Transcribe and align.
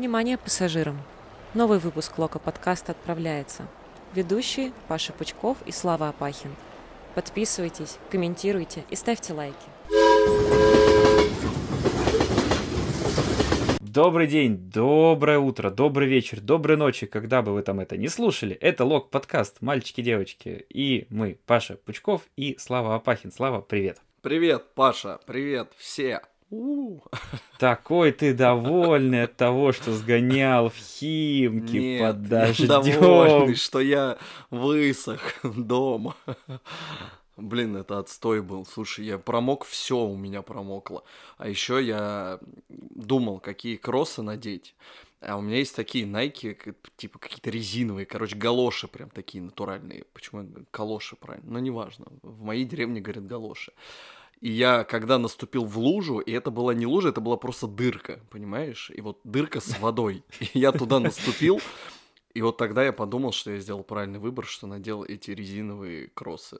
Внимание 0.00 0.38
пассажирам! 0.38 0.98
Новый 1.52 1.78
выпуск 1.78 2.16
Лока 2.16 2.38
подкаста 2.38 2.92
отправляется. 2.92 3.66
Ведущие 4.14 4.72
Паша 4.88 5.12
Пучков 5.12 5.58
и 5.66 5.72
Слава 5.72 6.08
Апахин. 6.08 6.56
Подписывайтесь, 7.14 7.98
комментируйте 8.10 8.82
и 8.88 8.96
ставьте 8.96 9.34
лайки. 9.34 9.54
Добрый 13.80 14.26
день, 14.26 14.56
доброе 14.56 15.38
утро, 15.38 15.68
добрый 15.68 16.08
вечер, 16.08 16.40
доброй 16.40 16.78
ночи, 16.78 17.04
когда 17.04 17.42
бы 17.42 17.52
вы 17.52 17.60
там 17.60 17.78
это 17.78 17.98
не 17.98 18.08
слушали. 18.08 18.54
Это 18.54 18.86
Лок 18.86 19.10
подкаст 19.10 19.58
«Мальчики-девочки». 19.60 20.64
И 20.70 21.08
мы, 21.10 21.38
Паша 21.44 21.76
Пучков 21.76 22.22
и 22.38 22.56
Слава 22.58 22.94
Апахин. 22.94 23.30
Слава, 23.30 23.60
привет. 23.60 23.98
Привет, 24.22 24.64
Паша, 24.74 25.20
привет 25.26 25.72
все. 25.76 26.22
У. 26.50 27.00
Такой 27.58 28.10
ты 28.12 28.34
довольный 28.34 29.24
от 29.24 29.36
того, 29.36 29.72
что 29.72 29.92
сгонял 29.92 30.68
в 30.68 30.76
Химки 30.76 31.76
Нет, 31.76 32.00
под 32.02 32.28
дождем. 32.28 32.66
довольный, 32.66 33.54
что 33.54 33.80
я 33.80 34.18
высох 34.50 35.20
дома. 35.44 36.16
Блин, 37.36 37.76
это 37.76 37.98
отстой 37.98 38.42
был. 38.42 38.66
Слушай, 38.66 39.06
я 39.06 39.16
промок, 39.18 39.64
все 39.64 39.96
у 39.98 40.16
меня 40.16 40.42
промокло. 40.42 41.04
А 41.38 41.48
еще 41.48 41.82
я 41.82 42.38
думал, 42.68 43.38
какие 43.38 43.76
кроссы 43.76 44.20
надеть. 44.22 44.74
А 45.22 45.36
у 45.36 45.40
меня 45.42 45.58
есть 45.58 45.76
такие 45.76 46.04
Nike, 46.06 46.54
к- 46.54 46.74
типа 46.96 47.18
какие-то 47.18 47.50
резиновые, 47.50 48.06
короче, 48.06 48.36
галоши 48.36 48.88
прям 48.88 49.10
такие 49.10 49.42
натуральные. 49.44 50.04
Почему 50.14 50.40
я 50.42 50.46
говорю 50.48 50.66
калоши 50.70 51.16
правильно? 51.16 51.52
Но 51.52 51.58
неважно. 51.60 52.06
В 52.22 52.42
моей 52.42 52.64
деревне 52.64 53.00
говорят 53.00 53.26
галоши. 53.26 53.72
И 54.40 54.50
я, 54.50 54.84
когда 54.84 55.18
наступил 55.18 55.64
в 55.64 55.78
лужу, 55.78 56.18
и 56.18 56.32
это 56.32 56.50
была 56.50 56.72
не 56.72 56.86
лужа, 56.86 57.10
это 57.10 57.20
была 57.20 57.36
просто 57.36 57.66
дырка, 57.66 58.20
понимаешь? 58.30 58.90
И 58.94 59.00
вот 59.02 59.20
дырка 59.24 59.60
с 59.60 59.78
водой. 59.78 60.24
И 60.40 60.58
я 60.58 60.72
туда 60.72 60.98
наступил, 60.98 61.60
и 62.32 62.42
вот 62.42 62.56
тогда 62.56 62.84
я 62.84 62.92
подумал, 62.92 63.32
что 63.32 63.50
я 63.50 63.58
сделал 63.58 63.82
правильный 63.82 64.18
выбор, 64.18 64.46
что 64.46 64.66
надел 64.66 65.04
эти 65.04 65.32
резиновые 65.32 66.08
кроссы. 66.08 66.58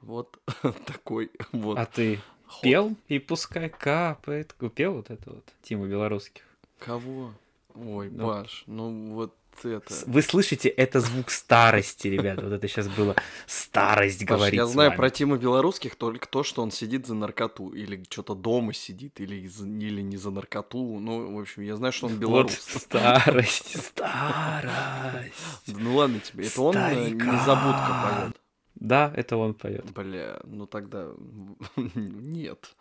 Вот 0.00 0.38
такой 0.86 1.30
вот. 1.52 1.78
А 1.78 1.86
ты 1.86 2.20
ход. 2.46 2.62
пел 2.62 2.96
и 3.08 3.18
пускай 3.18 3.68
капает. 3.70 4.54
Пел 4.74 4.94
вот 4.94 5.10
это 5.10 5.30
вот 5.30 5.44
Тима 5.62 5.86
Белорусских? 5.86 6.42
Кого? 6.78 7.32
Ой, 7.74 8.10
Ну. 8.10 8.26
Паш, 8.26 8.64
ну 8.66 9.14
вот 9.14 9.34
это... 9.68 9.94
Вы 10.06 10.22
слышите, 10.22 10.68
это 10.68 11.00
звук 11.00 11.30
старости, 11.30 12.08
ребята. 12.08 12.42
Вот 12.42 12.52
это 12.52 12.68
сейчас 12.68 12.88
было 12.88 13.14
старость 13.46 14.20
Паш, 14.20 14.28
говорит 14.28 14.54
я 14.54 14.66
знаю 14.66 14.94
про 14.96 15.10
Тима 15.10 15.36
Белорусских 15.36 15.96
только 15.96 16.28
то, 16.28 16.42
что 16.42 16.62
он 16.62 16.70
сидит 16.70 17.06
за 17.06 17.14
наркоту, 17.14 17.70
или 17.70 18.02
что-то 18.08 18.34
дома 18.34 18.72
сидит, 18.72 19.20
или, 19.20 19.36
или 19.36 20.00
не 20.00 20.16
за 20.16 20.30
наркоту. 20.30 20.98
Ну, 20.98 21.36
в 21.36 21.40
общем, 21.40 21.62
я 21.62 21.76
знаю, 21.76 21.92
что 21.92 22.06
он 22.06 22.12
Вот 22.14 22.20
белорус. 22.20 22.52
старость, 22.52 23.82
старость. 23.84 25.66
Ну 25.66 25.96
ладно 25.96 26.20
тебе, 26.20 26.46
это 26.46 26.62
он 26.62 26.76
э, 26.76 27.10
незабудка 27.10 28.04
поет. 28.04 28.40
Да, 28.74 29.12
это 29.14 29.36
он 29.36 29.54
поет. 29.54 29.84
Бля, 29.92 30.40
ну 30.44 30.66
тогда 30.66 31.08
нет, 31.76 32.74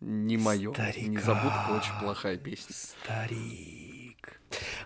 не 0.00 0.36
мое. 0.36 0.72
Старикан. 0.72 1.12
Незабудка 1.12 1.66
очень 1.70 2.00
плохая 2.00 2.36
песня. 2.36 2.74
Старик. 2.74 3.93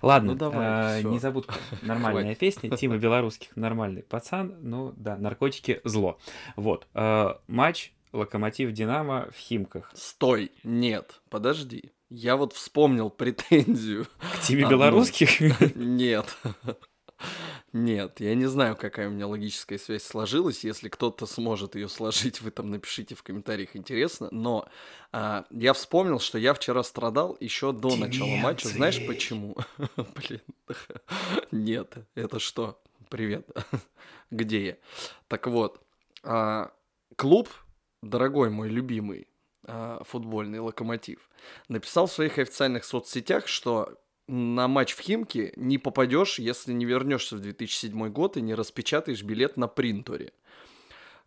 Ладно, 0.03 0.33
Ну, 0.33 0.39
давай, 0.39 0.99
э, 0.99 1.01
всё. 1.01 1.11
незабудка. 1.11 1.55
Нормальная 1.83 2.35
песня. 2.35 2.77
Тима 2.77 2.97
Белорусских 2.99 3.55
нормальный 3.57 4.03
пацан. 4.03 4.55
Ну 4.61 4.93
да, 4.97 5.17
наркотики 5.17 5.81
зло. 5.85 6.19
Вот. 6.57 6.87
э, 6.95 7.35
матч 7.47 7.93
Локомотив 8.13 8.73
Динамо 8.73 9.29
в 9.35 9.39
Химках. 9.39 9.91
Стой, 9.95 10.51
нет, 10.65 11.21
подожди. 11.29 11.91
Я 12.11 12.37
вот 12.37 12.55
вспомнил 12.55 13.11
претензию. 13.11 14.07
К 14.19 14.41
Тиме 14.41 14.65
Одну. 14.65 14.79
Белорусских? 14.79 15.29
Нет. 15.77 16.39
Нет, 17.73 18.21
я 18.21 18.35
не 18.35 18.47
знаю, 18.47 18.77
какая 18.77 19.09
у 19.09 19.11
меня 19.11 19.27
логическая 19.27 19.79
связь 19.79 20.03
сложилась. 20.03 20.65
Если 20.65 20.89
кто-то 20.89 21.27
сможет 21.27 21.75
ее 21.75 21.89
сложить, 21.89 22.41
вы 22.41 22.51
там 22.51 22.71
напишите 22.71 23.15
в 23.15 23.23
комментариях, 23.23 23.77
интересно. 23.77 24.29
Но 24.31 24.67
а, 25.13 25.45
я 25.51 25.73
вспомнил, 25.75 26.19
что 26.19 26.39
я 26.39 26.55
вчера 26.55 26.83
страдал 26.83 27.37
еще 27.41 27.73
до 27.73 27.97
начала 27.97 28.37
матча. 28.37 28.69
Знаешь 28.69 29.05
почему? 29.07 29.57
Блин. 29.97 30.41
Нет, 31.51 31.95
это 32.15 32.39
что? 32.39 32.81
Привет. 33.11 33.47
Где 34.31 34.67
я? 34.67 34.77
Так 35.29 35.47
вот, 35.47 35.83
а, 36.23 36.73
клуб, 37.17 37.49
дорогой 38.03 38.51
мой 38.51 38.69
любимый, 38.69 39.29
а, 39.65 40.03
футбольный 40.05 40.61
локомотив, 40.61 41.29
написал 41.69 42.07
в 42.07 42.13
своих 42.13 42.39
официальных 42.39 42.85
соцсетях, 42.85 43.47
что 43.47 43.99
на 44.29 44.69
матч 44.69 44.95
в 44.95 45.01
Химки 45.01 45.53
не 45.57 45.79
попадешь, 45.79 46.39
если 46.39 46.73
не 46.73 46.85
вернешься 46.85 47.37
в 47.37 47.41
2007 47.41 48.09
год 48.11 48.37
и 48.37 48.41
не 48.41 48.55
распечатаешь 48.55 49.23
билет 49.23 49.57
на 49.57 49.67
принтере. 49.67 50.33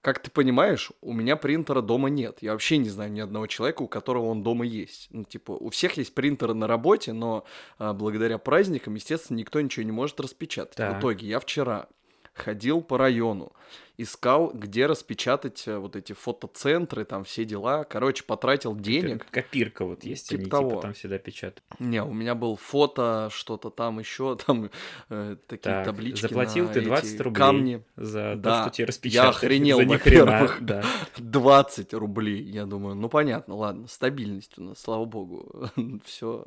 Как 0.01 0.19
ты 0.19 0.31
понимаешь, 0.31 0.91
у 1.01 1.13
меня 1.13 1.35
принтера 1.35 1.81
дома 1.81 2.09
нет. 2.09 2.39
Я 2.41 2.53
вообще 2.53 2.77
не 2.77 2.89
знаю 2.89 3.11
ни 3.11 3.19
одного 3.19 3.45
человека, 3.45 3.83
у 3.83 3.87
которого 3.87 4.27
он 4.27 4.41
дома 4.41 4.65
есть. 4.65 5.07
Ну, 5.11 5.23
типа, 5.23 5.51
у 5.51 5.69
всех 5.69 5.97
есть 5.97 6.15
принтеры 6.15 6.55
на 6.55 6.65
работе, 6.65 7.13
но 7.13 7.43
а, 7.77 7.93
благодаря 7.93 8.39
праздникам, 8.39 8.95
естественно, 8.95 9.37
никто 9.37 9.61
ничего 9.61 9.83
не 9.83 9.91
может 9.91 10.19
распечатать. 10.19 10.75
Так. 10.75 10.95
В 10.95 10.99
итоге 10.99 11.27
я 11.27 11.39
вчера 11.39 11.87
ходил 12.33 12.81
по 12.81 12.97
району, 12.97 13.51
искал, 13.97 14.51
где 14.53 14.85
распечатать 14.85 15.67
э, 15.67 15.77
вот 15.77 15.95
эти 15.95 16.13
фотоцентры, 16.13 17.03
там 17.05 17.23
все 17.23 17.45
дела. 17.45 17.83
Короче, 17.83 18.23
потратил 18.23 18.75
денег. 18.75 19.25
Копирка 19.29 19.85
вот 19.85 20.03
есть, 20.03 20.29
Типа 20.29 20.41
они 20.41 20.49
того. 20.49 20.69
типа 20.69 20.81
там 20.81 20.93
всегда 20.93 21.17
печатают. 21.19 21.63
Не, 21.79 22.01
у 22.03 22.13
меня 22.13 22.33
был 22.33 22.55
фото, 22.55 23.29
что-то 23.31 23.69
там 23.69 23.99
еще, 23.99 24.37
там 24.47 24.69
э, 25.09 25.35
такие 25.47 25.75
Так, 25.75 25.85
таблички 25.85 26.21
заплатил 26.21 26.67
ты 26.69 26.79
эти 26.79 26.85
20 26.87 27.21
рублей 27.21 27.37
камни. 27.37 27.83
за 27.95 28.35
Да, 28.37 28.57
то, 28.57 28.61
что 28.69 28.75
тебе 28.77 28.83
я 28.83 28.87
распечатали. 28.87 29.29
охренел, 29.35 29.77
за 29.77 29.85
во-первых. 29.85 30.57
да. 30.61 30.83
20 31.17 31.93
рублей. 31.93 32.41
Я 32.43 32.65
думаю, 32.65 32.95
ну 32.95 33.09
понятно, 33.09 33.55
ладно, 33.55 33.87
стабильность 33.87 34.57
у 34.57 34.63
нас, 34.63 34.79
слава 34.79 35.05
богу. 35.05 35.69
все, 36.05 36.45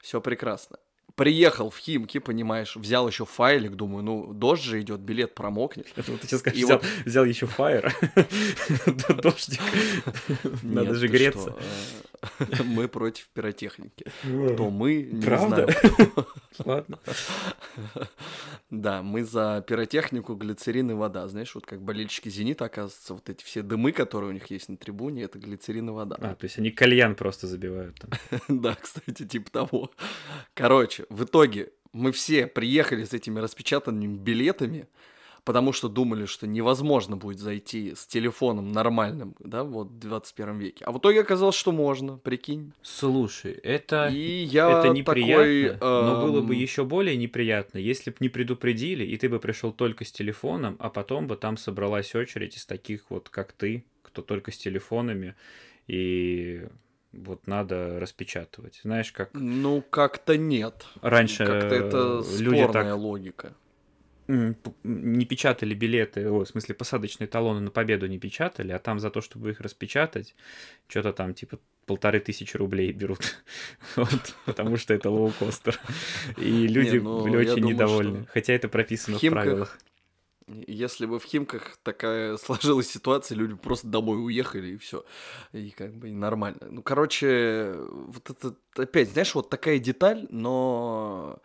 все 0.00 0.20
прекрасно. 0.20 0.78
Приехал 1.14 1.70
в 1.70 1.76
Химки, 1.78 2.18
понимаешь, 2.18 2.76
взял 2.76 3.06
еще 3.08 3.24
файлик, 3.24 3.72
думаю, 3.72 4.02
ну, 4.04 4.32
дождь 4.32 4.62
же 4.62 4.80
идет, 4.80 5.00
билет 5.00 5.34
промокнет. 5.34 5.86
Это 5.96 6.10
вот 6.12 6.20
ты 6.22 6.26
сейчас 6.26 6.40
скажешь, 6.40 6.60
И 6.60 6.64
взял, 6.64 6.78
вот- 6.78 6.86
взял 7.04 7.24
еще 7.24 7.46
фаер. 7.46 7.94
Дождик. 9.22 9.60
Надо 10.62 10.94
же 10.94 11.08
греться. 11.08 11.54
э, 12.38 12.44
Мы 12.64 12.88
против 12.88 13.28
пиротехники. 13.34 14.06
Кто 14.22 14.70
мы, 14.70 15.02
не 15.02 15.20
знаю. 15.22 15.68
Ладно. 16.64 16.98
Да, 18.70 19.02
мы 19.02 19.24
за 19.24 19.62
пиротехнику, 19.66 20.34
глицерин 20.34 20.90
и 20.90 20.94
вода. 20.94 21.28
Знаешь, 21.28 21.54
вот 21.54 21.66
как 21.66 21.82
болельщики 21.82 22.28
«Зенита», 22.28 22.64
оказывается, 22.66 23.14
вот 23.14 23.28
эти 23.28 23.44
все 23.44 23.62
дымы, 23.62 23.92
которые 23.92 24.30
у 24.30 24.32
них 24.32 24.46
есть 24.50 24.68
на 24.68 24.76
трибуне, 24.76 25.24
это 25.24 25.38
глицерин 25.38 25.90
и 25.90 25.92
вода. 25.92 26.16
А, 26.20 26.34
то 26.34 26.44
есть 26.44 26.58
они 26.58 26.70
кальян 26.70 27.14
просто 27.14 27.46
забивают 27.46 27.96
там. 28.00 28.40
Да, 28.62 28.74
кстати, 28.80 29.26
типа 29.26 29.50
того. 29.50 29.90
Короче, 30.54 31.01
в 31.08 31.24
итоге 31.24 31.70
мы 31.92 32.12
все 32.12 32.46
приехали 32.46 33.04
с 33.04 33.12
этими 33.12 33.38
распечатанными 33.38 34.16
билетами, 34.16 34.88
потому 35.44 35.72
что 35.72 35.88
думали, 35.88 36.26
что 36.26 36.46
невозможно 36.46 37.16
будет 37.16 37.38
зайти 37.38 37.94
с 37.94 38.06
телефоном 38.06 38.72
нормальным, 38.72 39.34
да, 39.40 39.64
вот 39.64 39.88
в 39.88 39.98
21 39.98 40.58
веке. 40.58 40.84
А 40.84 40.92
в 40.92 40.98
итоге 40.98 41.20
оказалось, 41.20 41.56
что 41.56 41.72
можно, 41.72 42.16
прикинь. 42.18 42.72
Слушай, 42.82 43.52
это... 43.52 44.08
И 44.08 44.44
я 44.44 44.80
Это 44.80 44.88
неприятно, 44.90 45.74
такой, 45.74 45.78
но 45.80 46.20
было 46.22 46.40
бы 46.40 46.54
эм, 46.54 46.60
еще 46.60 46.84
более 46.84 47.16
неприятно, 47.16 47.78
если 47.78 48.10
бы 48.10 48.16
не 48.20 48.28
предупредили, 48.28 49.04
и 49.04 49.16
ты 49.16 49.28
бы 49.28 49.38
пришел 49.38 49.72
только 49.72 50.04
с 50.04 50.12
телефоном, 50.12 50.76
а 50.78 50.90
потом 50.90 51.26
бы 51.26 51.36
там 51.36 51.56
собралась 51.56 52.14
очередь 52.14 52.56
из 52.56 52.64
таких 52.64 53.10
вот, 53.10 53.28
как 53.28 53.52
ты, 53.52 53.84
кто 54.02 54.22
только 54.22 54.52
с 54.52 54.58
телефонами, 54.58 55.34
и 55.88 56.66
вот 57.12 57.46
надо 57.46 58.00
распечатывать. 58.00 58.80
Знаешь, 58.82 59.12
как 59.12 59.30
Ну, 59.34 59.82
как-то 59.82 60.36
нет. 60.36 60.86
раньше 61.00 61.46
Как-то 61.46 61.74
это 61.74 62.22
люди 62.38 62.62
спорная 62.62 62.92
так 62.92 62.98
логика. 62.98 63.54
не 64.28 65.24
печатали 65.26 65.74
билеты, 65.74 66.28
о, 66.28 66.44
в 66.44 66.46
смысле 66.46 66.74
посадочные 66.74 67.26
талоны 67.26 67.60
на 67.60 67.70
победу 67.70 68.06
не 68.06 68.18
печатали, 68.18 68.72
а 68.72 68.78
там 68.78 68.98
за 68.98 69.10
то, 69.10 69.20
чтобы 69.20 69.50
их 69.50 69.60
распечатать, 69.60 70.34
что-то 70.88 71.12
там 71.12 71.34
типа 71.34 71.58
полторы 71.86 72.20
тысячи 72.20 72.56
рублей 72.56 72.92
берут, 72.92 73.36
вот, 73.96 74.34
потому 74.46 74.76
что 74.76 74.94
это 74.94 75.10
лоукостер. 75.10 75.78
И 76.38 76.66
люди 76.66 76.98
ну, 76.98 77.22
были 77.22 77.36
очень 77.36 77.56
думаю, 77.56 77.74
недовольны, 77.74 78.22
что 78.22 78.32
хотя 78.32 78.52
это 78.52 78.68
прописано 78.68 79.18
в 79.18 79.20
правилах. 79.20 79.78
Если 80.66 81.06
бы 81.06 81.18
в 81.18 81.24
Химках 81.24 81.76
такая 81.82 82.36
сложилась 82.38 82.90
ситуация, 82.90 83.36
люди 83.36 83.54
просто 83.54 83.86
домой 83.86 84.24
уехали 84.24 84.72
и 84.72 84.76
все. 84.76 85.04
И 85.52 85.70
как 85.70 85.94
бы 85.94 86.10
нормально. 86.12 86.68
Ну, 86.70 86.82
короче, 86.82 87.74
вот 87.78 88.30
это 88.30 88.54
опять, 88.76 89.10
знаешь, 89.10 89.34
вот 89.34 89.50
такая 89.50 89.78
деталь, 89.78 90.26
но... 90.30 91.40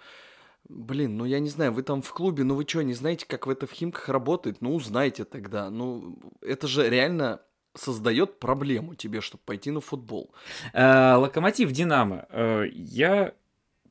Блин, 0.70 1.16
ну 1.16 1.24
я 1.24 1.40
не 1.40 1.50
знаю, 1.50 1.72
вы 1.72 1.82
там 1.82 2.02
в 2.02 2.12
клубе, 2.12 2.44
ну 2.44 2.56
вы 2.56 2.66
что, 2.68 2.82
не 2.82 2.94
знаете, 2.94 3.26
как 3.26 3.48
в 3.48 3.50
это 3.50 3.68
в 3.68 3.72
Химках 3.72 4.10
работает? 4.10 4.58
Ну 4.60 4.76
узнайте 4.76 5.24
тогда. 5.24 5.70
Ну, 5.70 6.20
это 6.42 6.68
же 6.68 6.90
реально 6.90 7.40
создает 7.74 8.40
проблему 8.40 8.96
тебе, 8.96 9.22
чтобы 9.22 9.44
пойти 9.46 9.72
на 9.72 9.80
футбол. 9.82 10.34
Э, 10.74 11.16
Локомотив 11.16 11.72
Динамо. 11.72 12.26
Э, 12.30 12.66
Я 12.74 13.34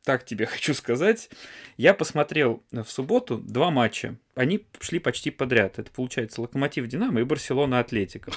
так 0.06 0.24
тебе 0.24 0.46
хочу 0.54 0.72
сказать. 0.72 1.28
Я 1.76 1.92
посмотрел 1.92 2.62
в 2.70 2.86
субботу 2.86 3.36
два 3.36 3.70
матча. 3.70 4.16
Они 4.34 4.66
шли 4.80 4.98
почти 4.98 5.30
подряд. 5.30 5.78
Это 5.78 5.90
получается 5.90 6.40
Локомотив 6.40 6.86
Динамо 6.86 7.20
и 7.20 7.24
Барселона 7.24 7.80
Атлетика. 7.80 8.30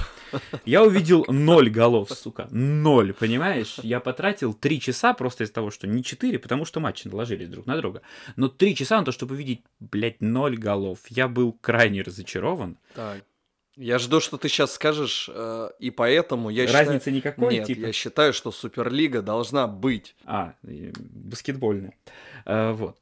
Я 0.66 0.84
увидел 0.84 1.26
ноль 1.28 1.70
голов, 1.70 2.10
сука. 2.10 2.48
Ноль, 2.52 3.14
понимаешь? 3.14 3.80
Я 3.84 4.00
потратил 4.00 4.54
три 4.54 4.80
часа 4.80 5.14
просто 5.14 5.44
из-за 5.44 5.54
того, 5.54 5.72
что 5.72 5.88
не 5.88 6.04
четыре, 6.04 6.40
потому 6.40 6.66
что 6.66 6.80
матчи 6.80 7.08
наложились 7.08 7.50
друг 7.50 7.66
на 7.66 7.78
друга. 7.78 8.02
Но 8.36 8.48
три 8.48 8.76
часа 8.76 8.98
на 8.98 9.06
то, 9.06 9.12
чтобы 9.12 9.36
увидеть, 9.36 9.62
блядь, 9.80 10.22
ноль 10.22 10.58
голов. 10.58 11.00
Я 11.10 11.28
был 11.28 11.54
крайне 11.54 12.02
разочарован. 12.02 12.78
Так. 12.96 13.24
Я 13.82 13.98
жду, 13.98 14.20
что 14.20 14.38
ты 14.38 14.50
сейчас 14.50 14.74
скажешь, 14.74 15.30
э, 15.34 15.70
и 15.80 15.90
поэтому 15.90 16.50
я 16.50 16.70
Разницы 16.70 16.98
считаю... 17.00 17.16
никакой, 17.16 17.54
Нет, 17.54 17.68
типа? 17.68 17.80
я 17.88 17.94
считаю, 17.94 18.34
что 18.34 18.52
Суперлига 18.52 19.22
должна 19.22 19.68
быть. 19.68 20.16
А, 20.26 20.54
баскетбольная. 20.64 21.94
Э, 22.46 22.74
вот. 22.74 22.98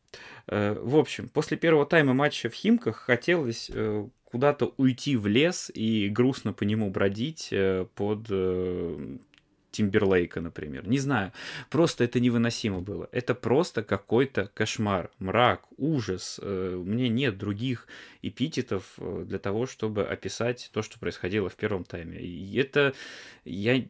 Э, 0.45 0.77
в 0.79 0.95
общем, 0.97 1.29
после 1.29 1.57
первого 1.57 1.88
тайма 1.88 2.13
матча 2.13 2.51
в 2.51 2.53
Химках 2.53 2.97
хотелось 2.97 3.71
куда-то 4.25 4.71
уйти 4.77 5.15
в 5.15 5.25
лес 5.25 5.71
и 5.74 6.09
грустно 6.09 6.53
по 6.53 6.63
нему 6.63 6.91
бродить 6.91 7.51
под 7.95 8.30
Тимберлейка, 9.77 10.41
например. 10.41 10.88
Не 10.88 10.97
знаю. 10.97 11.31
Просто 11.69 12.03
это 12.03 12.19
невыносимо 12.19 12.81
было. 12.81 13.07
Это 13.12 13.35
просто 13.35 13.83
какой-то 13.83 14.50
кошмар, 14.56 15.12
мрак, 15.19 15.62
ужас. 15.77 16.39
Э, 16.41 16.81
Мне 16.83 17.09
нет 17.09 17.38
других 17.38 17.88
эпитетов 18.24 18.83
э, 18.97 19.24
для 19.27 19.38
того, 19.38 19.68
чтобы 19.68 20.03
описать 20.03 20.71
то, 20.74 20.81
что 20.81 20.97
происходило 20.97 21.50
в 21.50 21.56
первом 21.56 21.83
тайме. 21.83 22.19
И 22.19 22.57
это... 22.57 22.94
Я... 23.45 23.85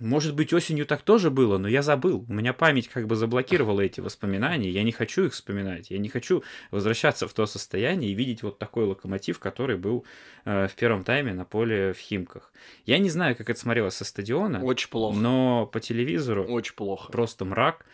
Может 0.00 0.34
быть, 0.34 0.52
осенью 0.54 0.86
так 0.86 1.02
тоже 1.02 1.30
было, 1.30 1.58
но 1.58 1.68
я 1.68 1.82
забыл. 1.82 2.24
У 2.28 2.32
меня 2.32 2.52
память 2.54 2.88
как 2.88 3.06
бы 3.06 3.16
заблокировала 3.16 3.82
эти 3.82 4.00
воспоминания. 4.00 4.70
Я 4.70 4.82
не 4.82 4.92
хочу 4.92 5.26
их 5.26 5.34
вспоминать. 5.34 5.90
Я 5.90 5.98
не 5.98 6.08
хочу 6.08 6.42
возвращаться 6.70 7.28
в 7.28 7.34
то 7.34 7.44
состояние 7.46 8.10
и 8.10 8.14
видеть 8.14 8.42
вот 8.42 8.58
такой 8.58 8.84
локомотив, 8.86 9.38
который 9.38 9.76
был 9.76 10.06
э, 10.46 10.68
в 10.68 10.74
первом 10.74 11.04
тайме 11.04 11.34
на 11.34 11.44
поле 11.44 11.92
в 11.92 11.98
Химках. 11.98 12.50
Я 12.86 12.98
не 12.98 13.10
знаю, 13.10 13.36
как 13.36 13.50
это 13.50 13.60
смотрелось 13.60 13.94
со 13.94 14.04
стадиона, 14.06 14.62
Очень 14.64 14.88
плохо. 14.88 15.18
но 15.18 15.66
по 15.66 15.80
телевизору 15.80 16.44
Очень 16.44 16.74
плохо. 16.74 17.12
просто 17.12 17.44
мрак. 17.44 17.84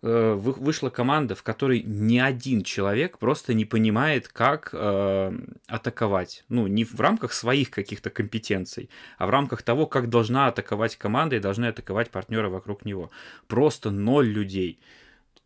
Э, 0.00 0.34
вы- 0.34 0.52
Вышла 0.52 0.90
команда, 0.90 1.34
в 1.34 1.42
которой 1.42 1.82
ни 1.82 2.18
один 2.18 2.62
человек 2.62 3.18
просто 3.18 3.52
не 3.54 3.64
понимает, 3.64 4.28
как 4.28 4.70
э, 4.72 5.32
атаковать. 5.66 6.44
Ну, 6.48 6.66
не 6.68 6.84
в 6.84 7.00
рамках 7.00 7.32
своих 7.32 7.70
каких-то 7.70 8.10
компетенций, 8.10 8.90
а 9.18 9.26
в 9.26 9.30
рамках 9.30 9.62
того, 9.62 9.86
как 9.86 10.08
должна 10.08 10.46
атаковать 10.46 10.96
команда 10.96 11.36
и 11.36 11.40
должны 11.40 11.66
атаковать 11.66 12.10
партнеры 12.10 12.48
вокруг 12.48 12.84
него. 12.84 13.10
Просто 13.48 13.90
ноль 13.90 14.28
людей. 14.28 14.80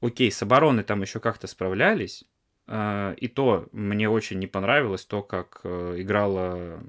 Окей, 0.02 0.30
с 0.30 0.42
обороной 0.42 0.84
там 0.84 1.00
еще 1.02 1.18
как-то 1.20 1.46
справлялись. 1.46 2.24
э, 2.68 3.14
И 3.16 3.28
то 3.28 3.68
мне 3.72 4.08
очень 4.10 4.38
не 4.38 4.46
понравилось 4.46 5.06
то, 5.06 5.22
как 5.22 5.60
э, 5.64 5.94
играла 5.98 6.80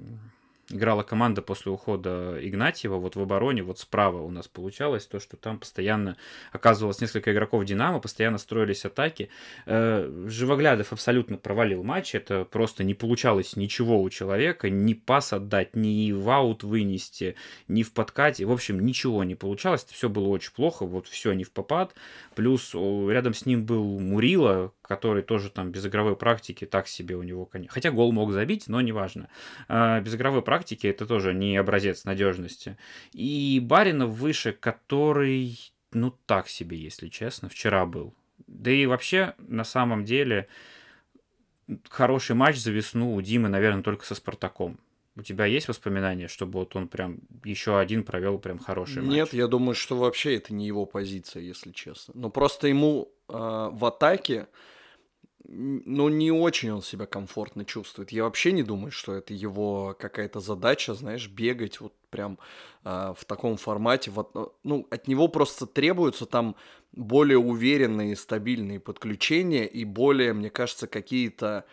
играла 0.70 1.02
команда 1.02 1.42
после 1.42 1.72
ухода 1.72 2.38
Игнатьева, 2.40 2.96
вот 2.96 3.16
в 3.16 3.20
обороне, 3.20 3.62
вот 3.62 3.78
справа 3.78 4.22
у 4.22 4.30
нас 4.30 4.48
получалось 4.48 5.06
то, 5.06 5.20
что 5.20 5.36
там 5.36 5.58
постоянно 5.58 6.16
оказывалось 6.52 7.00
несколько 7.00 7.32
игроков 7.32 7.64
Динамо, 7.64 8.00
постоянно 8.00 8.38
строились 8.38 8.84
атаки. 8.84 9.28
Э, 9.66 10.10
Живоглядов 10.26 10.92
абсолютно 10.92 11.36
провалил 11.36 11.82
матч, 11.82 12.14
это 12.14 12.44
просто 12.44 12.84
не 12.84 12.94
получалось 12.94 13.56
ничего 13.56 14.00
у 14.02 14.10
человека, 14.10 14.70
ни 14.70 14.94
пас 14.94 15.32
отдать, 15.32 15.76
ни 15.76 16.12
в 16.12 16.28
аут 16.30 16.62
вынести, 16.62 17.36
ни 17.68 17.82
в 17.82 17.92
подкате, 17.92 18.44
в 18.44 18.52
общем, 18.52 18.84
ничего 18.84 19.24
не 19.24 19.34
получалось, 19.34 19.86
все 19.90 20.08
было 20.08 20.28
очень 20.28 20.52
плохо, 20.52 20.86
вот 20.86 21.06
все 21.08 21.32
не 21.32 21.44
в 21.44 21.52
попад, 21.52 21.94
плюс 22.34 22.74
рядом 22.74 23.34
с 23.34 23.46
ним 23.46 23.64
был 23.64 23.98
Мурила, 24.00 24.72
который 24.82 25.22
тоже 25.22 25.50
там 25.50 25.70
без 25.70 25.86
игровой 25.86 26.14
практики 26.14 26.66
так 26.66 26.88
себе 26.88 27.16
у 27.16 27.22
него, 27.22 27.48
хотя 27.68 27.90
гол 27.90 28.12
мог 28.12 28.32
забить, 28.32 28.68
но 28.68 28.80
неважно. 28.80 29.28
А, 29.66 30.00
без 30.00 30.14
игровой 30.14 30.42
практики 30.42 30.53
это 30.62 31.06
тоже 31.06 31.34
не 31.34 31.56
образец 31.56 32.04
надежности. 32.04 32.76
И 33.12 33.60
Баринов 33.62 34.10
выше, 34.10 34.52
который, 34.52 35.58
ну 35.92 36.10
так 36.26 36.48
себе, 36.48 36.78
если 36.78 37.08
честно, 37.08 37.48
вчера 37.48 37.86
был. 37.86 38.14
Да 38.46 38.70
и 38.70 38.86
вообще, 38.86 39.34
на 39.38 39.64
самом 39.64 40.04
деле, 40.04 40.48
хороший 41.88 42.36
матч 42.36 42.56
за 42.56 42.70
весну 42.70 43.14
у 43.14 43.22
Димы, 43.22 43.48
наверное, 43.48 43.82
только 43.82 44.04
со 44.04 44.14
Спартаком. 44.14 44.78
У 45.16 45.22
тебя 45.22 45.46
есть 45.46 45.68
воспоминания, 45.68 46.26
чтобы 46.26 46.58
вот 46.58 46.74
он 46.74 46.88
прям 46.88 47.20
еще 47.44 47.78
один 47.78 48.02
провел 48.02 48.38
прям 48.38 48.58
хороший 48.58 49.00
матч? 49.00 49.14
Нет, 49.14 49.32
я 49.32 49.46
думаю, 49.46 49.76
что 49.76 49.96
вообще 49.96 50.36
это 50.36 50.52
не 50.52 50.66
его 50.66 50.86
позиция, 50.86 51.40
если 51.42 51.70
честно. 51.70 52.14
Но 52.16 52.30
просто 52.30 52.66
ему 52.66 53.12
э, 53.28 53.32
в 53.32 53.84
атаке, 53.84 54.48
ну, 55.46 56.08
не 56.08 56.32
очень 56.32 56.70
он 56.70 56.82
себя 56.82 57.06
комфортно 57.06 57.64
чувствует. 57.64 58.12
Я 58.12 58.24
вообще 58.24 58.52
не 58.52 58.62
думаю, 58.62 58.90
что 58.90 59.12
это 59.12 59.34
его 59.34 59.94
какая-то 59.98 60.40
задача, 60.40 60.94
знаешь, 60.94 61.28
бегать 61.28 61.80
вот 61.80 61.92
прям 62.10 62.38
э, 62.84 63.14
в 63.16 63.24
таком 63.24 63.56
формате. 63.56 64.10
Вот, 64.10 64.30
э, 64.34 64.46
ну, 64.62 64.86
от 64.90 65.08
него 65.08 65.28
просто 65.28 65.66
требуются 65.66 66.26
там 66.26 66.56
более 66.92 67.38
уверенные, 67.38 68.16
стабильные 68.16 68.80
подключения 68.80 69.66
и 69.66 69.84
более, 69.84 70.32
мне 70.32 70.48
кажется, 70.48 70.86
какие-то... 70.86 71.64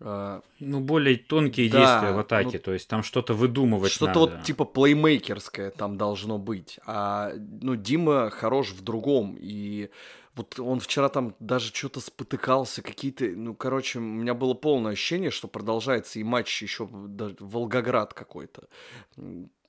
э, 0.00 0.40
Ну, 0.58 0.80
более 0.80 1.16
тонкие 1.16 1.70
Да, 1.70 1.78
действия 1.78 2.12
в 2.12 2.16
ну, 2.16 2.20
атаке, 2.20 2.58
то 2.58 2.72
есть 2.72 2.88
там 2.88 3.02
что-то 3.02 3.34
выдумывать 3.34 3.92
Что-то 3.92 4.18
вот 4.20 4.42
типа 4.42 4.64
плеймейкерское 4.64 5.70
там 5.70 5.96
должно 5.98 6.38
быть. 6.38 6.80
А, 6.86 7.32
ну, 7.36 7.76
Дима 7.76 8.30
хорош 8.30 8.70
в 8.72 8.82
другом. 8.82 9.36
И 9.38 9.90
вот 10.36 10.58
он 10.58 10.80
вчера 10.80 11.08
там 11.08 11.34
даже 11.38 11.72
что-то 11.72 12.00
спотыкался, 12.00 12.82
какие-то... 12.82 13.26
Ну, 13.26 13.54
короче, 13.54 13.98
у 13.98 14.02
меня 14.02 14.34
было 14.34 14.54
полное 14.54 14.92
ощущение, 14.92 15.30
что 15.30 15.48
продолжается 15.48 16.18
и 16.18 16.24
матч 16.24 16.62
еще 16.62 16.88
даже 16.90 17.36
Волгоград 17.38 18.14
какой-то, 18.14 18.68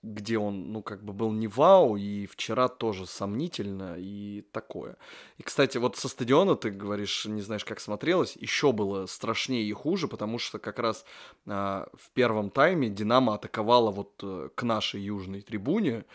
где 0.01 0.37
он, 0.37 0.71
ну, 0.71 0.81
как 0.81 1.03
бы 1.03 1.13
был 1.13 1.31
не 1.31 1.47
вау, 1.47 1.97
и 1.97 2.25
вчера 2.25 2.67
тоже 2.67 3.05
сомнительно, 3.05 3.95
и 3.97 4.43
такое. 4.51 4.97
И, 5.37 5.43
кстати, 5.43 5.77
вот 5.77 5.97
со 5.97 6.07
стадиона 6.07 6.55
ты 6.55 6.71
говоришь, 6.71 7.25
не 7.25 7.41
знаешь, 7.41 7.65
как 7.65 7.79
смотрелось, 7.79 8.35
еще 8.35 8.71
было 8.71 9.05
страшнее 9.05 9.63
и 9.63 9.73
хуже, 9.73 10.07
потому 10.07 10.39
что 10.39 10.57
как 10.57 10.79
раз 10.79 11.05
а, 11.45 11.87
в 11.93 12.09
первом 12.11 12.49
тайме 12.49 12.89
Динамо 12.89 13.35
атаковала 13.35 13.91
вот 13.91 14.19
э, 14.23 14.49
к 14.55 14.63
нашей 14.63 15.01
южной 15.01 15.41
трибуне, 15.41 15.97
а, 15.97 16.05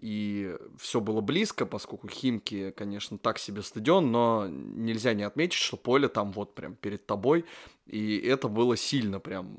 и 0.00 0.56
все 0.78 1.00
было 1.00 1.20
близко, 1.20 1.66
поскольку 1.66 2.08
Химки, 2.08 2.72
конечно, 2.72 3.16
так 3.16 3.38
себе 3.38 3.62
стадион, 3.62 4.10
но 4.10 4.48
нельзя 4.48 5.14
не 5.14 5.22
отметить, 5.22 5.58
что 5.58 5.76
поле 5.76 6.08
там 6.08 6.32
вот 6.32 6.54
прям 6.54 6.74
перед 6.74 7.06
тобой, 7.06 7.44
и 7.86 8.18
это 8.18 8.48
было 8.48 8.76
сильно 8.76 9.20
прям, 9.20 9.56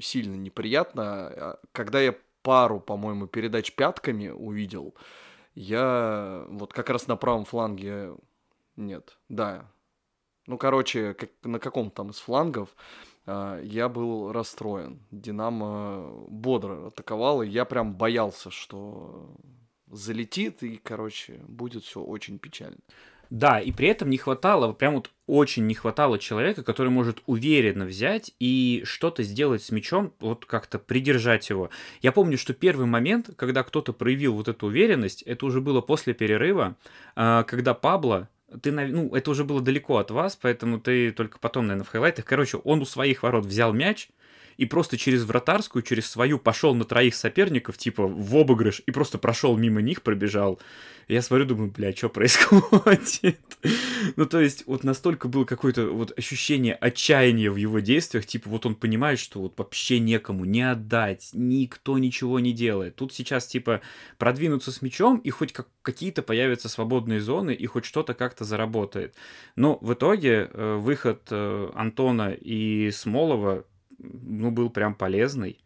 сильно 0.00 0.36
неприятно. 0.36 1.02
А 1.04 1.60
Когда 1.72 2.00
я 2.00 2.14
пару, 2.42 2.78
по-моему, 2.78 3.26
передач 3.26 3.72
пятками 3.72 4.28
увидел, 4.28 4.94
я 5.54 6.46
вот 6.48 6.72
как 6.72 6.88
раз 6.90 7.08
на 7.08 7.16
правом 7.16 7.44
фланге, 7.44 8.14
нет, 8.76 9.18
да, 9.28 9.68
ну, 10.46 10.56
короче, 10.56 11.14
как, 11.14 11.30
на 11.42 11.58
каком-то 11.58 11.96
там 11.96 12.10
из 12.10 12.18
флангов 12.18 12.74
я 13.28 13.88
был 13.88 14.32
расстроен. 14.32 15.00
Динамо 15.10 16.24
бодро 16.28 16.88
атаковал, 16.88 17.42
и 17.42 17.48
я 17.48 17.64
прям 17.64 17.94
боялся, 17.94 18.50
что 18.50 19.36
залетит, 19.90 20.62
и, 20.62 20.76
короче, 20.76 21.40
будет 21.46 21.84
все 21.84 22.00
очень 22.00 22.38
печально. 22.38 22.78
Да, 23.30 23.60
и 23.60 23.72
при 23.72 23.88
этом 23.88 24.08
не 24.08 24.16
хватало, 24.16 24.72
прям 24.72 24.94
вот 24.94 25.10
очень 25.26 25.66
не 25.66 25.74
хватало 25.74 26.18
человека, 26.18 26.62
который 26.62 26.88
может 26.88 27.22
уверенно 27.26 27.84
взять 27.84 28.34
и 28.40 28.82
что-то 28.84 29.22
сделать 29.22 29.62
с 29.62 29.70
мячом, 29.70 30.14
вот 30.18 30.46
как-то 30.46 30.78
придержать 30.78 31.50
его. 31.50 31.68
Я 32.00 32.12
помню, 32.12 32.38
что 32.38 32.54
первый 32.54 32.86
момент, 32.86 33.30
когда 33.36 33.62
кто-то 33.64 33.92
проявил 33.92 34.34
вот 34.34 34.48
эту 34.48 34.66
уверенность, 34.66 35.20
это 35.22 35.44
уже 35.44 35.60
было 35.60 35.82
после 35.82 36.14
перерыва, 36.14 36.76
а, 37.16 37.42
когда 37.42 37.74
Пабло 37.74 38.30
ты, 38.62 38.72
ну, 38.72 39.14
это 39.14 39.30
уже 39.30 39.44
было 39.44 39.60
далеко 39.60 39.98
от 39.98 40.10
вас, 40.10 40.36
поэтому 40.36 40.80
ты 40.80 41.12
только 41.12 41.38
потом, 41.38 41.66
наверное, 41.66 41.84
в 41.84 41.90
хайлайтах. 41.90 42.24
Короче, 42.24 42.58
он 42.58 42.80
у 42.80 42.84
своих 42.84 43.22
ворот 43.22 43.44
взял 43.44 43.72
мяч 43.72 44.08
и 44.58 44.66
просто 44.66 44.98
через 44.98 45.24
вратарскую, 45.24 45.82
через 45.82 46.10
свою 46.10 46.38
пошел 46.38 46.74
на 46.74 46.84
троих 46.84 47.14
соперников, 47.14 47.78
типа, 47.78 48.06
в 48.06 48.36
обыгрыш, 48.36 48.82
и 48.84 48.90
просто 48.90 49.16
прошел 49.16 49.56
мимо 49.56 49.80
них, 49.80 50.02
пробежал. 50.02 50.60
Я 51.06 51.22
смотрю, 51.22 51.46
думаю, 51.46 51.70
бля, 51.70 51.94
что 51.94 52.10
происходит? 52.10 53.38
ну, 54.16 54.26
то 54.26 54.40
есть, 54.40 54.64
вот 54.66 54.82
настолько 54.82 55.28
было 55.28 55.44
какое-то 55.44 55.86
вот 55.86 56.12
ощущение 56.18 56.74
отчаяния 56.74 57.50
в 57.50 57.56
его 57.56 57.78
действиях, 57.78 58.26
типа, 58.26 58.50
вот 58.50 58.66
он 58.66 58.74
понимает, 58.74 59.20
что 59.20 59.40
вот 59.40 59.54
вообще 59.56 60.00
некому 60.00 60.44
не 60.44 60.68
отдать, 60.68 61.30
никто 61.32 61.96
ничего 61.96 62.40
не 62.40 62.52
делает. 62.52 62.96
Тут 62.96 63.14
сейчас, 63.14 63.46
типа, 63.46 63.80
продвинуться 64.18 64.72
с 64.72 64.82
мячом, 64.82 65.18
и 65.18 65.30
хоть 65.30 65.52
как 65.52 65.68
какие-то 65.82 66.22
появятся 66.22 66.68
свободные 66.68 67.20
зоны, 67.20 67.54
и 67.54 67.64
хоть 67.66 67.86
что-то 67.86 68.12
как-то 68.12 68.44
заработает. 68.44 69.14
Но 69.56 69.78
в 69.80 69.94
итоге 69.94 70.50
э, 70.52 70.76
выход 70.76 71.22
э, 71.30 71.70
Антона 71.74 72.32
и 72.32 72.90
Смолова, 72.90 73.64
ну, 73.98 74.50
был 74.50 74.70
прям 74.70 74.94
полезный. 74.94 75.58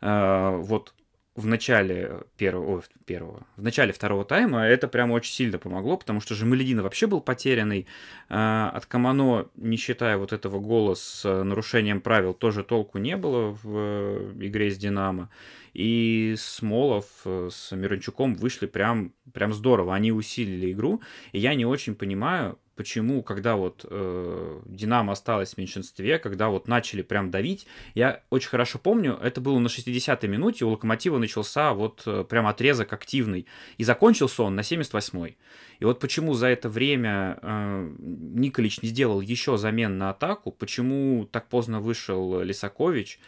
Э, 0.00 0.56
вот 0.56 0.94
в 1.36 1.46
начале 1.46 2.24
первого, 2.36 2.76
ой, 2.76 2.82
первого, 3.06 3.46
в 3.56 3.62
начале 3.62 3.92
второго 3.92 4.24
тайма 4.24 4.66
это 4.66 4.88
прямо 4.88 5.12
очень 5.12 5.32
сильно 5.32 5.58
помогло, 5.58 5.96
потому 5.96 6.20
что 6.20 6.34
Жемаледин 6.34 6.82
вообще 6.82 7.06
был 7.06 7.20
потерянный. 7.20 7.86
А, 8.28 8.70
от 8.70 8.86
Камано, 8.86 9.46
не 9.54 9.76
считая 9.76 10.16
вот 10.16 10.32
этого 10.32 10.58
гола 10.58 10.94
с 10.94 11.24
нарушением 11.24 12.00
правил, 12.00 12.34
тоже 12.34 12.64
толку 12.64 12.98
не 12.98 13.16
было 13.16 13.56
в 13.62 13.62
э, 13.64 14.32
игре 14.40 14.70
с 14.70 14.76
Динамо. 14.76 15.30
И 15.72 16.34
Смолов 16.36 17.06
э, 17.24 17.48
с 17.50 17.74
Мирончуком 17.74 18.34
вышли 18.34 18.66
прям, 18.66 19.12
прям 19.32 19.52
здорово. 19.52 19.94
Они 19.94 20.10
усилили 20.10 20.72
игру. 20.72 21.00
И 21.32 21.38
я 21.38 21.54
не 21.54 21.64
очень 21.64 21.94
понимаю, 21.94 22.58
почему, 22.80 23.22
когда 23.22 23.56
вот 23.56 23.84
э, 23.90 24.60
Динамо 24.64 25.12
осталось 25.12 25.52
в 25.52 25.58
меньшинстве, 25.58 26.18
когда 26.18 26.48
вот 26.48 26.66
начали 26.66 27.02
прям 27.02 27.30
давить, 27.30 27.66
я 27.94 28.22
очень 28.30 28.48
хорошо 28.48 28.78
помню, 28.78 29.18
это 29.22 29.42
было 29.42 29.58
на 29.58 29.66
60-й 29.66 30.26
минуте, 30.26 30.64
у 30.64 30.70
Локомотива 30.70 31.18
начался 31.18 31.74
вот 31.74 32.04
э, 32.06 32.24
прям 32.24 32.46
отрезок 32.46 32.90
активный, 32.94 33.46
и 33.76 33.84
закончился 33.84 34.44
он 34.44 34.54
на 34.54 34.60
78-й. 34.60 35.36
И 35.78 35.84
вот 35.84 36.00
почему 36.00 36.32
за 36.32 36.46
это 36.46 36.70
время 36.70 37.38
э, 37.42 37.92
Николич 37.98 38.80
не 38.80 38.88
сделал 38.88 39.20
еще 39.20 39.58
замен 39.58 39.98
на 39.98 40.08
атаку, 40.08 40.50
почему 40.50 41.28
так 41.30 41.50
поздно 41.50 41.80
вышел 41.80 42.40
Лисакович, 42.40 43.20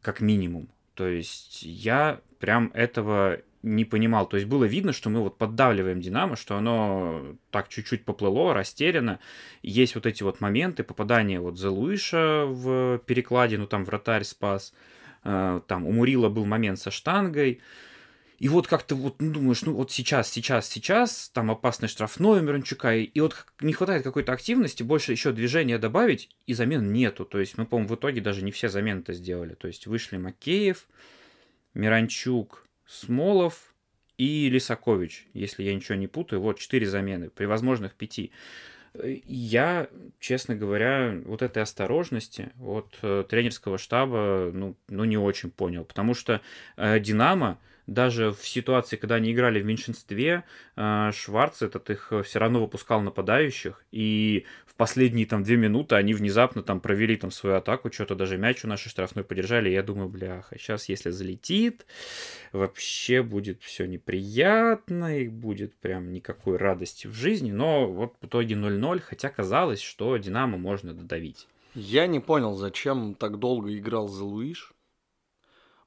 как 0.00 0.22
минимум. 0.22 0.70
То 0.94 1.06
есть 1.06 1.62
я 1.62 2.22
прям 2.38 2.70
этого 2.72 3.42
не 3.66 3.84
понимал. 3.84 4.28
То 4.28 4.36
есть 4.36 4.48
было 4.48 4.64
видно, 4.64 4.92
что 4.92 5.10
мы 5.10 5.20
вот 5.20 5.38
поддавливаем 5.38 6.00
Динамо, 6.00 6.36
что 6.36 6.56
оно 6.56 7.36
так 7.50 7.68
чуть-чуть 7.68 8.04
поплыло, 8.04 8.54
растеряно. 8.54 9.18
Есть 9.62 9.96
вот 9.96 10.06
эти 10.06 10.22
вот 10.22 10.40
моменты 10.40 10.84
попадания 10.84 11.40
вот 11.40 11.58
за 11.58 11.70
Луиша 11.70 12.44
в 12.46 12.98
перекладе, 13.06 13.58
ну 13.58 13.66
там 13.66 13.84
вратарь 13.84 14.22
спас. 14.22 14.72
Э, 15.24 15.60
там 15.66 15.84
у 15.84 15.90
Мурила 15.90 16.28
был 16.28 16.44
момент 16.44 16.78
со 16.78 16.92
штангой. 16.92 17.60
И 18.38 18.48
вот 18.48 18.68
как-то 18.68 18.94
вот 18.94 19.20
ну, 19.20 19.32
думаешь, 19.32 19.62
ну 19.62 19.72
вот 19.72 19.90
сейчас, 19.90 20.30
сейчас, 20.30 20.68
сейчас, 20.68 21.30
там 21.30 21.50
опасный 21.50 21.88
штрафной 21.88 22.40
у 22.40 22.42
Мирончука, 22.42 22.94
и, 22.94 23.02
и 23.02 23.20
вот 23.20 23.46
не 23.60 23.72
хватает 23.72 24.04
какой-то 24.04 24.32
активности, 24.32 24.84
больше 24.84 25.10
еще 25.10 25.32
движения 25.32 25.78
добавить, 25.78 26.28
и 26.46 26.54
замен 26.54 26.92
нету. 26.92 27.24
То 27.24 27.40
есть 27.40 27.58
мы, 27.58 27.66
по-моему, 27.66 27.88
в 27.88 27.96
итоге 27.96 28.20
даже 28.20 28.44
не 28.44 28.52
все 28.52 28.68
замены-то 28.68 29.12
сделали. 29.12 29.54
То 29.54 29.66
есть 29.66 29.88
вышли 29.88 30.18
Макеев, 30.18 30.86
Миранчук, 31.74 32.65
Смолов 32.86 33.74
и 34.18 34.48
Лисакович, 34.48 35.26
если 35.34 35.62
я 35.62 35.74
ничего 35.74 35.96
не 35.96 36.06
путаю. 36.06 36.40
Вот 36.40 36.58
четыре 36.58 36.86
замены 36.86 37.30
при 37.30 37.44
возможных 37.44 37.94
пяти. 37.94 38.30
Я, 39.26 39.88
честно 40.20 40.54
говоря, 40.54 41.20
вот 41.26 41.42
этой 41.42 41.62
осторожности 41.62 42.52
от 42.58 42.96
э, 43.02 43.24
тренерского 43.28 43.76
штаба, 43.76 44.50
ну, 44.54 44.74
ну, 44.88 45.04
не 45.04 45.18
очень 45.18 45.50
понял. 45.50 45.84
Потому 45.84 46.14
что 46.14 46.40
э, 46.78 46.98
Динамо, 47.00 47.58
даже 47.86 48.32
в 48.32 48.46
ситуации, 48.46 48.96
когда 48.96 49.16
они 49.16 49.32
играли 49.32 49.60
в 49.60 49.64
меньшинстве, 49.64 50.44
э, 50.76 51.10
Шварц 51.12 51.62
этот 51.62 51.88
их 51.90 52.12
все 52.24 52.38
равно 52.38 52.60
выпускал 52.60 53.00
нападающих, 53.00 53.84
и 53.92 54.44
в 54.66 54.74
последние 54.74 55.26
там 55.26 55.42
две 55.42 55.56
минуты 55.56 55.94
они 55.94 56.14
внезапно 56.14 56.62
там 56.62 56.80
провели 56.80 57.16
там 57.16 57.30
свою 57.30 57.56
атаку, 57.56 57.92
что-то 57.92 58.14
даже 58.14 58.36
мяч 58.38 58.64
у 58.64 58.68
нашей 58.68 58.88
штрафной 58.88 59.24
подержали, 59.24 59.70
я 59.70 59.82
думаю, 59.82 60.08
бляха, 60.08 60.58
сейчас 60.58 60.88
если 60.88 61.10
залетит, 61.10 61.86
вообще 62.52 63.22
будет 63.22 63.62
все 63.62 63.86
неприятно, 63.86 65.20
и 65.20 65.28
будет 65.28 65.74
прям 65.76 66.12
никакой 66.12 66.56
радости 66.56 67.06
в 67.06 67.14
жизни, 67.14 67.52
но 67.52 67.86
вот 67.86 68.14
в 68.20 68.26
итоге 68.26 68.54
0-0, 68.54 69.00
хотя 69.00 69.30
казалось, 69.30 69.80
что 69.80 70.16
Динамо 70.16 70.58
можно 70.58 70.92
додавить. 70.92 71.46
Я 71.74 72.06
не 72.06 72.20
понял, 72.20 72.54
зачем 72.54 73.14
так 73.14 73.38
долго 73.38 73.76
играл 73.76 74.08
за 74.08 74.24
Луиш. 74.24 74.72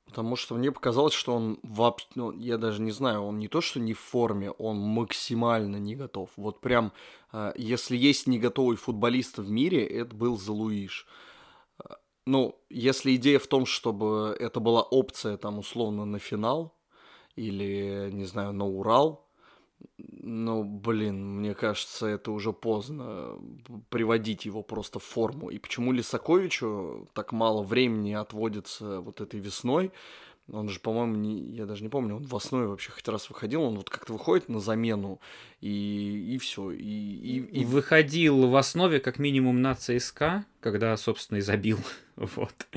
Потому 0.09 0.35
что 0.35 0.55
мне 0.55 0.71
показалось, 0.71 1.13
что 1.13 1.35
он 1.35 1.59
вообще, 1.61 2.07
ну, 2.15 2.31
я 2.31 2.57
даже 2.57 2.81
не 2.81 2.91
знаю, 2.91 3.21
он 3.21 3.37
не 3.37 3.47
то, 3.47 3.61
что 3.61 3.79
не 3.79 3.93
в 3.93 3.99
форме, 3.99 4.49
он 4.49 4.77
максимально 4.77 5.77
не 5.77 5.95
готов. 5.95 6.31
Вот 6.35 6.61
прям, 6.61 6.91
э, 7.31 7.53
если 7.55 7.95
есть 7.95 8.25
не 8.25 8.39
готовый 8.39 8.75
футболист 8.75 9.37
в 9.37 9.51
мире, 9.51 9.85
это 9.85 10.15
был 10.15 10.35
Залуиш. 10.35 11.05
Э, 11.77 11.93
ну, 12.25 12.59
если 12.71 13.15
идея 13.15 13.37
в 13.37 13.45
том, 13.45 13.67
чтобы 13.67 14.35
это 14.39 14.59
была 14.59 14.81
опция, 14.81 15.37
там, 15.37 15.59
условно, 15.59 16.05
на 16.05 16.17
финал, 16.17 16.75
или, 17.35 18.09
не 18.11 18.25
знаю, 18.25 18.51
на 18.53 18.65
Урал, 18.65 19.28
ну, 19.97 20.63
блин, 20.63 21.37
мне 21.37 21.53
кажется, 21.53 22.07
это 22.07 22.31
уже 22.31 22.53
поздно 22.53 23.37
приводить 23.89 24.45
его 24.45 24.61
просто 24.63 24.99
в 24.99 25.03
форму. 25.03 25.49
И 25.49 25.59
почему 25.59 25.91
Лисаковичу 25.91 27.09
так 27.13 27.31
мало 27.31 27.63
времени 27.63 28.13
отводится 28.13 29.01
вот 29.01 29.21
этой 29.21 29.39
весной? 29.39 29.91
Он 30.51 30.67
же, 30.67 30.79
по-моему, 30.79 31.15
не, 31.15 31.39
я 31.51 31.65
даже 31.65 31.83
не 31.83 31.89
помню, 31.89 32.15
он 32.15 32.25
в 32.25 32.35
основе 32.35 32.67
вообще 32.67 32.91
хоть 32.91 33.07
раз 33.07 33.29
выходил, 33.29 33.61
он 33.61 33.75
вот 33.75 33.89
как-то 33.89 34.13
выходит 34.13 34.49
на 34.49 34.59
замену, 34.59 35.19
и, 35.61 36.33
и 36.33 36.37
все. 36.39 36.71
И, 36.71 36.77
и, 36.79 37.61
и... 37.61 37.65
Выходил 37.65 38.47
в 38.47 38.55
основе 38.55 38.99
как 38.99 39.19
минимум 39.19 39.61
на 39.61 39.75
ЦСКА, 39.75 40.45
когда, 40.59 40.97
собственно, 40.97 41.37
и 41.37 41.41
забил. 41.41 41.77
вот. 42.15 42.67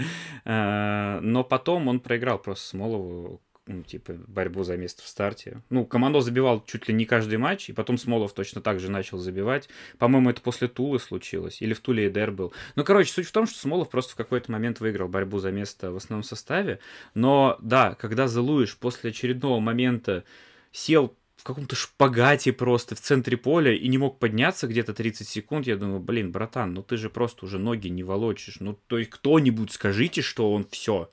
Э, 0.45 1.21
но 1.21 1.45
потом 1.45 1.89
он 1.89 2.01
проиграл 2.01 2.39
просто 2.39 2.69
Смолову 2.69 3.41
ну, 3.67 3.83
типа, 3.83 4.15
борьбу 4.27 4.65
за 4.65 4.77
место 4.77 5.03
в 5.03 5.07
старте. 5.07 5.63
Ну, 5.71 5.85
Командо 5.85 6.21
забивал 6.21 6.65
чуть 6.65 6.89
ли 6.89 6.95
не 6.95 7.05
каждый 7.05 7.39
матч, 7.39 7.71
и 7.71 7.73
потом 7.73 7.97
Смолов 7.97 8.33
точно 8.33 8.61
так 8.61 8.81
же 8.81 8.91
начал 8.91 9.19
забивать. 9.19 9.69
По-моему, 9.99 10.31
это 10.31 10.41
после 10.41 10.67
Тулы 10.67 10.99
случилось, 10.99 11.63
или 11.63 11.73
в 11.73 11.81
Туле 11.81 12.09
Эдер 12.09 12.33
был. 12.33 12.53
Ну, 12.75 12.85
короче, 12.85 13.13
суть 13.13 13.27
в 13.27 13.33
том, 13.33 13.47
что 13.47 13.59
Смолов 13.59 13.89
просто 13.89 14.13
в 14.13 14.17
какой-то 14.17 14.51
момент 14.51 14.81
выиграл 14.81 15.09
борьбу 15.09 15.39
за 15.39 15.53
место 15.53 15.93
в 15.93 15.97
основном 15.97 16.25
составе. 16.25 16.81
Но, 17.15 17.57
да, 17.61 17.95
когда 17.95 18.27
Залуиш 18.27 18.77
после 18.77 19.11
очередного 19.11 19.61
момента 19.61 20.25
сел 20.73 21.17
в 21.37 21.45
каком-то 21.45 21.77
шпагате 21.77 22.53
просто 22.53 22.95
в 22.95 23.01
центре 23.01 23.37
поля 23.37 23.73
и 23.73 23.89
не 23.89 23.99
мог 23.99 24.19
подняться 24.19 24.67
где-то 24.67 24.93
30 24.93 25.29
секунд, 25.29 25.67
я 25.67 25.77
думаю, 25.77 26.01
блин, 26.01 26.31
братан, 26.31 26.75
ну 26.75 26.83
ты 26.83 26.97
же 26.97 27.11
просто 27.11 27.47
уже 27.47 27.59
ноги 27.59 27.89
не 27.89 28.03
волочишь. 28.03 28.59
Ну, 28.61 28.79
то 28.87 28.99
есть 28.99 29.11
кто-нибудь 29.11 29.73
скажите, 29.73 30.23
что 30.23 30.53
он 30.53 30.67
все 30.71 31.11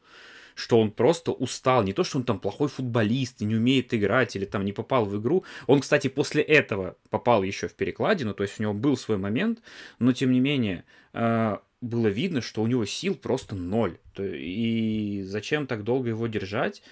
что 0.59 0.79
он 0.79 0.91
просто 0.91 1.31
устал. 1.31 1.83
Не 1.83 1.93
то, 1.93 2.03
что 2.03 2.17
он 2.17 2.25
там 2.25 2.37
плохой 2.37 2.67
футболист 2.67 3.39
не 3.39 3.55
умеет 3.55 3.93
играть 3.93 4.35
или 4.35 4.43
там 4.43 4.65
не 4.65 4.73
попал 4.73 5.05
в 5.05 5.17
игру. 5.19 5.45
Он, 5.67 5.79
кстати, 5.79 6.09
после 6.09 6.41
этого 6.43 6.97
попал 7.09 7.43
еще 7.43 7.69
в 7.69 7.75
перекладину, 7.75 8.33
то 8.33 8.43
есть 8.43 8.59
у 8.59 8.63
него 8.63 8.73
был 8.73 8.97
свой 8.97 9.17
момент, 9.17 9.59
но 9.99 10.11
тем 10.11 10.31
не 10.31 10.41
менее 10.41 10.83
э, 11.13 11.57
было 11.79 12.07
видно, 12.07 12.41
что 12.41 12.61
у 12.61 12.67
него 12.67 12.85
сил 12.85 13.15
просто 13.15 13.55
ноль. 13.55 13.99
И 14.17 15.21
зачем 15.25 15.65
так 15.65 15.85
долго 15.85 16.09
его 16.09 16.27
держать, 16.27 16.83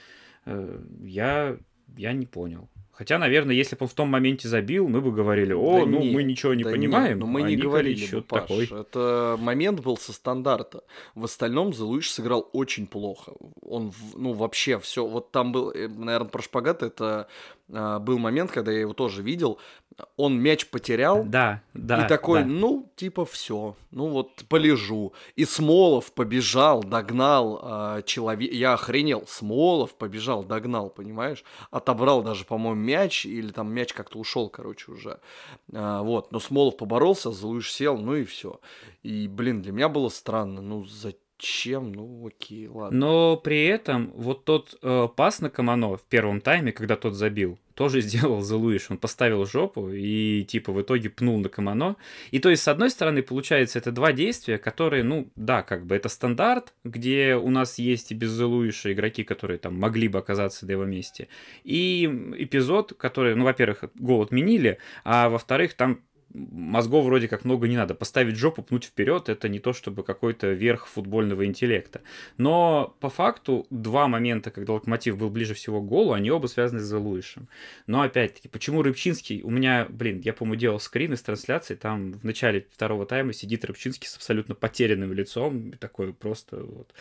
э, 0.46 0.82
я, 1.04 1.58
я 1.98 2.14
не 2.14 2.26
понял. 2.26 2.70
Хотя, 2.98 3.20
наверное, 3.20 3.54
если 3.54 3.76
бы 3.76 3.84
он 3.84 3.90
в 3.90 3.94
том 3.94 4.10
моменте 4.10 4.48
забил, 4.48 4.88
мы 4.88 5.02
бы 5.02 5.12
говорили, 5.12 5.54
о, 5.54 5.82
да 5.82 5.86
ну 5.86 6.00
нет, 6.00 6.14
мы 6.16 6.24
ничего 6.24 6.56
не 6.56 6.64
да 6.64 6.72
понимаем. 6.72 7.10
Нет, 7.10 7.18
но 7.20 7.28
мы 7.28 7.44
а 7.44 7.48
не 7.48 7.56
говорили, 7.56 8.04
счет 8.04 8.26
Паш, 8.26 8.42
такой. 8.42 8.64
Это 8.66 9.38
момент 9.40 9.82
был 9.82 9.98
со 9.98 10.14
стандарта. 10.14 10.84
В 11.14 11.26
остальном 11.26 11.76
Зелуиш 11.76 12.12
сыграл 12.12 12.50
очень 12.54 12.88
плохо. 12.88 13.34
Он, 13.62 13.94
ну, 14.16 14.34
вообще 14.34 14.80
все. 14.80 15.06
Вот 15.06 15.32
там 15.32 15.52
был, 15.52 15.70
э, 15.70 15.88
наверное, 15.88 16.28
про 16.28 16.42
шпагат 16.42 16.82
это 16.82 17.28
был 17.68 18.18
момент, 18.18 18.52
когда 18.52 18.72
я 18.72 18.82
его 18.82 18.94
тоже 18.94 19.22
видел, 19.22 19.60
он 20.16 20.40
мяч 20.40 20.68
потерял. 20.68 21.24
Да, 21.24 21.62
да. 21.74 22.06
И 22.06 22.08
такой, 22.08 22.42
да. 22.42 22.46
ну, 22.46 22.92
типа, 22.96 23.26
все, 23.26 23.76
ну 23.92 24.10
вот 24.10 24.44
полежу. 24.48 25.14
И 25.36 25.46
Смолов 25.46 26.14
побежал, 26.14 26.84
догнал 26.84 27.60
э, 27.98 28.02
человек. 28.06 28.52
Я 28.54 28.74
охренел. 28.74 29.26
Смолов 29.28 29.96
побежал, 29.96 30.44
догнал, 30.44 30.90
понимаешь? 30.90 31.44
Отобрал 31.72 32.22
даже, 32.22 32.46
по-моему, 32.46 32.80
мяч, 32.80 33.26
или 33.26 33.52
там 33.52 33.74
мяч 33.74 33.94
как-то 33.94 34.20
ушел, 34.20 34.50
короче, 34.50 34.92
уже. 34.92 35.20
А, 35.74 36.04
вот. 36.04 36.32
Но 36.32 36.40
Смолов 36.40 36.78
поборолся, 36.78 37.32
Залуиш 37.32 37.72
сел, 37.72 37.98
ну 37.98 38.16
и 38.16 38.24
все. 38.24 38.60
И, 39.02 39.28
блин, 39.28 39.62
для 39.62 39.72
меня 39.72 39.90
было 39.90 40.10
странно. 40.10 40.62
Ну, 40.62 40.84
зачем? 40.86 41.22
Чем, 41.38 41.92
ну 41.92 42.28
окей, 42.28 42.68
ладно. 42.68 42.98
Но 42.98 43.38
при 43.38 43.66
этом 43.66 44.12
вот 44.16 44.46
тот 44.46 44.78
э, 44.82 45.08
пас 45.16 45.40
на 45.40 45.50
Камано 45.50 45.96
в 45.98 46.04
первом 46.04 46.42
тайме, 46.42 46.72
когда 46.72 46.96
тот 46.96 47.14
забил, 47.14 47.60
тоже 47.76 48.02
сделал 48.02 48.42
за 48.42 48.58
Луиш. 48.58 48.88
Он 48.90 48.98
поставил 48.98 49.46
жопу 49.46 49.90
и 49.90 50.44
типа 50.44 50.72
в 50.72 50.82
итоге 50.82 51.10
пнул 51.10 51.38
на 51.40 51.50
Камано. 51.50 51.96
И 52.32 52.40
то 52.40 52.50
есть, 52.50 52.64
с 52.64 52.68
одной 52.68 52.90
стороны, 52.90 53.22
получается, 53.22 53.78
это 53.80 53.92
два 53.92 54.12
действия, 54.14 54.58
которые, 54.58 55.04
ну 55.04 55.30
да, 55.36 55.62
как 55.62 55.86
бы 55.86 55.96
это 55.96 56.10
стандарт, 56.10 56.74
где 56.84 57.36
у 57.36 57.50
нас 57.50 57.78
есть 57.78 58.12
и 58.12 58.16
без 58.16 58.32
Зелуиша 58.32 58.92
игроки, 58.94 59.24
которые 59.24 59.60
там 59.60 59.80
могли 59.80 60.08
бы 60.08 60.20
оказаться 60.20 60.66
на 60.66 60.72
его 60.72 60.86
месте. 60.86 61.28
И 61.64 62.06
эпизод, 62.38 62.94
который, 62.98 63.36
ну, 63.36 63.46
во-первых, 63.46 63.84
гол 63.96 64.24
отменили, 64.24 64.80
а 65.04 65.30
во-вторых, 65.30 65.76
там 65.76 66.02
мозгов 66.52 67.06
вроде 67.06 67.28
как 67.28 67.46
много 67.46 67.68
не 67.68 67.76
надо. 67.76 67.96
Поставить 67.96 68.36
жопу, 68.36 68.62
пнуть 68.62 68.86
вперед, 68.86 69.30
это 69.30 69.50
не 69.50 69.60
то 69.60 69.74
чтобы 69.74 70.04
какой-то 70.04 70.52
верх 70.52 70.88
футбольного 70.88 71.46
интеллекта. 71.46 72.02
Но 72.38 72.96
по 73.00 73.10
факту 73.10 73.66
два 73.70 74.08
момента, 74.08 74.52
когда 74.52 74.74
Локомотив 74.74 75.18
был 75.18 75.30
ближе 75.30 75.54
всего 75.54 75.82
к 75.82 75.88
голу, 75.88 76.14
они 76.14 76.32
оба 76.32 76.48
связаны 76.48 76.82
с 76.82 76.86
Залуишем. 76.86 77.48
Но 77.86 78.02
опять-таки, 78.02 78.48
почему 78.48 78.82
Рыбчинский? 78.82 79.42
У 79.42 79.50
меня, 79.50 79.88
блин, 79.90 80.22
я, 80.24 80.34
по-моему, 80.34 80.60
делал 80.60 80.80
скрин 80.80 81.14
из 81.14 81.22
трансляции, 81.22 81.76
там 81.76 82.14
в 82.14 82.24
начале 82.24 82.66
второго 82.72 83.06
тайма 83.06 83.34
сидит 83.34 83.66
Рыбчинский 83.66 84.08
с 84.08 84.16
абсолютно 84.16 84.56
потерянным 84.56 85.14
лицом, 85.14 85.74
такой 85.74 86.14
просто 86.14 86.58
вот. 86.58 86.94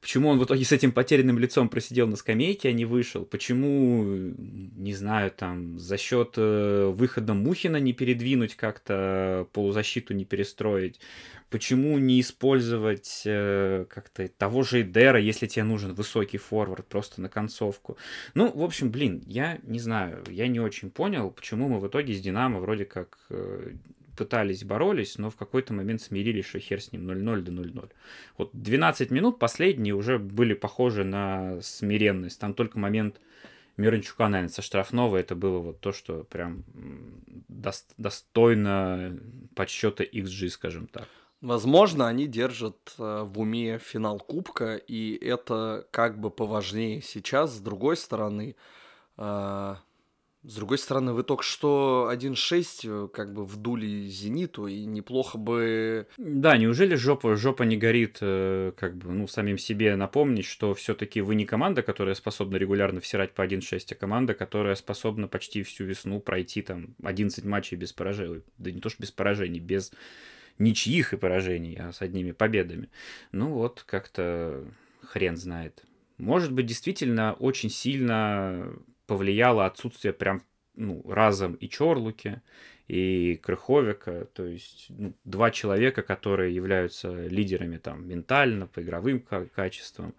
Почему 0.00 0.28
он 0.28 0.38
в 0.38 0.44
итоге 0.44 0.64
с 0.64 0.72
этим 0.72 0.92
потерянным 0.92 1.38
лицом 1.38 1.68
просидел 1.68 2.06
на 2.06 2.16
скамейке, 2.16 2.68
а 2.68 2.72
не 2.72 2.84
вышел? 2.84 3.24
Почему, 3.24 4.04
не 4.04 4.94
знаю, 4.94 5.30
там, 5.30 5.78
за 5.78 5.96
счет 5.96 6.34
э, 6.36 6.92
выхода 6.94 7.34
Мухина 7.34 7.78
не 7.78 7.92
передвинуть 7.92 8.54
как-то, 8.58 9.46
полузащиту 9.52 10.14
не 10.14 10.24
перестроить? 10.24 11.00
Почему 11.50 11.96
не 11.98 12.20
использовать 12.20 13.22
э, 13.24 13.86
как-то 13.88 14.28
того 14.28 14.62
же 14.62 14.82
Эдера, 14.82 15.18
если 15.18 15.46
тебе 15.46 15.64
нужен 15.64 15.94
высокий 15.94 16.36
форвард 16.36 16.86
просто 16.86 17.22
на 17.22 17.28
концовку? 17.28 17.96
Ну, 18.34 18.52
в 18.52 18.62
общем, 18.62 18.90
блин, 18.90 19.22
я 19.26 19.58
не 19.62 19.78
знаю, 19.78 20.22
я 20.28 20.48
не 20.48 20.60
очень 20.60 20.90
понял, 20.90 21.30
почему 21.30 21.68
мы 21.68 21.80
в 21.80 21.86
итоге 21.86 22.12
с 22.12 22.20
Динамо 22.20 22.60
вроде 22.60 22.84
как 22.84 23.18
э, 23.30 23.72
пытались, 24.18 24.64
боролись, 24.64 25.16
но 25.16 25.30
в 25.30 25.36
какой-то 25.36 25.72
момент 25.72 26.02
смирились, 26.02 26.46
что 26.46 26.58
хер 26.58 26.82
с 26.82 26.92
ним 26.92 27.08
0-0 27.08 27.40
до 27.42 27.52
0-0. 27.52 27.90
Вот 28.36 28.50
12 28.52 29.10
минут 29.10 29.38
последние 29.38 29.94
уже 29.94 30.18
были 30.18 30.54
похожи 30.54 31.04
на 31.04 31.60
смиренность. 31.62 32.40
Там 32.40 32.52
только 32.52 32.78
момент 32.78 33.20
Мирончука, 33.78 34.28
наверное, 34.28 34.52
со 34.52 34.60
штрафного, 34.60 35.16
это 35.16 35.36
было 35.36 35.58
вот 35.58 35.80
то, 35.80 35.92
что 35.92 36.24
прям 36.24 36.64
достойно 37.96 39.18
подсчета 39.54 40.02
XG, 40.02 40.48
скажем 40.48 40.88
так. 40.88 41.06
Возможно, 41.40 42.08
они 42.08 42.26
держат 42.26 42.94
э, 42.98 43.22
в 43.22 43.38
уме 43.38 43.78
финал 43.78 44.18
Кубка, 44.18 44.74
и 44.74 45.14
это 45.24 45.86
как 45.92 46.18
бы 46.18 46.30
поважнее 46.30 47.00
сейчас. 47.00 47.54
С 47.54 47.60
другой 47.60 47.96
стороны, 47.96 48.56
э, 49.16 49.74
с 50.44 50.54
другой 50.54 50.78
стороны, 50.78 51.12
вы 51.12 51.24
только 51.24 51.42
что 51.42 52.10
1-6 52.12 52.64
э, 52.84 53.08
как 53.08 53.32
бы 53.32 53.44
вдули 53.44 54.06
«Зениту», 54.06 54.68
и 54.68 54.84
неплохо 54.84 55.36
бы... 55.36 56.06
Да, 56.16 56.56
неужели 56.56 56.94
жопа, 56.94 57.34
жопа 57.34 57.64
не 57.64 57.76
горит, 57.76 58.18
э, 58.20 58.72
как 58.76 58.96
бы, 58.96 59.10
ну, 59.12 59.26
самим 59.26 59.58
себе 59.58 59.96
напомнить, 59.96 60.44
что 60.44 60.74
все 60.74 60.94
таки 60.94 61.20
вы 61.20 61.34
не 61.34 61.44
команда, 61.44 61.82
которая 61.82 62.14
способна 62.14 62.56
регулярно 62.56 63.00
всирать 63.00 63.32
по 63.34 63.44
1-6, 63.44 63.80
а 63.90 63.94
команда, 63.96 64.34
которая 64.34 64.76
способна 64.76 65.26
почти 65.26 65.64
всю 65.64 65.84
весну 65.84 66.20
пройти 66.20 66.62
там 66.62 66.94
11 67.02 67.44
матчей 67.44 67.76
без 67.76 67.92
поражений. 67.92 68.42
Да 68.58 68.70
не 68.70 68.80
то, 68.80 68.90
что 68.90 69.02
без 69.02 69.10
поражений, 69.10 69.58
без 69.58 69.92
ничьих 70.58 71.12
и 71.12 71.16
поражений, 71.16 71.76
а 71.80 71.92
с 71.92 72.00
одними 72.00 72.30
победами. 72.30 72.90
Ну 73.32 73.52
вот, 73.54 73.82
как-то 73.86 74.64
хрен 75.02 75.36
знает. 75.36 75.82
Может 76.16 76.52
быть, 76.52 76.66
действительно 76.66 77.32
очень 77.34 77.70
сильно 77.70 78.72
повлияло 79.08 79.66
отсутствие 79.66 80.12
прям 80.12 80.42
ну, 80.76 81.02
разом 81.10 81.54
и 81.54 81.68
Чорлуки, 81.68 82.40
и 82.86 83.40
Крыховика, 83.42 84.26
то 84.26 84.46
есть 84.46 84.86
ну, 84.90 85.14
два 85.24 85.50
человека, 85.50 86.02
которые 86.02 86.54
являются 86.54 87.26
лидерами 87.26 87.78
там 87.78 88.06
ментально, 88.06 88.68
по 88.68 88.80
игровым 88.80 89.20
качествам. 89.54 90.14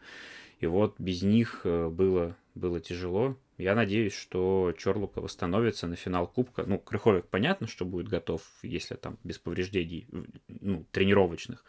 И 0.59 0.65
вот 0.65 0.95
без 0.99 1.21
них 1.21 1.61
э, 1.63 1.87
было, 1.87 2.35
было 2.55 2.81
тяжело. 2.81 3.37
Я 3.57 3.75
надеюсь, 3.75 4.13
что 4.13 4.73
Чорлука 4.77 5.21
восстановится 5.21 5.87
на 5.87 5.95
финал 5.95 6.27
Кубка. 6.27 6.63
Ну, 6.65 6.79
Крыховик 6.79 7.27
понятно, 7.27 7.67
что 7.67 7.85
будет 7.85 8.09
готов, 8.09 8.41
если 8.61 8.95
там 8.95 9.17
без 9.23 9.37
повреждений 9.37 10.07
ну, 10.47 10.85
тренировочных. 10.91 11.63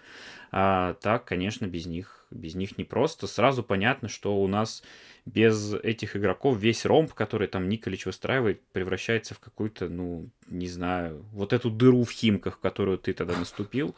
А 0.51 0.95
так, 0.95 1.25
конечно, 1.25 1.67
без 1.67 1.87
них, 1.87 2.20
без 2.31 2.55
них 2.55 2.79
непросто. 2.79 3.27
Сразу 3.27 3.63
понятно, 3.63 4.09
что 4.09 4.37
у 4.37 4.47
нас 4.47 4.83
без 5.27 5.75
этих 5.75 6.17
игроков 6.17 6.59
весь 6.59 6.85
ромб, 6.87 7.13
который 7.13 7.47
там 7.49 7.69
Николич 7.69 8.07
выстраивает, 8.07 8.63
превращается 8.73 9.35
в 9.35 9.39
какую-то, 9.39 9.89
ну, 9.89 10.31
не 10.49 10.69
знаю, 10.69 11.25
вот 11.33 11.53
эту 11.53 11.71
дыру 11.71 12.05
в 12.05 12.11
Химках, 12.11 12.57
в 12.57 12.61
которую 12.61 12.99
ты 12.99 13.13
тогда 13.13 13.37
наступил. 13.37 13.95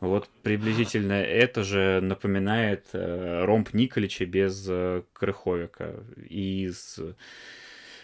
Вот 0.00 0.28
приблизительно 0.42 1.14
это 1.14 1.62
же 1.64 2.00
напоминает 2.00 2.86
э, 2.92 3.44
ромб 3.44 3.72
Николича 3.72 4.24
без 4.26 4.66
э, 4.68 5.02
Крыховика 5.12 5.94
и 6.28 6.70
с 6.70 7.00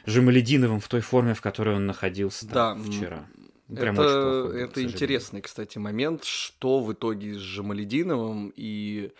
Жемалединовым 0.06 0.80
в 0.80 0.88
той 0.88 1.00
форме, 1.00 1.34
в 1.34 1.40
которой 1.40 1.76
он 1.76 1.86
находился 1.86 2.46
да, 2.46 2.74
вчера. 2.76 3.26
Прям 3.74 3.98
это 3.98 4.42
плохой, 4.42 4.62
это 4.62 4.82
интересный, 4.82 5.40
кстати, 5.40 5.78
момент, 5.78 6.24
что 6.24 6.80
в 6.80 6.92
итоге 6.92 7.34
с 7.34 7.38
Жемалединовым 7.38 8.52
и 8.54 9.12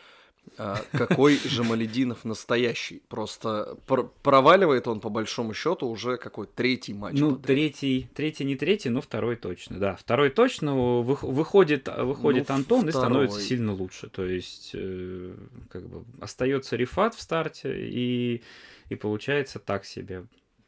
а, 0.56 0.80
какой 0.92 1.38
Жамалединов 1.44 2.24
настоящий. 2.24 3.02
Просто 3.08 3.76
пр- 3.86 4.10
проваливает 4.22 4.86
он 4.86 5.00
по 5.00 5.08
большому 5.08 5.54
счету 5.54 5.88
уже 5.88 6.16
какой 6.16 6.46
третий 6.46 6.94
матч. 6.94 7.18
Ну, 7.18 7.30
подряд. 7.30 7.46
третий, 7.46 8.08
третий 8.14 8.44
не 8.44 8.56
третий, 8.56 8.88
но 8.88 9.00
второй 9.00 9.36
точно, 9.36 9.78
да. 9.78 9.96
Второй 9.96 10.30
точно 10.30 10.74
вы, 10.74 11.14
выходит, 11.14 11.88
выходит 11.88 12.48
ну, 12.48 12.54
Антон 12.54 12.80
второй. 12.80 12.90
и 12.90 12.92
становится 12.92 13.40
сильно 13.40 13.72
лучше. 13.72 14.08
То 14.08 14.24
есть, 14.24 14.70
э, 14.74 15.34
как 15.70 15.88
бы 15.88 16.04
остается 16.20 16.76
Рифат 16.76 17.14
в 17.14 17.20
старте, 17.20 17.74
и, 17.88 18.42
и 18.88 18.94
получается 18.94 19.58
так 19.58 19.84
себе. 19.84 20.24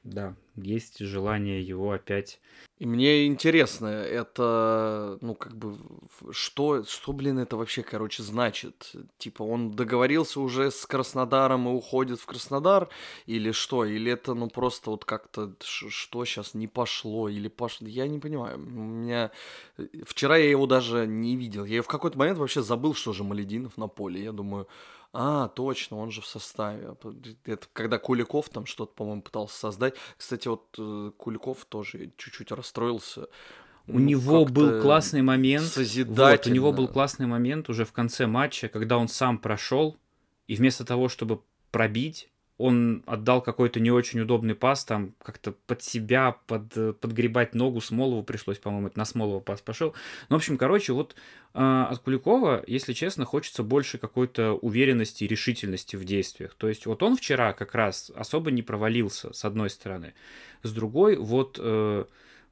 Да, 0.06 0.36
есть 0.54 1.00
желание 1.00 1.60
его 1.60 1.90
опять 1.90 2.40
и 2.78 2.84
мне 2.84 3.26
интересно, 3.26 3.86
это, 3.86 5.16
ну, 5.22 5.34
как 5.34 5.56
бы, 5.56 5.76
что, 6.30 6.84
что, 6.84 7.14
блин, 7.14 7.38
это 7.38 7.56
вообще, 7.56 7.82
короче, 7.82 8.22
значит? 8.22 8.92
Типа, 9.16 9.44
он 9.44 9.70
договорился 9.70 10.40
уже 10.40 10.70
с 10.70 10.84
Краснодаром 10.84 11.66
и 11.66 11.72
уходит 11.72 12.20
в 12.20 12.26
Краснодар, 12.26 12.90
или 13.24 13.50
что? 13.52 13.86
Или 13.86 14.12
это, 14.12 14.34
ну, 14.34 14.48
просто 14.50 14.90
вот 14.90 15.06
как-то, 15.06 15.54
что 15.62 16.26
сейчас 16.26 16.52
не 16.52 16.68
пошло, 16.68 17.30
или 17.30 17.48
пошло? 17.48 17.88
Я 17.88 18.06
не 18.08 18.18
понимаю. 18.18 18.58
У 18.58 18.60
меня... 18.60 19.30
Э, 19.78 19.86
вчера 20.04 20.36
я 20.36 20.50
его 20.50 20.66
даже 20.66 21.06
не 21.06 21.34
видел. 21.34 21.64
Я 21.64 21.80
в 21.80 21.86
какой-то 21.86 22.18
момент 22.18 22.38
вообще 22.38 22.60
забыл, 22.60 22.92
что 22.92 23.14
же 23.14 23.24
Малединов 23.24 23.78
на 23.78 23.88
поле. 23.88 24.22
Я 24.22 24.32
думаю, 24.32 24.68
а, 25.18 25.48
точно, 25.48 25.96
он 25.96 26.10
же 26.10 26.20
в 26.20 26.26
составе. 26.26 26.94
Это 27.44 27.66
когда 27.72 27.98
Куликов 27.98 28.50
там 28.50 28.66
что-то, 28.66 28.92
по-моему, 28.92 29.22
пытался 29.22 29.58
создать. 29.58 29.94
Кстати, 30.18 30.46
вот 30.48 30.74
э, 30.78 31.10
Куликов 31.16 31.64
тоже 31.64 32.12
чуть-чуть 32.18 32.52
расстроился. 32.52 33.22
У 33.86 33.98
ну, 33.98 34.00
него 34.00 34.44
был 34.44 34.82
классный 34.82 35.22
момент. 35.22 35.74
Вот, 35.74 36.46
у 36.46 36.50
него 36.50 36.72
был 36.72 36.88
классный 36.88 37.26
момент 37.26 37.70
уже 37.70 37.86
в 37.86 37.92
конце 37.92 38.26
матча, 38.26 38.68
когда 38.68 38.98
он 38.98 39.08
сам 39.08 39.38
прошел, 39.38 39.96
и 40.48 40.54
вместо 40.54 40.84
того, 40.84 41.08
чтобы 41.08 41.40
пробить, 41.70 42.28
он 42.58 43.02
отдал 43.06 43.42
какой-то 43.42 43.80
не 43.80 43.90
очень 43.90 44.20
удобный 44.20 44.54
пас, 44.54 44.84
там 44.84 45.14
как-то 45.22 45.52
под 45.66 45.82
себя, 45.82 46.36
под, 46.46 47.00
подгребать 47.00 47.54
ногу 47.54 47.80
Смолову 47.80 48.22
пришлось, 48.22 48.58
по-моему, 48.58 48.88
это 48.88 48.98
на 48.98 49.04
Смолова 49.04 49.40
пас 49.40 49.60
пошел. 49.60 49.94
Ну, 50.28 50.36
в 50.36 50.38
общем, 50.38 50.56
короче, 50.56 50.92
вот 50.94 51.14
э, 51.52 51.58
от 51.58 51.98
Куликова, 51.98 52.64
если 52.66 52.94
честно, 52.94 53.26
хочется 53.26 53.62
больше 53.62 53.98
какой-то 53.98 54.54
уверенности 54.54 55.24
и 55.24 55.26
решительности 55.26 55.96
в 55.96 56.04
действиях. 56.04 56.54
То 56.54 56.68
есть 56.68 56.86
вот 56.86 57.02
он 57.02 57.16
вчера 57.16 57.52
как 57.52 57.74
раз 57.74 58.10
особо 58.16 58.50
не 58.50 58.62
провалился, 58.62 59.32
с 59.34 59.44
одной 59.44 59.70
стороны. 59.70 60.14
С 60.62 60.72
другой, 60.72 61.16
вот... 61.16 61.58
Э, 61.60 62.04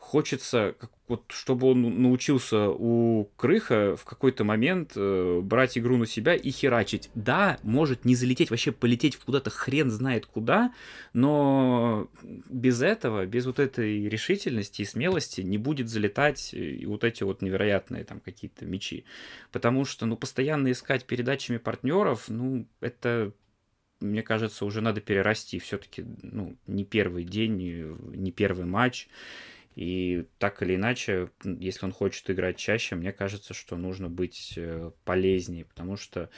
хочется, 0.04 0.76
как, 0.78 0.90
вот, 1.08 1.24
чтобы 1.28 1.66
он 1.66 2.02
научился 2.02 2.68
у 2.68 3.24
Крыха 3.36 3.96
в 3.96 4.04
какой-то 4.04 4.44
момент 4.44 4.92
э, 4.94 5.40
брать 5.42 5.76
игру 5.78 5.96
на 5.96 6.06
себя 6.06 6.34
и 6.34 6.50
херачить. 6.50 7.10
Да, 7.14 7.58
может 7.62 8.04
не 8.04 8.14
залететь, 8.14 8.50
вообще 8.50 8.70
полететь 8.70 9.16
куда-то 9.16 9.50
хрен 9.50 9.90
знает 9.90 10.26
куда, 10.26 10.72
но 11.14 12.08
без 12.22 12.82
этого, 12.82 13.26
без 13.26 13.46
вот 13.46 13.58
этой 13.58 14.08
решительности 14.08 14.82
и 14.82 14.84
смелости 14.84 15.40
не 15.40 15.58
будет 15.58 15.88
залетать 15.88 16.52
и 16.52 16.86
вот 16.86 17.02
эти 17.02 17.24
вот 17.24 17.42
невероятные 17.42 18.04
там 18.04 18.20
какие-то 18.20 18.66
мечи. 18.66 19.04
Потому 19.52 19.84
что, 19.84 20.06
ну, 20.06 20.16
постоянно 20.16 20.70
искать 20.70 21.06
передачами 21.06 21.56
партнеров, 21.56 22.26
ну, 22.28 22.66
это 22.80 23.32
мне 24.00 24.22
кажется, 24.22 24.64
уже 24.64 24.80
надо 24.80 25.00
перерасти. 25.00 25.58
Все-таки, 25.58 26.04
ну, 26.22 26.56
не 26.66 26.84
первый 26.84 27.24
день, 27.24 27.56
не 28.14 28.32
первый 28.32 28.66
матч. 28.66 29.08
И 29.74 30.26
так 30.38 30.62
или 30.62 30.76
иначе, 30.76 31.30
если 31.42 31.84
он 31.84 31.92
хочет 31.92 32.30
играть 32.30 32.56
чаще, 32.56 32.94
мне 32.94 33.12
кажется, 33.12 33.54
что 33.54 33.76
нужно 33.76 34.08
быть 34.08 34.54
э, 34.56 34.90
полезнее, 35.04 35.64
потому 35.64 35.96
что 35.96 36.30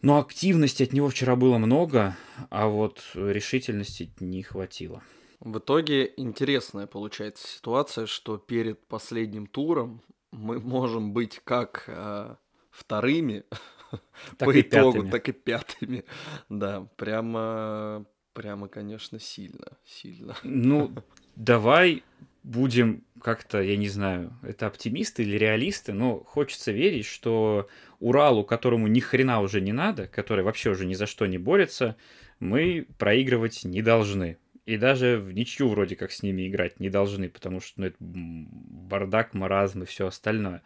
ну, 0.00 0.18
активности 0.18 0.82
от 0.82 0.92
него 0.92 1.08
вчера 1.08 1.36
было 1.36 1.58
много, 1.58 2.16
а 2.50 2.66
вот 2.68 3.02
решительности 3.14 4.12
не 4.20 4.42
хватило. 4.42 5.02
В 5.40 5.58
итоге 5.58 6.12
интересная 6.16 6.86
получается 6.86 7.46
ситуация, 7.46 8.06
что 8.06 8.38
перед 8.38 8.86
последним 8.86 9.46
туром 9.46 10.02
мы 10.32 10.60
можем 10.60 11.12
быть 11.12 11.40
как 11.44 11.84
э, 11.86 12.34
вторыми 12.70 13.44
так 14.36 14.46
по 14.46 14.60
итогу, 14.60 14.92
пятыми. 14.92 15.10
так 15.10 15.28
и 15.28 15.32
пятыми. 15.32 16.04
Да, 16.48 16.88
прямо, 16.96 18.04
прямо, 18.32 18.68
конечно, 18.68 19.18
сильно, 19.20 19.78
сильно. 19.84 20.36
Ну, 20.42 20.92
давай 21.38 22.02
будем 22.42 23.04
как-то, 23.22 23.62
я 23.62 23.76
не 23.76 23.88
знаю, 23.88 24.32
это 24.42 24.66
оптимисты 24.66 25.22
или 25.22 25.36
реалисты, 25.36 25.92
но 25.92 26.18
хочется 26.20 26.72
верить, 26.72 27.06
что 27.06 27.68
Уралу, 28.00 28.44
которому 28.44 28.86
ни 28.86 29.00
хрена 29.00 29.40
уже 29.40 29.60
не 29.60 29.72
надо, 29.72 30.06
который 30.06 30.44
вообще 30.44 30.70
уже 30.70 30.84
ни 30.84 30.94
за 30.94 31.06
что 31.06 31.26
не 31.26 31.38
борется, 31.38 31.96
мы 32.40 32.86
проигрывать 32.98 33.64
не 33.64 33.82
должны. 33.82 34.36
И 34.66 34.76
даже 34.76 35.16
в 35.18 35.32
ничью 35.32 35.68
вроде 35.68 35.96
как 35.96 36.12
с 36.12 36.22
ними 36.22 36.46
играть 36.46 36.78
не 36.78 36.90
должны, 36.90 37.28
потому 37.28 37.60
что 37.60 37.80
ну, 37.80 37.86
это 37.86 37.96
бардак, 38.00 39.32
маразм 39.32 39.82
и 39.82 39.86
все 39.86 40.06
остальное. 40.06 40.62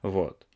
Вот. 0.00 0.46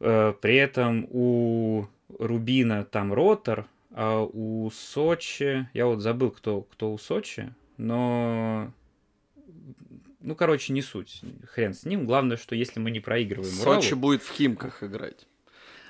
Э, 0.00 0.34
при 0.40 0.56
этом 0.56 1.06
у 1.10 1.86
Рубина 2.18 2.84
там 2.84 3.12
ротор, 3.12 3.66
а 3.92 4.22
у 4.22 4.70
Сочи... 4.70 5.68
Я 5.74 5.86
вот 5.86 6.00
забыл, 6.00 6.30
кто, 6.30 6.62
кто 6.62 6.92
у 6.92 6.98
Сочи, 6.98 7.54
но 7.76 8.72
ну, 10.24 10.34
короче, 10.34 10.72
не 10.72 10.82
суть. 10.82 11.20
Хрен 11.52 11.74
с 11.74 11.84
ним. 11.84 12.06
Главное, 12.06 12.36
что 12.36 12.54
если 12.54 12.80
мы 12.80 12.90
не 12.90 13.00
проигрываем 13.00 13.52
Сочи 13.54 13.88
Уралу... 13.88 14.00
будет 14.00 14.22
в 14.22 14.32
Химках 14.32 14.82
играть. 14.82 15.26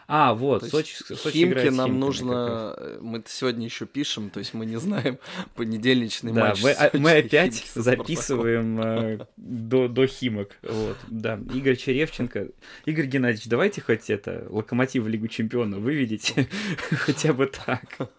А, 0.07 0.35
вот, 0.35 0.61
то 0.61 0.69
Сочи, 0.69 0.97
Сочи 0.97 1.31
Химки 1.31 1.69
нам 1.69 1.99
нужно... 1.99 2.99
Мы 3.01 3.23
сегодня 3.27 3.65
еще 3.65 3.87
пишем, 3.87 4.29
то 4.29 4.39
есть 4.39 4.53
мы 4.53 4.67
не 4.67 4.77
знаем 4.77 5.19
понедельничный 5.55 6.33
да, 6.33 6.49
матч. 6.49 6.63
Мы, 6.63 6.75
Сочи, 6.75 6.97
мы 6.97 7.13
опять 7.13 7.65
записываем 7.75 8.81
э, 8.81 9.27
до, 9.37 9.89
до 9.89 10.07
Химок. 10.07 10.59
Вот, 10.63 10.99
да. 11.09 11.41
Игорь 11.55 11.77
Черевченко. 11.77 12.49
Игорь 12.85 13.07
Геннадьевич, 13.07 13.47
давайте 13.47 13.81
хоть 13.81 14.11
это, 14.11 14.47
Локомотив 14.51 15.05
в 15.05 15.09
Лигу 15.09 15.29
Чемпионов 15.29 15.81
выведите. 15.81 16.49
Хотя 16.91 17.33
бы 17.33 17.47
так. 17.47 18.11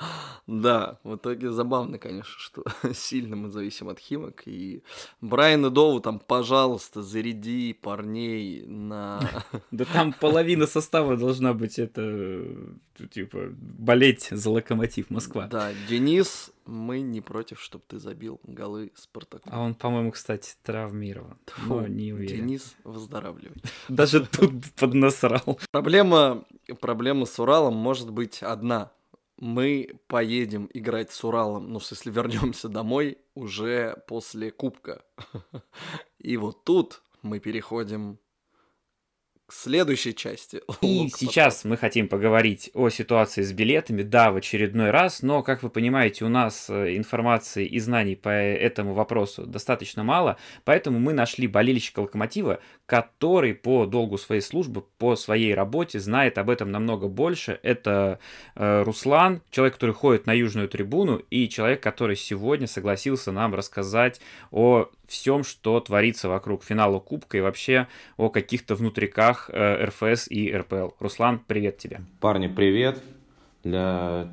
Да, 0.48 0.98
в 1.04 1.16
итоге 1.16 1.50
забавно, 1.50 1.98
конечно, 1.98 2.32
что 2.38 2.64
сильно 2.94 3.36
мы 3.36 3.50
зависим 3.50 3.90
от 3.90 3.98
Химок. 3.98 4.44
И 4.46 4.82
Брайан 5.20 5.66
и 5.66 5.70
Доу 5.70 6.00
там, 6.00 6.18
пожалуйста, 6.18 7.02
заряди 7.02 7.74
парней 7.74 8.64
на... 8.66 9.20
Да 9.70 9.84
там 9.84 10.14
половина 10.14 10.66
состава 10.66 11.18
должна 11.18 11.52
быть 11.52 11.78
это, 11.78 12.46
типа, 13.10 13.50
болеть 13.50 14.28
за 14.30 14.50
локомотив 14.50 15.10
Москва. 15.10 15.48
Да, 15.48 15.70
Денис, 15.86 16.50
мы 16.64 17.00
не 17.02 17.20
против, 17.20 17.60
чтобы 17.60 17.84
ты 17.86 17.98
забил 17.98 18.40
голы 18.42 18.90
Спартаку. 18.94 19.50
А 19.52 19.60
он, 19.60 19.74
по-моему, 19.74 20.12
кстати, 20.12 20.54
травмирован. 20.62 21.36
Фу, 21.44 21.80
но 21.80 21.86
не 21.88 22.14
уверен. 22.14 22.46
Денис, 22.46 22.74
выздоравливай. 22.84 23.62
Даже 23.90 24.24
тут 24.24 24.64
поднасрал. 24.76 25.60
Проблема, 25.72 26.44
проблема 26.80 27.26
с 27.26 27.38
Уралом 27.38 27.74
может 27.74 28.10
быть 28.10 28.42
одна 28.42 28.92
мы 29.38 30.00
поедем 30.08 30.68
играть 30.74 31.10
с 31.12 31.24
Уралом, 31.24 31.72
ну, 31.72 31.80
если 31.90 32.10
вернемся 32.10 32.68
домой 32.68 33.18
уже 33.34 34.02
после 34.06 34.50
Кубка. 34.50 35.04
И 36.18 36.36
вот 36.36 36.64
тут 36.64 37.02
мы 37.22 37.38
переходим 37.38 38.18
к 39.48 39.52
следующей 39.54 40.14
части. 40.14 40.60
И 40.82 41.08
сейчас 41.08 41.64
мы 41.64 41.78
хотим 41.78 42.06
поговорить 42.06 42.70
о 42.74 42.90
ситуации 42.90 43.40
с 43.40 43.50
билетами, 43.52 44.02
да, 44.02 44.30
в 44.30 44.36
очередной 44.36 44.90
раз, 44.90 45.22
но, 45.22 45.42
как 45.42 45.62
вы 45.62 45.70
понимаете, 45.70 46.26
у 46.26 46.28
нас 46.28 46.68
э, 46.68 46.94
информации 46.96 47.64
и 47.64 47.80
знаний 47.80 48.14
по 48.14 48.28
этому 48.28 48.92
вопросу 48.92 49.46
достаточно 49.46 50.04
мало, 50.04 50.36
поэтому 50.64 50.98
мы 50.98 51.14
нашли 51.14 51.46
болельщика 51.46 52.00
Локомотива, 52.00 52.60
который 52.84 53.54
по 53.54 53.86
долгу 53.86 54.18
своей 54.18 54.42
службы, 54.42 54.84
по 54.98 55.16
своей 55.16 55.54
работе 55.54 55.98
знает 55.98 56.36
об 56.36 56.50
этом 56.50 56.70
намного 56.70 57.08
больше. 57.08 57.58
Это 57.62 58.18
э, 58.54 58.82
Руслан, 58.82 59.40
человек, 59.50 59.74
который 59.74 59.94
ходит 59.94 60.26
на 60.26 60.34
южную 60.34 60.68
трибуну, 60.68 61.22
и 61.30 61.48
человек, 61.48 61.82
который 61.82 62.16
сегодня 62.16 62.66
согласился 62.66 63.32
нам 63.32 63.54
рассказать 63.54 64.20
о 64.50 64.90
всем, 65.06 65.42
что 65.42 65.80
творится 65.80 66.28
вокруг 66.28 66.62
финала 66.62 67.00
Кубка 67.00 67.38
и 67.38 67.40
вообще 67.40 67.88
о 68.18 68.28
каких-то 68.28 68.74
внутриках 68.74 69.37
э, 69.48 69.84
РФС 69.86 70.28
и 70.30 70.52
РПЛ. 70.52 70.90
Руслан, 71.00 71.40
привет 71.46 71.78
тебе. 71.78 72.00
Парни, 72.20 72.48
привет. 72.48 73.02
Для 73.64 74.28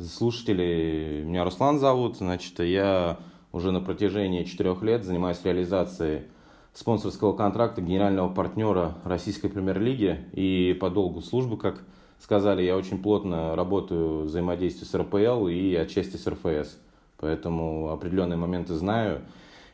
слушателей 0.00 1.22
меня 1.22 1.44
Руслан 1.44 1.78
зовут. 1.78 2.16
Значит, 2.16 2.58
я 2.60 3.18
уже 3.52 3.70
на 3.70 3.80
протяжении 3.80 4.44
четырех 4.44 4.82
лет 4.82 5.04
занимаюсь 5.04 5.44
реализацией 5.44 6.22
спонсорского 6.72 7.34
контракта 7.34 7.82
генерального 7.82 8.32
партнера 8.32 8.96
Российской 9.04 9.48
премьер-лиги. 9.48 10.24
И 10.32 10.76
по 10.80 10.90
долгу 10.90 11.20
службы, 11.20 11.58
как 11.58 11.82
сказали, 12.18 12.62
я 12.62 12.76
очень 12.76 13.02
плотно 13.02 13.54
работаю 13.56 14.24
взаимодействие 14.24 14.86
с 14.86 14.94
РПЛ 14.94 15.48
и 15.48 15.74
отчасти 15.74 16.16
с 16.16 16.26
РФС. 16.26 16.78
Поэтому 17.18 17.90
определенные 17.90 18.36
моменты 18.36 18.74
знаю. 18.74 19.22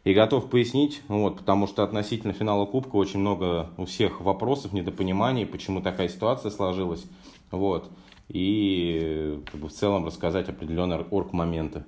И 0.04 0.14
готов 0.14 0.48
пояснить, 0.48 1.02
вот, 1.08 1.38
потому 1.38 1.66
что 1.66 1.82
относительно 1.82 2.32
финала 2.32 2.66
Кубка 2.66 2.96
очень 2.96 3.20
много 3.20 3.70
у 3.76 3.84
всех 3.84 4.20
вопросов, 4.20 4.72
недопониманий, 4.72 5.44
почему 5.44 5.82
такая 5.82 6.08
ситуация 6.08 6.50
сложилась. 6.50 7.04
Вот. 7.50 7.90
И 8.28 9.42
как 9.50 9.60
бы, 9.60 9.68
в 9.68 9.72
целом 9.72 10.06
рассказать 10.06 10.48
определенные 10.48 11.00
орг-моменты, 11.00 11.84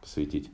посвятить. 0.00 0.50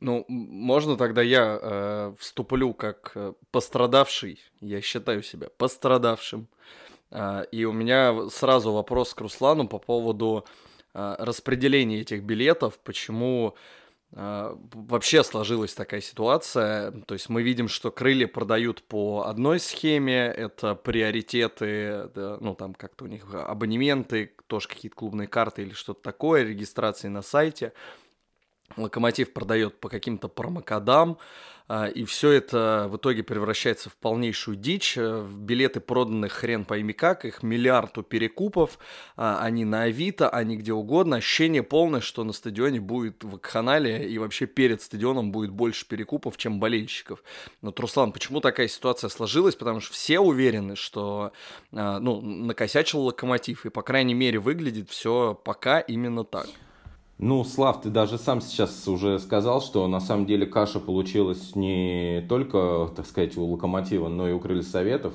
Ну, 0.00 0.24
можно 0.28 0.96
тогда 0.96 1.22
я 1.22 1.58
э, 1.62 2.14
вступлю 2.18 2.74
как 2.74 3.12
э, 3.14 3.34
пострадавший, 3.52 4.40
я 4.60 4.80
считаю 4.80 5.22
себя 5.22 5.48
пострадавшим. 5.56 6.48
Э, 7.12 7.44
и 7.52 7.64
у 7.64 7.72
меня 7.72 8.28
сразу 8.30 8.72
вопрос 8.72 9.14
к 9.14 9.20
Руслану 9.20 9.68
по 9.68 9.78
поводу 9.78 10.44
э, 10.92 11.14
распределения 11.20 12.00
этих 12.00 12.24
билетов, 12.24 12.80
почему 12.80 13.54
вообще 14.14 15.24
сложилась 15.24 15.72
такая 15.74 16.02
ситуация. 16.02 16.90
То 17.06 17.14
есть 17.14 17.30
мы 17.30 17.42
видим, 17.42 17.68
что 17.68 17.90
крылья 17.90 18.26
продают 18.26 18.82
по 18.82 19.24
одной 19.26 19.58
схеме, 19.58 20.26
это 20.26 20.74
приоритеты, 20.74 22.10
да, 22.14 22.36
ну 22.40 22.54
там 22.54 22.74
как-то 22.74 23.04
у 23.04 23.08
них 23.08 23.24
абонементы, 23.32 24.32
тоже 24.48 24.68
какие-то 24.68 24.96
клубные 24.96 25.28
карты 25.28 25.62
или 25.62 25.72
что-то 25.72 26.02
такое, 26.02 26.44
регистрации 26.44 27.08
на 27.08 27.22
сайте. 27.22 27.72
Локомотив 28.76 29.32
продает 29.32 29.78
по 29.80 29.88
каким-то 29.88 30.28
промокодам, 30.28 31.12
а, 31.12 31.16
и 31.94 32.04
все 32.04 32.30
это 32.30 32.86
в 32.90 32.96
итоге 32.96 33.22
превращается 33.22 33.88
в 33.88 33.96
полнейшую 33.96 34.56
дичь. 34.56 34.94
Э, 34.96 35.26
билеты 35.26 35.80
проданы 35.80 36.28
хрен 36.28 36.64
пойми 36.64 36.92
как, 36.92 37.24
их 37.24 37.42
миллиард 37.42 37.96
у 37.98 38.02
перекупов, 38.02 38.78
а, 39.16 39.38
они 39.40 39.64
на 39.64 39.82
Авито, 39.82 40.28
они 40.28 40.56
где 40.56 40.72
угодно. 40.72 41.16
Ощущение 41.16 41.62
полное, 41.62 42.00
что 42.00 42.24
на 42.24 42.32
стадионе 42.32 42.80
будет 42.80 43.24
в 43.24 43.38
канале 43.38 44.08
и 44.08 44.18
вообще 44.18 44.46
перед 44.46 44.82
стадионом 44.82 45.32
будет 45.32 45.50
больше 45.50 45.86
перекупов, 45.86 46.36
чем 46.36 46.60
болельщиков. 46.60 47.22
Но, 47.62 47.72
Руслан, 47.76 48.12
почему 48.12 48.40
такая 48.40 48.68
ситуация 48.68 49.08
сложилась? 49.08 49.54
Потому 49.54 49.80
что 49.80 49.94
все 49.94 50.20
уверены, 50.20 50.76
что 50.76 51.32
а, 51.72 51.98
ну, 52.00 52.20
накосячил 52.20 53.00
локомотив, 53.00 53.66
и, 53.66 53.70
по 53.70 53.82
крайней 53.82 54.14
мере, 54.14 54.38
выглядит 54.38 54.90
все 54.90 55.40
пока 55.44 55.80
именно 55.80 56.24
так. 56.24 56.46
Ну, 57.18 57.44
Слав, 57.44 57.80
ты 57.80 57.88
даже 57.88 58.18
сам 58.18 58.40
сейчас 58.40 58.88
уже 58.88 59.18
сказал, 59.18 59.60
что 59.60 59.86
на 59.86 60.00
самом 60.00 60.26
деле 60.26 60.46
каша 60.46 60.80
получилась 60.80 61.54
не 61.54 62.24
только, 62.28 62.90
так 62.96 63.06
сказать, 63.06 63.36
у 63.36 63.44
Локомотива, 63.44 64.08
но 64.08 64.28
и 64.28 64.32
у 64.32 64.40
Крылья 64.40 64.62
Советов, 64.62 65.14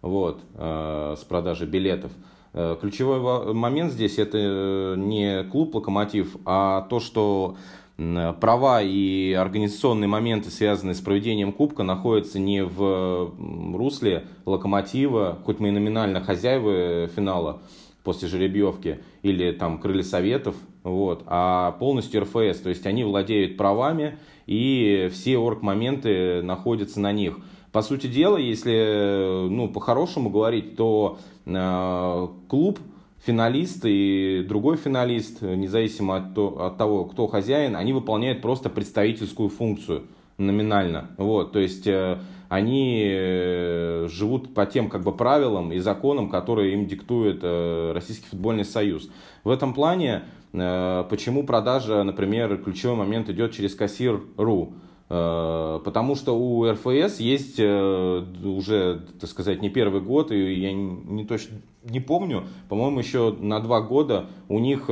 вот, 0.00 0.40
э, 0.54 1.16
с 1.18 1.24
продажей 1.24 1.66
билетов. 1.66 2.12
Э, 2.52 2.76
ключевой 2.80 3.52
момент 3.54 3.92
здесь 3.92 4.18
это 4.18 4.94
не 4.96 5.42
клуб 5.44 5.74
Локомотив, 5.74 6.36
а 6.44 6.82
то, 6.82 7.00
что 7.00 7.56
права 7.96 8.80
и 8.80 9.32
организационные 9.32 10.06
моменты, 10.06 10.50
связанные 10.50 10.94
с 10.94 11.00
проведением 11.00 11.52
Кубка, 11.52 11.82
находятся 11.82 12.38
не 12.38 12.64
в 12.64 13.32
русле 13.76 14.26
Локомотива, 14.46 15.38
хоть 15.44 15.58
мы 15.58 15.68
и 15.68 15.72
номинально 15.72 16.20
хозяева 16.20 17.08
финала, 17.08 17.60
после 18.04 18.28
жеребьевки 18.28 19.00
или 19.22 19.50
там 19.50 19.78
крылья 19.78 20.04
советов, 20.04 20.54
вот, 20.88 21.22
а 21.26 21.72
полностью 21.72 22.22
РФС, 22.22 22.60
то 22.60 22.68
есть 22.68 22.86
они 22.86 23.04
владеют 23.04 23.56
правами 23.56 24.18
и 24.46 25.10
все 25.12 25.38
орг-моменты 25.38 26.42
находятся 26.42 27.00
на 27.00 27.12
них. 27.12 27.38
По 27.72 27.82
сути 27.82 28.06
дела, 28.06 28.38
если 28.38 29.48
ну, 29.48 29.68
по-хорошему 29.68 30.30
говорить, 30.30 30.76
то 30.76 31.18
э, 31.44 32.28
клуб, 32.48 32.78
финалист 33.24 33.82
и 33.84 34.44
другой 34.48 34.76
финалист, 34.78 35.42
независимо 35.42 36.16
от, 36.16 36.34
то, 36.34 36.66
от 36.66 36.78
того, 36.78 37.04
кто 37.04 37.26
хозяин, 37.26 37.76
они 37.76 37.92
выполняют 37.92 38.40
просто 38.40 38.70
представительскую 38.70 39.50
функцию 39.50 40.04
номинально. 40.38 41.10
Вот, 41.18 41.52
то 41.52 41.58
есть 41.58 41.86
э, 41.86 42.18
они 42.48 43.02
э, 43.04 44.08
живут 44.08 44.54
по 44.54 44.64
тем 44.64 44.88
как 44.88 45.02
бы 45.02 45.12
правилам 45.12 45.72
и 45.72 45.78
законам, 45.78 46.30
которые 46.30 46.72
им 46.72 46.86
диктует 46.86 47.40
э, 47.42 47.92
Российский 47.92 48.26
футбольный 48.28 48.64
союз. 48.64 49.10
В 49.44 49.50
этом 49.50 49.74
плане, 49.74 50.22
почему 50.52 51.44
продажа, 51.44 52.02
например, 52.02 52.56
ключевой 52.58 52.96
момент 52.96 53.28
идет 53.28 53.52
через 53.52 53.74
кассир.ру, 53.74 54.72
Потому 55.08 56.16
что 56.16 56.38
у 56.38 56.70
РФС 56.70 57.18
есть 57.18 57.58
уже, 57.58 59.06
так 59.18 59.30
сказать, 59.30 59.62
не 59.62 59.70
первый 59.70 60.02
год, 60.02 60.30
и 60.32 60.52
я 60.52 60.70
не 60.74 61.24
точно 61.24 61.62
не 61.84 62.00
помню, 62.00 62.44
по-моему, 62.68 62.98
еще 62.98 63.34
на 63.38 63.60
два 63.60 63.80
года 63.80 64.26
у 64.48 64.58
них 64.58 64.86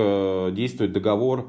действует 0.54 0.92
договор 0.92 1.46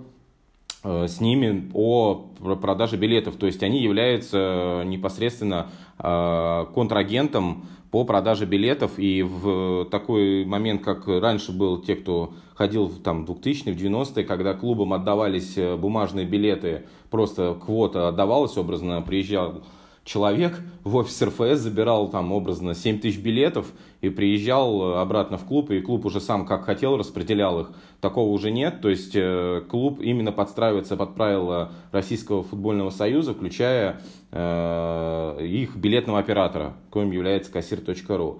э, 0.83 1.07
с 1.07 1.21
ними 1.21 1.69
о 1.73 2.27
продаже 2.61 2.97
билетов. 2.97 3.35
То 3.35 3.45
есть 3.45 3.63
они 3.63 3.81
являются 3.81 4.83
непосредственно 4.85 5.69
э, 5.99 6.65
контрагентом 6.73 7.65
по 7.91 8.03
продаже 8.03 8.45
билетов. 8.45 8.93
И 8.97 9.23
в 9.23 9.85
такой 9.85 10.45
момент, 10.45 10.83
как 10.83 11.07
раньше 11.07 11.51
был 11.51 11.81
те, 11.81 11.95
кто 11.95 12.33
ходил 12.55 12.89
там, 12.89 13.25
в 13.25 13.31
2000-е, 13.31 13.73
в 13.73 13.77
90-е, 13.77 14.23
когда 14.23 14.53
клубам 14.53 14.93
отдавались 14.93 15.57
бумажные 15.77 16.25
билеты, 16.25 16.83
просто 17.09 17.57
квота 17.63 18.07
отдавалась 18.07 18.57
образно, 18.57 19.01
приезжал 19.01 19.61
человек 20.07 20.59
в 20.85 20.95
офис 20.95 21.21
РФС 21.21 21.59
забирал 21.59 22.09
там 22.09 22.31
образно 22.31 22.73
7 22.73 22.99
тысяч 22.99 23.19
билетов 23.19 23.67
и 24.01 24.09
приезжал 24.09 24.97
обратно 24.97 25.37
в 25.37 25.43
клуб, 25.43 25.69
и 25.69 25.81
клуб 25.81 26.05
уже 26.05 26.21
сам 26.21 26.45
как 26.45 26.63
хотел 26.63 26.97
распределял 26.97 27.59
их. 27.59 27.71
Такого 27.99 28.31
уже 28.31 28.49
нет, 28.49 28.79
то 28.81 28.89
есть 28.89 29.11
э, 29.15 29.61
клуб 29.69 29.99
именно 29.99 30.31
подстраивается 30.31 30.95
под 30.95 31.13
правила 31.13 31.71
Российского 31.91 32.43
футбольного 32.43 32.89
союза, 32.89 33.33
включая 33.33 34.01
э, 34.31 35.45
их 35.45 35.75
билетного 35.75 36.19
оператора, 36.19 36.73
коим 36.89 37.11
является 37.11 37.51
кассир.ру. 37.51 38.39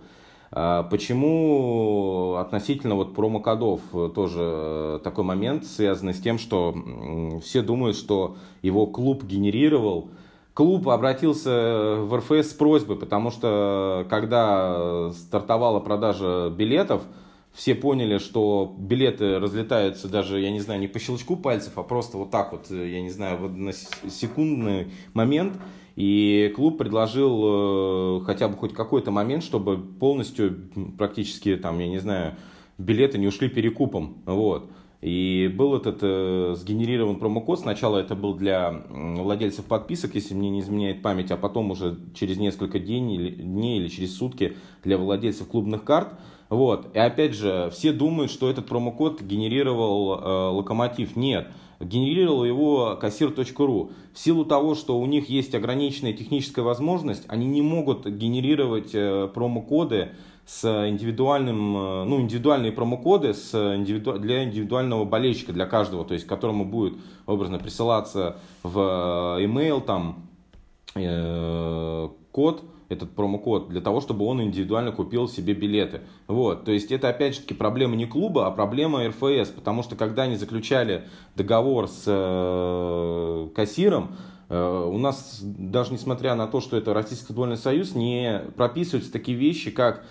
А 0.50 0.84
почему 0.84 2.36
относительно 2.36 2.96
вот 2.96 3.14
промокодов 3.14 3.82
тоже 4.16 4.40
э, 4.40 5.00
такой 5.04 5.26
момент, 5.26 5.66
связанный 5.66 6.14
с 6.14 6.22
тем, 6.22 6.40
что 6.40 6.74
все 7.44 7.62
думают, 7.62 7.98
что 7.98 8.38
его 8.62 8.86
клуб 8.86 9.26
генерировал 9.26 10.10
клуб 10.58 10.90
обратился 10.90 11.98
в 12.00 12.18
РФС 12.18 12.50
с 12.50 12.54
просьбой, 12.54 12.96
потому 12.96 13.30
что 13.30 14.08
когда 14.10 15.12
стартовала 15.12 15.80
продажа 15.80 16.50
билетов, 16.50 17.04
все 17.54 17.76
поняли, 17.76 18.18
что 18.18 18.76
билеты 18.76 19.38
разлетаются 19.38 20.08
даже, 20.08 20.40
я 20.40 20.50
не 20.50 20.60
знаю, 20.60 20.80
не 20.80 20.88
по 20.88 20.98
щелчку 20.98 21.36
пальцев, 21.36 21.74
а 21.76 21.84
просто 21.84 22.18
вот 22.18 22.32
так 22.32 22.54
вот, 22.54 22.72
я 22.72 23.04
не 23.04 23.12
знаю, 23.12 23.38
на 23.50 23.72
секундный 23.72 24.88
момент. 25.14 25.54
И 25.96 26.52
клуб 26.56 26.80
предложил 26.80 28.22
э, 28.22 28.26
хотя 28.26 28.48
бы 28.48 28.58
хоть 28.58 28.74
какой-то 28.74 29.12
момент, 29.12 29.44
чтобы 29.44 29.78
полностью, 29.78 30.58
практически, 30.98 31.56
там, 31.56 31.78
я 31.78 31.88
не 31.88 32.00
знаю, 32.00 32.34
билеты 32.80 33.20
не 33.20 33.28
ушли 33.28 33.48
перекупом. 33.48 34.24
Вот. 34.26 34.72
И 35.02 35.54
был 35.56 35.76
этот 35.76 36.00
э, 36.02 36.56
сгенерирован 36.58 37.18
промокод. 37.18 37.60
Сначала 37.60 38.00
это 38.00 38.16
был 38.16 38.34
для 38.34 38.84
владельцев 38.90 39.66
подписок, 39.66 40.16
если 40.16 40.34
мне 40.34 40.50
не 40.50 40.62
изменяет 40.62 41.04
память, 41.04 41.30
а 41.30 41.38
потом 41.38 41.70
уже 41.70 42.00
через 42.16 42.38
несколько 42.38 42.80
дней 42.80 43.16
или, 43.16 43.30
дней 43.30 43.80
или 43.80 43.90
через 43.90 44.18
сутки 44.18 44.58
для 44.84 44.98
владельцев 44.98 45.48
клубных 45.48 45.84
карт. 45.84 46.14
Вот. 46.50 46.96
И 46.96 47.00
опять 47.00 47.36
же, 47.36 47.70
все 47.72 47.92
думают, 47.92 48.32
что 48.32 48.50
этот 48.50 48.66
промокод 48.66 49.22
генерировал 49.22 50.20
э, 50.20 50.50
локомотив. 50.56 51.16
Нет. 51.16 51.48
Генерировал 51.80 52.44
его 52.44 52.98
кассир.ру. 53.00 53.92
В 54.14 54.18
силу 54.18 54.46
того, 54.46 54.74
что 54.74 55.00
у 55.00 55.06
них 55.06 55.30
есть 55.30 55.54
ограниченная 55.54 56.14
техническая 56.14 56.66
возможность, 56.66 57.24
они 57.28 57.46
не 57.46 57.62
могут 57.62 58.08
генерировать 58.08 58.96
э, 58.96 59.30
промокоды 59.32 60.10
с 60.48 60.64
индивидуальным, 60.88 61.78
э, 61.78 62.04
ну, 62.06 62.22
индивидуальные 62.22 62.72
промокоды 62.72 63.34
с 63.34 63.54
индивиду, 63.54 64.18
для 64.18 64.46
индивидуального 64.46 65.04
болельщика, 65.04 65.52
для 65.52 65.66
каждого, 65.66 66.06
то 66.06 66.14
есть 66.14 66.26
которому 66.26 66.64
будет 66.64 66.94
образно 67.26 67.60
присылаться 67.60 68.38
в 68.64 68.80
э, 69.40 69.44
email 69.44 69.82
там 69.82 70.26
э, 70.96 72.08
код, 72.32 72.64
этот 72.88 73.12
промокод, 73.12 73.68
для 73.68 73.82
того, 73.82 74.00
чтобы 74.00 74.24
он 74.24 74.42
индивидуально 74.42 74.94
купил 74.94 75.28
себе 75.28 75.54
билеты. 75.54 76.00
Вот, 76.28 76.64
то 76.64 76.72
есть 76.72 76.94
это 76.94 77.10
опять 77.10 77.36
же 77.36 77.42
таки 77.42 77.54
проблема 77.54 77.98
не 77.98 78.06
клуба, 78.06 78.48
а 78.48 78.52
проблема 78.52 79.06
РФС, 79.06 79.50
потому 79.50 79.84
что 79.84 79.98
когда 79.98 80.24
они 80.24 80.38
заключали 80.38 81.04
договор 81.36 81.90
с 81.90 82.04
э, 82.08 83.50
кассиром, 83.54 84.16
Э, 84.50 84.90
у 84.90 84.98
нас, 84.98 85.40
даже 85.42 85.94
несмотря 85.94 86.36
на 86.36 86.48
то, 86.48 86.62
что 86.62 86.78
это 86.78 86.94
Российский 86.94 87.28
футбольный 87.28 87.58
союз, 87.58 87.96
не 87.96 88.42
прописываются 88.56 89.12
такие 89.12 89.38
вещи, 89.38 89.72
как 89.72 90.06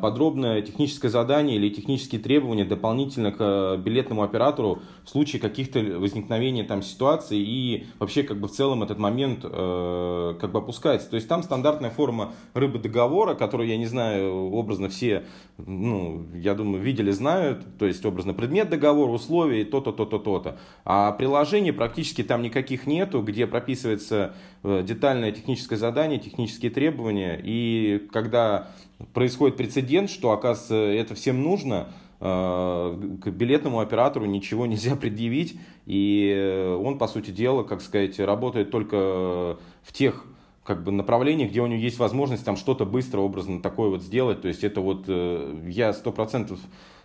подробное 0.00 0.62
техническое 0.62 1.08
задание 1.08 1.56
или 1.56 1.68
технические 1.68 2.20
требования 2.20 2.64
дополнительно 2.64 3.30
к 3.30 3.36
э, 3.40 3.76
билетному 3.78 4.22
оператору 4.22 4.80
в 5.04 5.10
случае 5.10 5.40
каких-то 5.40 5.80
возникновения 5.80 6.64
там 6.64 6.82
ситуаций 6.82 7.38
и 7.38 7.86
вообще 7.98 8.22
как 8.22 8.40
бы 8.40 8.48
в 8.48 8.52
целом 8.52 8.82
этот 8.82 8.98
момент 8.98 9.42
как 9.42 10.52
бы 10.52 10.58
опускается. 10.58 11.10
То 11.10 11.16
есть 11.16 11.28
там 11.28 11.42
стандартная 11.42 11.90
форма 11.90 12.32
рыбы 12.54 12.78
договора, 12.78 13.34
которую, 13.34 13.68
я 13.68 13.76
не 13.76 13.86
знаю, 13.86 14.50
образно 14.52 14.88
все, 14.88 15.24
ну, 15.58 16.24
я 16.34 16.54
думаю, 16.54 16.82
видели, 16.82 17.10
знают, 17.10 17.64
то 17.78 17.86
есть 17.86 18.04
образно 18.06 18.32
предмет 18.32 18.70
договора, 18.70 19.10
условия, 19.10 19.64
то-то, 19.64 19.92
то-то, 19.92 20.18
то-то. 20.18 20.58
А 20.84 21.12
приложений 21.12 21.72
практически 21.72 22.22
там 22.22 22.42
никаких 22.42 22.86
нету, 22.86 23.20
где 23.20 23.46
прописано 23.46 23.74
описывается 23.74 24.34
э, 24.62 24.82
детальное 24.86 25.32
техническое 25.32 25.76
задание, 25.76 26.18
технические 26.18 26.70
требования, 26.70 27.40
и 27.42 28.06
когда 28.12 28.68
происходит 29.12 29.56
прецедент, 29.56 30.10
что, 30.10 30.32
оказывается, 30.32 30.74
это 30.74 31.14
всем 31.14 31.42
нужно, 31.42 31.88
э, 32.20 33.16
к 33.22 33.28
билетному 33.28 33.80
оператору 33.80 34.26
ничего 34.26 34.66
нельзя 34.66 34.96
предъявить, 35.00 35.58
и 35.86 36.76
он, 36.80 36.98
по 36.98 37.06
сути 37.06 37.30
дела, 37.30 37.62
как 37.62 37.80
сказать, 37.80 38.18
работает 38.18 38.70
только 38.70 39.58
в 39.82 39.92
тех 39.92 40.26
как 40.64 40.82
бы 40.82 40.90
направлениях, 40.90 41.50
где 41.50 41.60
у 41.60 41.66
него 41.66 41.80
есть 41.80 41.98
возможность 41.98 42.44
там 42.44 42.56
что-то 42.56 42.86
быстро, 42.86 43.20
образно 43.20 43.60
такое 43.60 43.90
вот 43.90 44.02
сделать. 44.02 44.40
То 44.40 44.48
есть 44.48 44.64
это 44.64 44.80
вот 44.80 45.04
э, 45.08 45.62
я 45.68 45.92
сто 45.92 46.10
процентов 46.10 46.58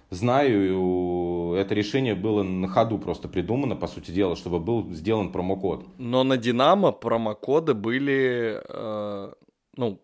знаю, 0.09 1.53
это 1.55 1.75
решение 1.75 2.15
было 2.15 2.41
на 2.41 2.67
ходу 2.67 2.97
просто 2.97 3.27
придумано, 3.27 3.75
по 3.75 3.87
сути 3.87 4.11
дела, 4.11 4.35
чтобы 4.35 4.59
был 4.59 4.89
сделан 4.91 5.31
промокод. 5.31 5.85
Но 5.97 6.23
на 6.23 6.37
Динамо 6.37 6.91
промокоды 6.91 7.73
были, 7.73 8.61
э, 8.67 9.33
ну, 9.75 9.99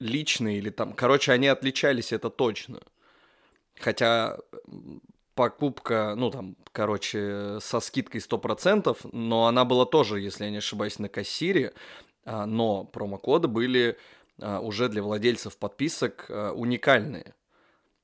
личные 0.00 0.58
или 0.58 0.70
там, 0.70 0.92
короче, 0.92 1.32
они 1.32 1.46
отличались, 1.46 2.12
это 2.12 2.30
точно. 2.30 2.80
Хотя 3.78 4.38
покупка, 5.34 6.14
ну 6.16 6.30
там, 6.30 6.56
короче, 6.72 7.58
со 7.60 7.80
скидкой 7.80 8.20
100%, 8.20 9.10
но 9.12 9.46
она 9.46 9.64
была 9.64 9.86
тоже, 9.86 10.20
если 10.20 10.44
я 10.44 10.50
не 10.50 10.58
ошибаюсь, 10.58 10.98
на 10.98 11.08
кассире, 11.08 11.72
а, 12.24 12.46
но 12.46 12.84
промокоды 12.84 13.48
были 13.48 13.96
а, 14.40 14.60
уже 14.60 14.88
для 14.88 15.02
владельцев 15.02 15.56
подписок 15.56 16.26
а, 16.28 16.52
уникальные 16.52 17.34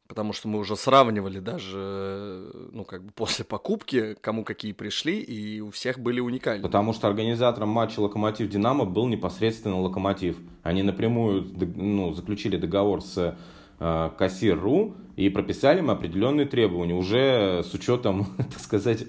потому 0.09 0.33
что 0.33 0.49
мы 0.49 0.59
уже 0.59 0.77
сравнивали 0.77 1.41
даже, 1.41 2.51
ну, 2.73 2.85
как 2.85 3.05
бы 3.05 3.13
после 3.13 3.45
покупки, 3.45 4.17
кому 4.21 4.45
какие 4.45 4.73
пришли, 4.73 5.21
и 5.21 5.61
у 5.61 5.71
всех 5.71 5.99
были 5.99 6.21
уникальные. 6.21 6.63
Потому 6.63 6.93
что 6.93 7.09
организатором 7.09 7.71
матча 7.71 8.01
«Локомотив-Динамо» 8.01 8.85
был 8.85 9.09
непосредственно 9.09 9.81
«Локомотив». 9.81 10.37
Они 10.63 10.83
напрямую 10.83 11.47
ну, 11.77 12.13
заключили 12.13 12.57
договор 12.57 13.03
с 13.03 13.37
э, 13.81 14.11
«Кассир.ру» 14.17 14.95
и 15.17 15.29
прописали 15.29 15.79
им 15.79 15.91
определенные 15.91 16.47
требования, 16.47 16.95
уже 16.95 17.63
с 17.65 17.75
учетом, 17.75 18.27
так 18.37 18.61
сказать, 18.61 19.07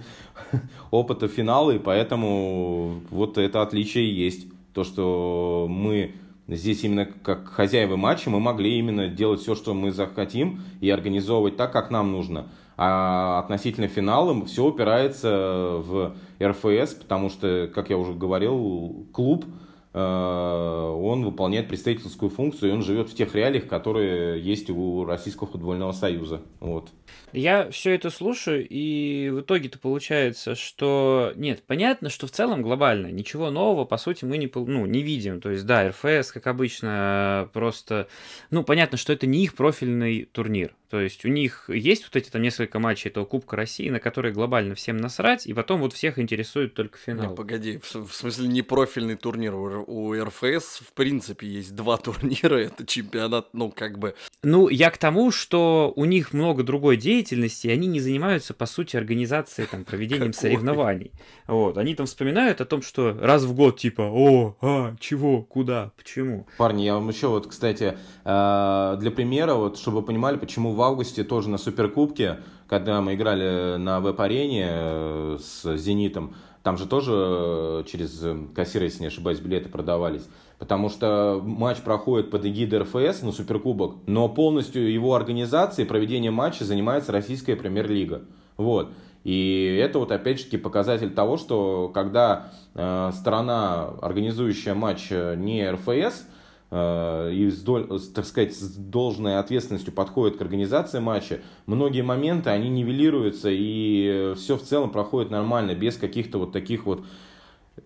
опыта 0.91 1.27
финала, 1.27 1.71
и 1.71 1.79
поэтому 1.79 3.01
вот 3.09 3.37
это 3.37 3.61
отличие 3.61 4.15
есть. 4.15 4.47
То, 4.73 4.83
что 4.83 5.65
мы 5.67 6.13
Здесь 6.47 6.83
именно 6.83 7.05
как 7.05 7.49
хозяева 7.49 7.97
матча 7.97 8.29
мы 8.29 8.39
могли 8.39 8.77
именно 8.77 9.09
делать 9.09 9.41
все, 9.41 9.53
что 9.53 9.73
мы 9.73 9.91
захотим 9.91 10.61
и 10.79 10.89
организовывать 10.89 11.57
так, 11.57 11.73
как 11.73 11.91
нам 11.91 12.11
нужно. 12.11 12.47
А 12.77 13.39
относительно 13.39 13.87
финала 13.87 14.45
все 14.45 14.65
упирается 14.65 15.81
в 15.83 16.15
РФС, 16.41 16.93
потому 16.93 17.29
что, 17.29 17.69
как 17.73 17.89
я 17.89 17.97
уже 17.97 18.13
говорил, 18.13 19.07
клуб 19.11 19.45
э, 19.93 19.99
он 19.99 21.25
выполняет 21.25 21.67
представительскую 21.67 22.29
функцию, 22.29 22.69
и 22.69 22.73
он 22.73 22.83
живет 22.83 23.09
в 23.09 23.15
тех 23.15 23.33
реалиях, 23.35 23.67
которые 23.67 24.41
есть 24.41 24.69
у 24.69 25.03
Российского 25.05 25.49
футбольного 25.49 25.91
союза. 25.91 26.41
Вот. 26.59 26.89
Я 27.37 27.69
все 27.69 27.93
это 27.93 28.09
слушаю, 28.09 28.67
и 28.67 29.29
в 29.29 29.41
итоге-то 29.41 29.77
получается, 29.77 30.55
что 30.55 31.33
нет, 31.35 31.63
понятно, 31.67 32.09
что 32.09 32.25
в 32.25 32.31
целом 32.31 32.63
глобально 32.63 33.07
ничего 33.07 33.51
нового, 33.51 33.85
по 33.85 33.97
сути, 33.97 34.25
мы 34.25 34.37
не, 34.37 34.51
ну, 34.53 34.85
не 34.87 35.03
видим. 35.03 35.39
То 35.39 35.51
есть, 35.51 35.65
да, 35.65 35.89
РФС, 35.89 36.31
как 36.31 36.47
обычно, 36.47 37.49
просто... 37.53 38.07
Ну, 38.49 38.63
понятно, 38.63 38.97
что 38.97 39.13
это 39.13 39.27
не 39.27 39.43
их 39.43 39.53
профильный 39.53 40.25
турнир. 40.25 40.73
То 40.89 41.01
есть 41.01 41.25
у 41.25 41.27
них 41.27 41.69
есть 41.69 42.03
вот 42.05 42.15
эти 42.15 42.29
там 42.29 42.41
несколько 42.41 42.79
матчей 42.79 43.09
этого 43.09 43.25
Кубка 43.25 43.57
России, 43.57 43.89
на 43.89 43.99
которые 43.99 44.33
глобально 44.33 44.73
всем 44.73 44.97
насрать, 44.97 45.45
и 45.45 45.53
потом 45.53 45.81
вот 45.81 45.93
всех 45.93 46.17
интересует 46.17 46.73
только 46.75 46.97
финал. 46.97 47.31
Не, 47.31 47.35
погоди, 47.35 47.79
в, 47.79 48.07
в 48.07 48.13
смысле 48.13 48.47
не 48.47 48.61
профильный 48.61 49.15
турнир. 49.15 49.53
У, 49.55 49.83
у 49.85 50.13
РФС 50.13 50.79
в 50.79 50.93
принципе 50.93 51.47
есть 51.47 51.75
два 51.75 51.97
турнира, 51.97 52.55
это 52.55 52.85
чемпионат, 52.85 53.49
ну 53.53 53.69
как 53.69 53.99
бы... 53.99 54.15
Ну, 54.43 54.69
я 54.69 54.89
к 54.89 54.97
тому, 54.97 55.31
что 55.31 55.91
у 55.95 56.05
них 56.05 56.31
много 56.31 56.63
другой 56.63 56.95
деятельности, 56.95 57.26
и 57.35 57.71
они 57.71 57.87
не 57.87 57.99
занимаются, 57.99 58.53
по 58.53 58.65
сути, 58.65 58.95
организацией, 58.97 59.67
там, 59.67 59.83
проведением 59.83 60.33
соревнований. 60.33 61.11
Вот, 61.47 61.77
они 61.77 61.95
там 61.95 62.05
вспоминают 62.05 62.61
о 62.61 62.65
том, 62.65 62.81
что 62.81 63.17
раз 63.19 63.43
в 63.43 63.53
год, 63.53 63.77
типа, 63.79 64.01
о, 64.01 64.55
а, 64.61 64.95
чего, 64.99 65.43
куда, 65.43 65.91
почему. 65.97 66.47
Парни, 66.57 66.83
я 66.83 66.95
вам 66.95 67.09
еще 67.09 67.27
вот, 67.27 67.47
кстати, 67.47 67.97
э, 68.23 68.97
для 68.99 69.11
примера, 69.11 69.53
вот, 69.53 69.77
чтобы 69.77 70.01
вы 70.01 70.03
понимали, 70.03 70.37
почему 70.37 70.73
в 70.73 70.81
августе 70.81 71.23
тоже 71.23 71.49
на 71.49 71.57
Суперкубке, 71.57 72.39
когда 72.67 73.01
мы 73.01 73.15
играли 73.15 73.77
на 73.77 73.99
веб-арене 73.99 74.67
э, 74.69 75.37
с 75.41 75.77
«Зенитом», 75.77 76.35
Там 76.63 76.77
же 76.77 76.85
тоже 76.85 77.85
через 77.87 78.21
кассиры, 78.53 78.85
если 78.85 78.99
не 78.99 79.07
ошибаюсь, 79.07 79.39
билеты 79.39 79.69
продавались. 79.69 80.27
Потому 80.59 80.89
что 80.89 81.39
матч 81.43 81.77
проходит 81.77 82.31
под 82.31 82.45
эгидой 82.45 82.79
РФС, 82.79 83.21
ну, 83.21 83.31
Суперкубок, 83.31 83.97
но 84.07 84.27
полностью 84.27 84.91
его 84.91 85.13
организацией, 85.13 85.87
проведением 85.87 86.33
матча 86.33 86.63
занимается 86.65 87.11
Российская 87.11 87.55
Премьер-лига. 87.55 88.23
Вот. 88.57 88.89
И 89.23 89.77
это 89.79 89.99
вот 89.99 90.11
опять 90.11 90.39
же 90.39 90.57
показатель 90.57 91.11
того, 91.11 91.37
что 91.37 91.91
когда 91.93 92.51
э, 92.73 93.11
сторона, 93.13 93.89
организующая 94.01 94.73
матч 94.73 95.07
э, 95.11 95.35
не 95.35 95.69
РФС, 95.69 96.25
э, 96.71 97.31
и 97.33 97.51
с, 97.51 98.07
так 98.13 98.25
сказать, 98.25 98.55
с 98.55 98.75
должной 98.77 99.37
ответственностью 99.37 99.93
подходит 99.93 100.37
к 100.37 100.41
организации 100.41 100.99
матча, 100.99 101.41
многие 101.65 102.01
моменты, 102.01 102.49
они 102.51 102.69
нивелируются, 102.69 103.49
и 103.51 104.33
все 104.37 104.55
в 104.57 104.63
целом 104.63 104.89
проходит 104.89 105.29
нормально, 105.29 105.75
без 105.75 105.97
каких-то 105.97 106.39
вот 106.39 106.51
таких 106.51 106.85
вот 106.85 107.03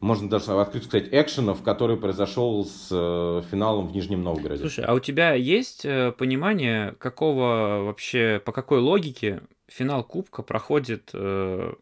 можно 0.01 0.27
даже 0.27 0.51
открыть 0.51 0.85
сказать, 0.85 1.09
экшенов, 1.11 1.61
который 1.61 1.95
произошел 1.95 2.65
с 2.65 2.89
э, 2.91 3.43
финалом 3.49 3.87
в 3.87 3.91
Нижнем 3.93 4.23
Новгороде. 4.23 4.61
Слушай, 4.61 4.85
а 4.85 4.93
у 4.93 4.99
тебя 4.99 5.33
есть 5.33 5.85
э, 5.85 6.11
понимание, 6.11 6.95
какого 6.97 7.83
вообще, 7.85 8.41
по 8.43 8.51
какой 8.51 8.79
логике 8.79 9.41
финал 9.67 10.03
Кубка 10.03 10.41
проходит 10.41 11.11
э, 11.13 11.73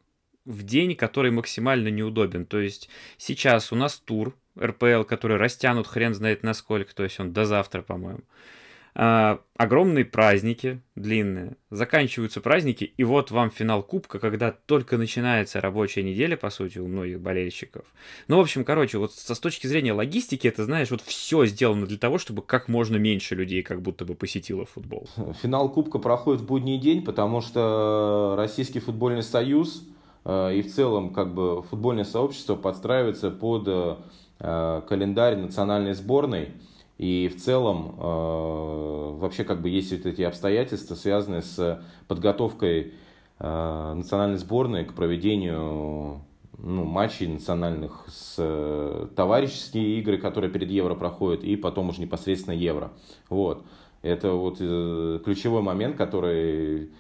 в 0.46 0.64
день, 0.64 0.96
который 0.96 1.32
максимально 1.32 1.88
неудобен? 1.88 2.46
То 2.46 2.60
есть 2.60 2.90
сейчас 3.18 3.72
у 3.72 3.76
нас 3.76 3.98
тур 3.98 4.36
РПЛ, 4.60 5.04
который 5.04 5.38
растянут 5.38 5.88
хрен 5.88 6.14
знает 6.14 6.44
насколько, 6.44 6.94
то 6.94 7.04
есть 7.04 7.20
он 7.22 7.32
до 7.32 7.46
завтра, 7.46 7.82
по-моему. 7.82 8.22
А, 9.02 9.40
огромные 9.56 10.04
праздники 10.04 10.82
длинные, 10.96 11.56
заканчиваются 11.70 12.42
праздники, 12.42 12.84
и 12.84 13.06
вот 13.06 13.32
вам 13.32 13.50
финал 13.50 13.82
Кубка, 13.82 14.20
когда 14.20 14.52
только 14.52 14.98
начинается 14.98 15.62
рабочая 15.62 16.04
неделя, 16.04 16.36
по 16.36 16.50
сути, 16.50 16.80
у 16.80 16.88
многих 16.88 17.22
болельщиков. 17.22 17.86
Ну, 18.28 18.36
в 18.36 18.42
общем, 18.42 18.66
короче, 18.66 18.98
вот 18.98 19.14
со, 19.14 19.36
с 19.36 19.40
точки 19.40 19.68
зрения 19.68 19.94
логистики, 19.94 20.48
это, 20.48 20.66
знаешь, 20.66 20.92
вот 20.92 21.00
все 21.00 21.46
сделано 21.46 21.86
для 21.86 21.98
того, 21.98 22.18
чтобы 22.18 22.42
как 22.42 22.68
можно 22.68 22.98
меньше 22.98 23.36
людей 23.36 23.64
как 23.64 23.82
будто 23.82 24.04
бы 24.04 24.16
посетило 24.16 24.66
футбол. 24.66 25.08
Финал 25.42 25.70
Кубка 25.70 25.98
проходит 26.00 26.42
в 26.42 26.48
будний 26.48 26.78
день, 26.78 27.02
потому 27.02 27.40
что 27.40 28.34
Российский 28.36 28.82
футбольный 28.82 29.24
союз 29.24 29.88
э, 30.26 30.56
и 30.56 30.62
в 30.62 30.74
целом 30.74 31.14
как 31.14 31.34
бы 31.34 31.64
футбольное 31.64 32.04
сообщество 32.04 32.58
подстраивается 32.58 33.32
под 33.32 33.64
э, 33.66 34.82
календарь 34.90 35.38
национальной 35.38 35.94
сборной. 35.94 36.50
И 37.00 37.30
в 37.34 37.42
целом 37.42 37.96
э, 37.98 39.18
вообще 39.20 39.46
как 39.46 39.62
бы 39.62 39.70
есть 39.70 39.92
вот 39.94 40.06
эти 40.06 40.22
обстоятельства, 40.22 40.96
связанные 40.96 41.42
с 41.42 41.82
подготовкой 42.10 42.94
э, 43.40 43.94
национальной 43.96 44.38
сборной 44.38 44.84
к 44.84 44.94
проведению 44.94 46.20
ну, 46.58 46.84
матчей 46.84 47.28
национальных 47.28 48.04
с 48.10 48.36
э, 48.38 49.08
товарищеские 49.16 49.98
игры, 50.00 50.18
которые 50.18 50.52
перед 50.52 50.70
Евро 50.70 50.94
проходят, 50.94 51.42
и 51.46 51.56
потом 51.56 51.88
уже 51.88 52.02
непосредственно 52.02 52.54
Евро. 52.54 52.92
Вот. 53.30 53.64
Это 54.02 54.34
вот 54.34 54.58
ключевой 54.58 55.62
момент, 55.62 55.96
который 55.96 56.92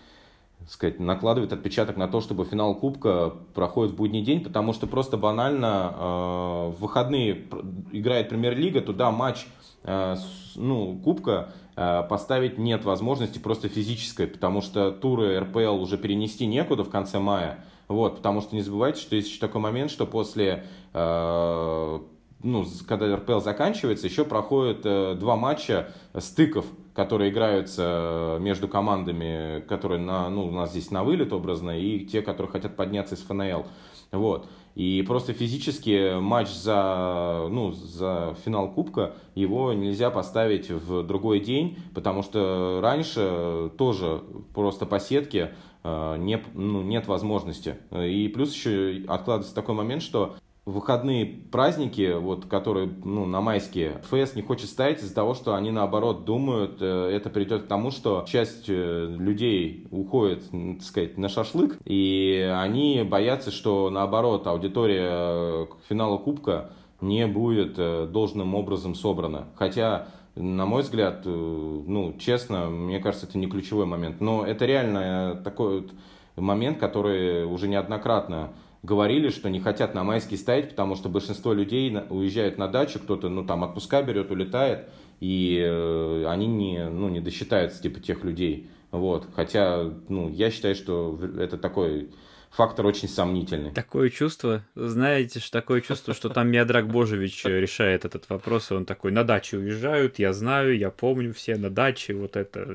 сказать, 0.69 0.99
накладывает 0.99 1.51
отпечаток 1.51 1.97
на 1.97 2.07
то, 2.07 2.21
чтобы 2.21 2.45
финал 2.45 2.75
Кубка 2.75 3.33
проходит 3.53 3.93
в 3.93 3.97
будний 3.97 4.21
день, 4.21 4.43
потому 4.43 4.71
что 4.71 4.87
просто 4.87 5.17
банально 5.17 5.93
в 5.97 6.75
выходные 6.81 7.47
играет 7.93 8.27
Премьер-лига, 8.27 8.81
туда 8.81 9.11
матч 9.11 9.47
ну, 9.83 10.99
кубка 11.03 11.53
э, 11.75 12.03
поставить 12.09 12.57
нет 12.57 12.83
возможности 12.83 13.39
просто 13.39 13.69
физической, 13.69 14.27
потому 14.27 14.61
что 14.61 14.91
туры 14.91 15.39
РПЛ 15.39 15.81
уже 15.81 15.97
перенести 15.97 16.45
некуда 16.45 16.83
в 16.83 16.89
конце 16.89 17.19
мая. 17.19 17.63
Вот, 17.87 18.17
потому 18.17 18.41
что 18.41 18.55
не 18.55 18.61
забывайте, 18.61 19.01
что 19.01 19.15
есть 19.15 19.29
еще 19.29 19.39
такой 19.39 19.61
момент, 19.61 19.89
что 19.89 20.05
после, 20.05 20.65
э, 20.93 21.99
ну, 22.43 22.65
когда 22.87 23.15
РПЛ 23.15 23.39
заканчивается, 23.39 24.07
еще 24.07 24.25
проходят 24.25 24.81
два 25.17 25.35
матча 25.35 25.93
стыков, 26.17 26.65
которые 26.93 27.31
играются 27.31 28.37
между 28.41 28.67
командами, 28.67 29.61
которые 29.61 30.01
на, 30.01 30.29
ну, 30.29 30.47
у 30.47 30.51
нас 30.51 30.71
здесь 30.71 30.91
на 30.91 31.03
вылет 31.03 31.31
образно, 31.31 31.79
и 31.79 32.05
те, 32.05 32.21
которые 32.21 32.51
хотят 32.51 32.75
подняться 32.75 33.15
из 33.15 33.21
ФНЛ. 33.21 33.65
Вот. 34.11 34.49
И 34.75 35.03
просто 35.05 35.33
физически 35.33 36.19
матч 36.19 36.49
за, 36.49 37.47
ну, 37.49 37.71
за 37.71 38.35
финал 38.45 38.71
Кубка 38.71 39.15
его 39.35 39.73
нельзя 39.73 40.09
поставить 40.09 40.69
в 40.69 41.03
другой 41.03 41.39
день, 41.39 41.77
потому 41.93 42.23
что 42.23 42.79
раньше 42.81 43.71
тоже 43.77 44.21
просто 44.53 44.85
по 44.85 44.99
сетке 44.99 45.53
э, 45.83 46.15
не, 46.17 46.41
ну, 46.53 46.81
нет 46.81 47.07
возможности. 47.07 47.77
И 47.91 48.31
плюс 48.33 48.53
еще 48.53 49.03
откладывается 49.07 49.55
такой 49.55 49.75
момент, 49.75 50.01
что 50.01 50.35
выходные 50.71 51.25
праздники, 51.25 52.13
вот, 52.17 52.45
которые 52.45 52.89
ну, 53.03 53.25
на 53.25 53.41
майские, 53.41 54.01
ФС 54.09 54.35
не 54.35 54.41
хочет 54.41 54.69
ставить 54.69 54.99
из-за 54.99 55.13
того, 55.13 55.33
что 55.33 55.55
они 55.55 55.71
наоборот 55.71 56.25
думают, 56.25 56.77
э, 56.81 57.09
это 57.11 57.29
придет 57.29 57.63
к 57.63 57.67
тому, 57.67 57.91
что 57.91 58.25
часть 58.27 58.65
э, 58.67 59.15
людей 59.17 59.87
уходит, 59.91 60.43
так 60.49 60.83
сказать, 60.83 61.17
на 61.17 61.29
шашлык, 61.29 61.77
и 61.85 62.51
они 62.55 63.03
боятся, 63.03 63.51
что 63.51 63.89
наоборот 63.89 64.47
аудитория 64.47 65.09
э, 65.11 65.65
к 65.67 65.87
финалу 65.87 66.19
Кубка 66.19 66.71
не 67.01 67.27
будет 67.27 67.75
должным 68.11 68.55
образом 68.55 68.93
собрана. 68.93 69.47
Хотя 69.55 70.07
на 70.35 70.65
мой 70.65 70.83
взгляд, 70.83 71.21
ну, 71.25 72.13
честно, 72.19 72.69
мне 72.69 72.99
кажется, 72.99 73.25
это 73.25 73.37
не 73.37 73.47
ключевой 73.47 73.85
момент. 73.85 74.19
Но 74.19 74.45
это 74.45 74.65
реально 74.65 75.39
такой 75.43 75.81
вот 75.81 75.91
момент, 76.35 76.77
который 76.77 77.45
уже 77.45 77.69
неоднократно 77.69 78.49
говорили, 78.83 79.29
что 79.29 79.49
не 79.49 79.59
хотят 79.59 79.93
на 79.93 80.03
майский 80.03 80.37
ставить, 80.37 80.69
потому 80.69 80.95
что 80.95 81.09
большинство 81.09 81.53
людей 81.53 81.95
уезжают 82.09 82.57
на 82.57 82.67
дачу, 82.67 82.99
кто-то, 82.99 83.29
ну, 83.29 83.45
там, 83.45 83.63
отпуска 83.63 84.01
берет, 84.01 84.31
улетает, 84.31 84.87
и 85.19 85.59
э, 85.61 86.25
они 86.27 86.47
не, 86.47 86.89
ну, 86.89 87.09
не 87.09 87.19
досчитаются, 87.19 87.81
типа, 87.81 87.99
тех 87.99 88.23
людей. 88.23 88.69
Вот. 88.91 89.27
Хотя, 89.35 89.91
ну, 90.07 90.29
я 90.29 90.49
считаю, 90.49 90.75
что 90.75 91.19
это 91.37 91.57
такой 91.57 92.09
фактор 92.51 92.85
очень 92.85 93.07
сомнительный. 93.07 93.71
Такое 93.71 94.09
чувство, 94.09 94.63
знаете, 94.75 95.39
что 95.39 95.51
такое 95.51 95.81
чувство, 95.81 96.13
что 96.13 96.29
там 96.29 96.49
Миадрак 96.49 96.87
Божевич 96.87 97.45
решает 97.45 98.05
этот 98.05 98.29
вопрос, 98.29 98.71
и 98.71 98.73
он 98.73 98.85
такой, 98.85 99.11
на 99.11 99.23
даче 99.23 99.57
уезжают, 99.57 100.19
я 100.19 100.33
знаю, 100.33 100.77
я 100.77 100.89
помню 100.89 101.33
все 101.33 101.55
на 101.55 101.69
даче, 101.69 102.13
вот 102.13 102.35
это, 102.35 102.65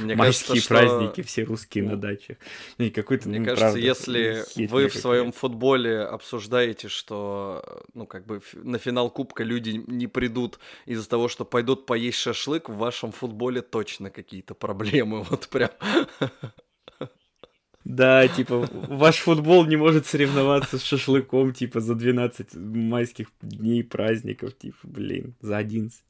Мне 0.00 0.14
майские 0.14 0.48
кажется, 0.48 0.68
праздники, 0.68 1.20
что... 1.20 1.28
все 1.28 1.42
русские 1.44 1.84
на 1.84 1.96
даче. 1.96 2.38
И 2.78 2.90
какой-то, 2.90 3.28
Мне 3.28 3.40
ну, 3.40 3.44
кажется, 3.46 3.64
правда, 3.64 3.80
если 3.80 4.44
вы 4.66 4.88
в 4.88 4.94
своем 4.94 5.32
футболе 5.32 6.00
обсуждаете, 6.00 6.88
что, 6.88 7.82
ну, 7.94 8.06
как 8.06 8.26
бы 8.26 8.40
на 8.54 8.78
финал 8.78 9.10
Кубка 9.10 9.44
люди 9.44 9.82
не 9.86 10.06
придут 10.06 10.58
из-за 10.86 11.08
того, 11.08 11.28
что 11.28 11.44
пойдут 11.44 11.86
поесть 11.86 12.18
шашлык, 12.18 12.68
в 12.68 12.76
вашем 12.76 13.12
футболе 13.12 13.62
точно 13.62 14.10
какие-то 14.10 14.54
проблемы, 14.54 15.22
вот 15.30 15.48
прям. 15.48 15.70
Да, 17.84 18.28
типа, 18.28 18.68
ваш 18.72 19.16
футбол 19.16 19.64
не 19.66 19.76
может 19.76 20.06
соревноваться 20.06 20.78
с 20.78 20.84
шашлыком, 20.84 21.52
типа, 21.52 21.80
за 21.80 21.94
12 21.94 22.54
майских 22.54 23.28
дней 23.40 23.82
праздников, 23.82 24.56
типа, 24.56 24.78
блин, 24.82 25.34
за 25.40 25.56
11. 25.56 26.00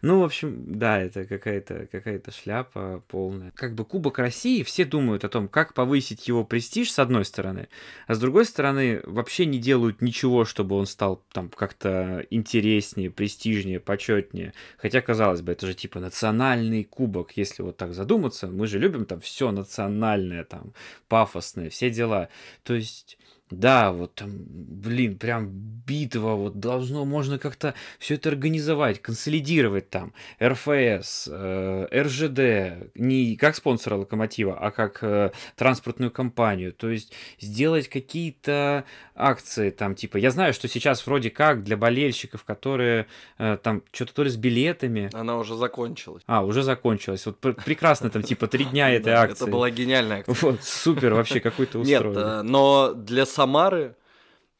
Ну, 0.00 0.20
в 0.20 0.24
общем, 0.24 0.78
да, 0.78 0.98
это 0.98 1.26
какая-то 1.26 1.88
какая 1.92 2.22
шляпа 2.30 3.02
полная. 3.08 3.50
Как 3.54 3.74
бы 3.74 3.84
Кубок 3.84 4.18
России, 4.18 4.62
все 4.62 4.84
думают 4.84 5.24
о 5.24 5.28
том, 5.28 5.48
как 5.48 5.74
повысить 5.74 6.26
его 6.26 6.44
престиж, 6.44 6.90
с 6.90 6.98
одной 6.98 7.24
стороны, 7.24 7.68
а 8.06 8.14
с 8.14 8.18
другой 8.18 8.46
стороны, 8.46 9.02
вообще 9.04 9.44
не 9.44 9.58
делают 9.58 10.00
ничего, 10.00 10.44
чтобы 10.44 10.76
он 10.76 10.86
стал 10.86 11.22
там 11.32 11.50
как-то 11.50 12.26
интереснее, 12.30 13.10
престижнее, 13.10 13.80
почетнее. 13.80 14.54
Хотя, 14.78 15.02
казалось 15.02 15.42
бы, 15.42 15.52
это 15.52 15.66
же 15.66 15.74
типа 15.74 16.00
национальный 16.00 16.84
кубок, 16.84 17.32
если 17.36 17.62
вот 17.62 17.76
так 17.76 17.92
задуматься, 17.92 18.46
мы 18.46 18.66
же 18.66 18.78
любим 18.78 19.04
там 19.04 19.20
все 19.20 19.50
национальное, 19.50 20.44
там, 20.44 20.72
пафосные, 21.10 21.68
все 21.68 21.90
дела. 21.90 22.30
То 22.62 22.72
есть 22.72 23.18
да, 23.50 23.92
вот 23.92 24.14
там, 24.14 24.30
блин, 24.30 25.18
прям 25.18 25.50
битва, 25.90 26.34
вот 26.34 26.60
должно, 26.60 27.04
можно 27.04 27.38
как-то 27.38 27.74
все 27.98 28.14
это 28.14 28.28
организовать, 28.28 29.02
консолидировать 29.02 29.90
там. 29.90 30.12
РФС, 30.40 31.28
э, 31.30 31.86
РЖД, 31.92 32.92
не 32.94 33.36
как 33.36 33.56
спонсора 33.56 33.96
Локомотива, 33.96 34.56
а 34.56 34.70
как 34.70 35.02
э, 35.02 35.32
транспортную 35.56 36.12
компанию. 36.12 36.72
То 36.72 36.90
есть 36.90 37.12
сделать 37.40 37.88
какие-то 37.88 38.84
акции 39.16 39.70
там, 39.70 39.94
типа, 39.94 40.16
я 40.16 40.30
знаю, 40.30 40.54
что 40.54 40.68
сейчас 40.68 41.04
вроде 41.06 41.30
как 41.30 41.64
для 41.64 41.76
болельщиков, 41.76 42.44
которые 42.44 43.06
э, 43.38 43.58
там 43.62 43.82
что-то 43.92 44.14
то 44.14 44.22
ли 44.22 44.30
с 44.30 44.36
билетами. 44.36 45.10
Она 45.12 45.38
уже 45.38 45.56
закончилась. 45.56 46.22
А, 46.26 46.44
уже 46.44 46.62
закончилась. 46.62 47.26
Вот 47.26 47.38
прекрасно 47.38 48.10
там, 48.10 48.22
типа, 48.22 48.46
три 48.46 48.64
дня 48.64 48.90
этой 48.94 49.12
акции. 49.12 49.42
Это 49.42 49.50
была 49.50 49.70
гениальная 49.70 50.20
акция. 50.20 50.36
Вот, 50.40 50.62
супер, 50.62 51.14
вообще 51.14 51.40
какой-то 51.40 51.80
устроили. 51.80 52.08
Нет, 52.08 52.16
э, 52.16 52.42
но 52.42 52.92
для 52.94 53.26
Самары 53.40 53.96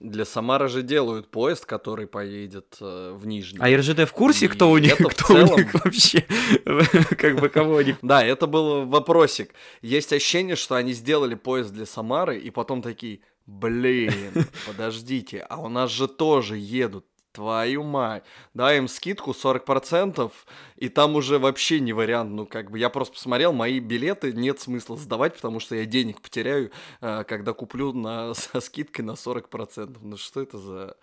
для 0.01 0.25
Самары 0.25 0.69
же 0.69 0.83
делают 0.83 1.31
поезд, 1.31 1.67
который 1.67 2.07
поедет 2.07 2.79
э, 2.81 3.13
в 3.15 3.27
Нижний. 3.27 3.61
А 3.61 3.77
РЖД 3.77 4.09
в 4.09 4.13
курсе, 4.13 4.49
кто 4.49 4.71
у 4.71 4.79
них, 4.79 4.97
кто 4.97 5.27
целом... 5.27 5.51
у 5.51 5.59
них 5.59 5.75
вообще, 5.75 6.25
как 7.19 7.39
бы 7.39 7.51
кого 7.51 7.77
они... 7.77 7.95
Да, 8.01 8.25
это 8.25 8.47
был 8.47 8.87
вопросик. 8.87 9.53
Есть 9.83 10.15
ощущение, 10.15 10.57
что 10.57 10.77
они 10.77 10.95
сделали 10.95 11.35
поезд 11.35 11.75
для 11.75 11.85
Самары, 11.85 12.39
и 12.39 12.51
потом 12.51 12.81
такие, 12.81 13.21
Блин, 13.47 14.33
подождите, 14.67 15.41
а 15.41 15.61
у 15.61 15.69
нас 15.69 15.91
же 15.91 16.07
тоже 16.07 16.57
едут 16.57 17.05
Твою 17.33 17.85
мать. 17.85 18.25
Дай 18.55 18.79
им 18.79 18.89
скидку 18.89 19.31
40%, 19.31 20.33
и 20.77 20.89
там 20.89 21.15
уже 21.15 21.39
вообще 21.39 21.79
не 21.79 21.93
вариант. 21.93 22.33
Ну, 22.33 22.45
как 22.45 22.71
бы 22.73 22.79
я 22.79 22.89
просто 22.91 23.15
посмотрел, 23.15 23.53
мои 23.53 23.79
билеты 23.79 24.33
нет 24.33 24.59
смысла 24.59 24.97
сдавать, 24.97 25.37
потому 25.37 25.61
что 25.61 25.77
я 25.77 25.87
денег 25.87 26.21
потеряю, 26.21 26.73
э, 27.01 27.23
когда 27.25 27.53
куплю 27.53 27.93
на, 27.93 28.35
со 28.35 28.61
скидкой 28.61 29.05
на 29.05 29.13
40%. 29.13 29.99
Ну, 30.01 30.17
что 30.17 30.43
это 30.43 30.59
за... 30.59 30.97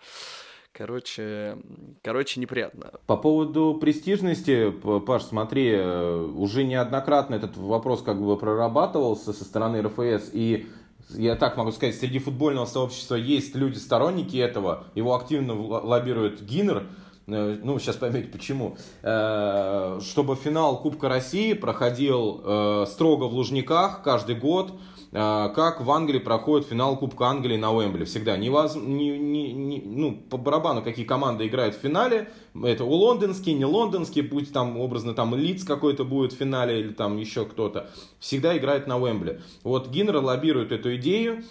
Короче, 0.72 1.56
короче, 2.02 2.40
неприятно. 2.40 2.92
По 3.06 3.16
поводу 3.16 3.78
престижности, 3.80 4.70
Паш, 4.70 5.24
смотри, 5.24 5.70
э, 5.70 6.24
уже 6.36 6.62
неоднократно 6.62 7.36
этот 7.36 7.56
вопрос 7.56 8.02
как 8.02 8.20
бы 8.20 8.36
прорабатывался 8.36 9.32
со 9.32 9.44
стороны 9.44 9.80
РФС, 9.80 10.30
и 10.32 10.68
я 11.10 11.36
так 11.36 11.56
могу 11.56 11.72
сказать, 11.72 11.94
среди 11.96 12.18
футбольного 12.18 12.66
сообщества 12.66 13.14
есть 13.14 13.54
люди, 13.54 13.78
сторонники 13.78 14.36
этого, 14.36 14.84
его 14.94 15.14
активно 15.14 15.54
лоббирует 15.54 16.44
Гиннер, 16.44 16.86
э, 17.26 17.58
ну, 17.62 17.78
сейчас 17.78 17.96
поймете 17.96 18.28
почему, 18.28 18.76
э, 19.02 20.00
чтобы 20.02 20.36
финал 20.36 20.80
Кубка 20.80 21.08
России 21.08 21.52
проходил 21.54 22.42
э, 22.44 22.86
строго 22.88 23.24
в 23.24 23.34
Лужниках 23.34 24.02
каждый 24.02 24.36
год, 24.36 24.72
как 25.10 25.80
в 25.80 25.90
Англии 25.90 26.18
проходит 26.18 26.68
финал 26.68 26.96
Кубка 26.98 27.26
Англии 27.26 27.56
на 27.56 27.72
Уэмбли. 27.72 28.04
Всегда. 28.04 28.36
Не, 28.36 28.48
не, 28.48 29.18
не, 29.18 29.52
не, 29.52 29.82
ну, 29.84 30.16
по 30.28 30.36
барабану, 30.36 30.82
какие 30.82 31.04
команды 31.04 31.46
играют 31.46 31.74
в 31.74 31.80
финале. 31.80 32.30
Это 32.62 32.84
у 32.84 32.92
лондонские, 32.92 33.54
не 33.54 33.64
лондонские, 33.64 34.24
будь 34.24 34.52
там 34.52 34.78
образно 34.78 35.14
там 35.14 35.34
Лиц 35.34 35.64
какой-то 35.64 36.04
будет 36.04 36.32
в 36.32 36.36
финале 36.36 36.80
или 36.80 36.92
там 36.92 37.16
еще 37.16 37.44
кто-то. 37.44 37.90
Всегда 38.18 38.56
играет 38.56 38.86
на 38.86 38.98
Уэмбли. 39.00 39.40
Вот 39.62 39.88
Гиннер 39.88 40.16
лоббирует 40.16 40.72
эту 40.72 40.96
идею, 40.96 41.42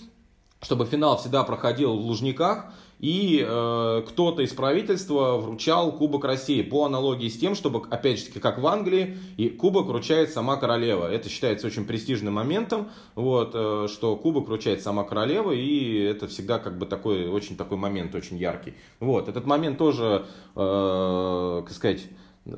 чтобы 0.61 0.85
финал 0.85 1.17
всегда 1.17 1.43
проходил 1.43 1.95
в 1.95 2.01
Лужниках 2.01 2.65
и 2.99 3.45
э, 3.47 4.03
кто-то 4.07 4.41
из 4.41 4.53
правительства 4.53 5.37
вручал 5.37 5.91
Кубок 5.91 6.25
России 6.25 6.63
по 6.63 6.85
аналогии 6.85 7.29
с 7.29 7.37
тем, 7.37 7.53
чтобы, 7.53 7.83
опять 7.89 8.19
же, 8.19 8.39
как 8.39 8.57
в 8.57 8.65
Англии, 8.65 9.17
и 9.37 9.49
Кубок 9.49 9.85
вручает 9.85 10.31
сама 10.31 10.55
королева. 10.55 11.05
Это 11.05 11.29
считается 11.29 11.67
очень 11.67 11.85
престижным 11.85 12.33
моментом, 12.33 12.89
вот, 13.13 13.51
э, 13.53 13.87
что 13.87 14.15
Кубок 14.15 14.47
вручает 14.47 14.81
сама 14.81 15.03
королева, 15.03 15.51
и 15.51 15.99
это 15.99 16.27
всегда 16.27 16.57
как 16.57 16.79
бы 16.79 16.87
такой, 16.87 17.27
очень 17.27 17.55
такой 17.55 17.77
момент, 17.77 18.15
очень 18.15 18.37
яркий. 18.37 18.73
Вот, 18.99 19.29
этот 19.29 19.45
момент 19.45 19.77
тоже, 19.77 20.25
э, 20.55 21.61
как 21.65 21.75
сказать, 21.75 22.01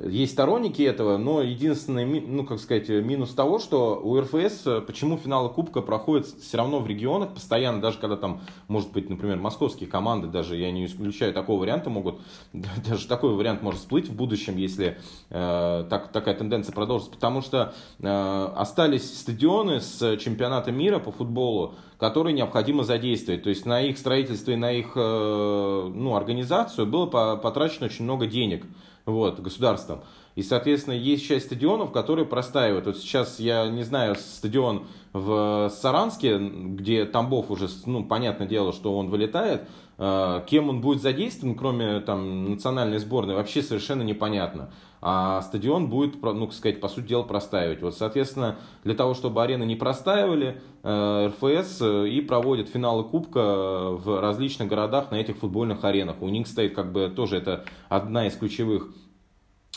есть 0.04 0.34
сторонники 0.34 0.84
этого, 0.84 1.18
но 1.18 1.42
единственный, 1.42 2.06
ну, 2.06 2.46
как 2.46 2.60
сказать, 2.60 2.90
минус 2.90 3.34
того, 3.34 3.58
что 3.58 4.00
у 4.04 4.20
РФС, 4.20 4.86
почему 4.86 5.18
финалы 5.18 5.50
Кубка 5.50 5.82
проходят 5.82 6.28
все 6.28 6.58
равно 6.58 6.80
в 6.80 6.88
регионах 6.88 7.34
постоянно, 7.34 7.82
даже 7.82 7.98
когда 7.98 8.16
там, 8.16 8.42
может 8.68 8.92
быть, 8.92 9.10
например, 9.10 9.38
московские 9.38 9.90
команды, 9.90 10.28
даже 10.28 10.58
я 10.58 10.72
не 10.72 10.86
исключаю 10.86 11.34
такого 11.34 11.62
варианта, 11.62 11.90
могут, 11.90 12.20
даже 12.54 13.08
такой 13.08 13.34
вариант 13.34 13.64
может 13.64 13.80
всплыть 13.80 14.08
в 14.10 14.16
будущем, 14.16 14.58
если 14.58 15.00
э, 15.30 15.86
так, 15.90 16.12
такая 16.12 16.36
тенденция 16.36 16.74
продолжится, 16.74 17.12
потому 17.12 17.42
что 17.42 17.74
э, 18.00 18.52
остались 18.56 19.20
стадионы 19.20 19.82
с 19.82 20.18
чемпионата 20.18 20.72
мира 20.72 21.00
по 21.00 21.12
футболу, 21.12 21.74
которые 21.98 22.34
необходимо 22.34 22.84
задействовать. 22.84 23.44
То 23.44 23.50
есть 23.50 23.66
на 23.66 23.82
их 23.82 23.98
строительство 23.98 24.52
и 24.52 24.56
на 24.56 24.72
их 24.72 24.92
э, 24.96 25.92
ну, 25.94 26.16
организацию 26.16 26.86
было 26.86 27.08
потрачено 27.08 27.88
очень 27.88 28.06
много 28.06 28.28
денег 28.28 28.66
вот, 29.10 29.40
государством. 29.40 30.02
И, 30.36 30.44
соответственно, 30.44 30.94
есть 30.94 31.28
часть 31.28 31.48
стадионов, 31.48 31.92
которые 31.92 32.26
простаивают. 32.26 32.86
Вот 32.86 32.98
сейчас, 32.98 33.40
я 33.40 33.68
не 33.68 33.84
знаю, 33.84 34.16
стадион 34.16 34.88
в 35.12 35.70
Саранске, 35.70 36.38
где 36.38 37.06
Тамбов 37.06 37.52
уже, 37.52 37.68
ну, 37.86 38.06
понятное 38.06 38.48
дело, 38.48 38.72
что 38.72 38.98
он 38.98 39.10
вылетает, 39.10 39.64
э, 39.98 40.42
кем 40.48 40.70
он 40.70 40.82
будет 40.82 41.02
задействован, 41.02 41.56
кроме 41.56 42.00
там 42.00 42.52
национальной 42.52 43.00
сборной, 43.00 43.36
вообще 43.36 43.62
совершенно 43.62 44.04
непонятно. 44.04 44.70
А 45.02 45.42
стадион 45.42 45.90
будет, 45.90 46.22
ну, 46.22 46.52
сказать, 46.52 46.82
по 46.82 46.90
сути 46.90 47.08
дела, 47.08 47.24
простаивать. 47.24 47.82
Вот, 47.82 47.96
соответственно, 47.96 48.58
для 48.84 48.96
того, 48.96 49.14
чтобы 49.14 49.42
арены 49.42 49.64
не 49.64 49.76
простаивали, 49.76 50.62
э, 50.84 51.28
РФС 51.28 51.82
э, 51.82 52.10
и 52.10 52.22
проводит 52.22 52.70
финалы 52.70 53.04
Кубка 53.04 53.92
в 53.92 54.20
различных 54.22 54.68
городах 54.68 55.12
на 55.12 55.16
этих 55.16 55.38
футбольных 55.38 55.84
аренах. 55.84 56.22
У 56.22 56.30
них 56.30 56.48
стоит 56.48 56.76
как 56.76 56.92
бы 56.92 57.10
тоже 57.10 57.38
это 57.38 57.66
одна 57.90 58.28
из 58.28 58.36
ключевых 58.36 58.90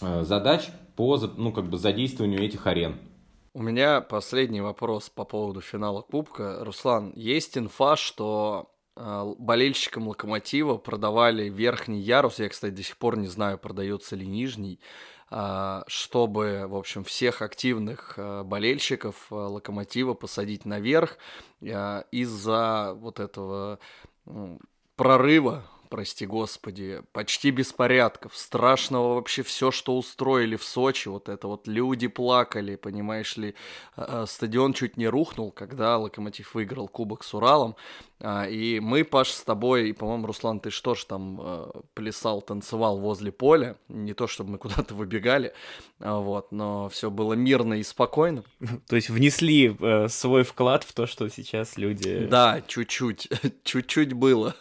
Э, 0.02 0.24
задач 0.24 0.70
по 0.96 1.16
ну, 1.36 1.52
как 1.52 1.66
бы 1.66 1.78
задействованию 1.78 2.42
этих 2.42 2.66
арен. 2.66 2.98
У 3.54 3.62
меня 3.62 4.00
последний 4.00 4.60
вопрос 4.60 5.10
по 5.10 5.24
поводу 5.24 5.60
финала 5.60 6.02
Кубка. 6.02 6.64
Руслан, 6.64 7.12
есть 7.14 7.56
инфа, 7.56 7.96
что 7.96 8.72
э, 8.96 9.34
болельщикам 9.38 10.08
Локомотива 10.08 10.76
продавали 10.76 11.48
верхний 11.48 12.00
ярус, 12.00 12.38
я, 12.38 12.48
кстати, 12.48 12.74
до 12.74 12.82
сих 12.82 12.96
пор 12.96 13.16
не 13.16 13.28
знаю, 13.28 13.58
продается 13.58 14.16
ли 14.16 14.26
нижний, 14.26 14.80
э, 14.80 15.11
чтобы, 15.86 16.66
в 16.66 16.76
общем, 16.76 17.04
всех 17.04 17.40
активных 17.40 18.14
э, 18.16 18.42
болельщиков 18.42 19.16
э, 19.30 19.34
Локомотива 19.34 20.14
посадить 20.14 20.66
наверх 20.66 21.16
из-за 21.60 22.92
вот 22.96 23.20
этого 23.20 23.78
прорыва 24.96 25.64
прости 25.88 26.24
господи, 26.24 27.02
почти 27.12 27.50
беспорядков, 27.50 28.34
страшного 28.34 29.16
вообще 29.16 29.42
все, 29.42 29.70
что 29.70 29.98
устроили 29.98 30.56
в 30.56 30.64
Сочи, 30.64 31.08
вот 31.08 31.28
это 31.28 31.46
вот 31.46 31.68
люди 31.68 32.08
плакали, 32.08 32.76
понимаешь 32.76 33.36
ли, 33.36 33.54
стадион 34.24 34.72
чуть 34.72 34.96
не 34.96 35.06
рухнул, 35.06 35.52
когда 35.52 35.98
Локомотив 35.98 36.54
выиграл 36.54 36.88
Кубок 36.88 37.22
с 37.22 37.34
Уралом, 37.34 37.76
а, 38.11 38.11
и 38.22 38.78
мы, 38.80 39.04
Паш, 39.04 39.30
с 39.30 39.42
тобой, 39.42 39.90
и, 39.90 39.92
по-моему, 39.92 40.26
Руслан, 40.26 40.60
ты 40.60 40.70
что 40.70 40.94
ж 40.94 41.04
там 41.04 41.40
э, 41.42 41.70
плясал, 41.94 42.40
танцевал 42.40 42.98
возле 42.98 43.32
поля, 43.32 43.76
не 43.88 44.14
то 44.14 44.28
чтобы 44.28 44.52
мы 44.52 44.58
куда-то 44.62 44.94
выбегали, 44.94 45.52
а, 45.98 46.18
вот, 46.18 46.52
но 46.52 46.88
все 46.88 47.10
было 47.10 47.34
мирно 47.34 47.74
и 47.74 47.82
спокойно. 47.82 48.44
То 48.88 48.96
есть 48.96 49.10
внесли 49.10 49.76
э, 49.78 50.08
свой 50.08 50.44
вклад 50.44 50.84
в 50.84 50.92
то, 50.92 51.06
что 51.06 51.28
сейчас 51.28 51.76
люди... 51.76 52.26
Да, 52.26 52.62
чуть-чуть, 52.66 53.28
чуть-чуть 53.64 54.12
было. 54.12 54.54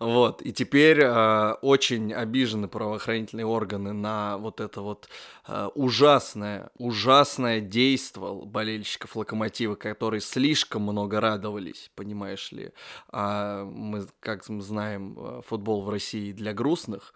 вот, 0.00 0.42
и 0.42 0.52
теперь 0.52 1.00
э, 1.02 1.52
очень 1.62 2.12
обижены 2.12 2.66
правоохранительные 2.66 3.46
органы 3.46 3.92
на 3.92 4.38
вот 4.38 4.60
это 4.60 4.80
вот 4.80 5.08
э, 5.46 5.68
ужасное, 5.74 6.70
ужасное 6.78 7.60
действие 7.60 8.00
болельщиков 8.44 9.14
Локомотива, 9.14 9.76
которые 9.76 10.20
слишком 10.20 10.82
много 10.82 11.20
радовались, 11.20 11.90
понимаешь, 11.94 12.39
понимаешь 12.40 12.52
ли. 12.52 12.72
А 13.10 13.64
мы, 13.64 14.06
как 14.20 14.48
мы 14.48 14.62
знаем, 14.62 15.16
э, 15.18 15.40
футбол 15.46 15.82
в 15.82 15.90
России 15.90 16.32
для 16.32 16.52
грустных. 16.52 17.14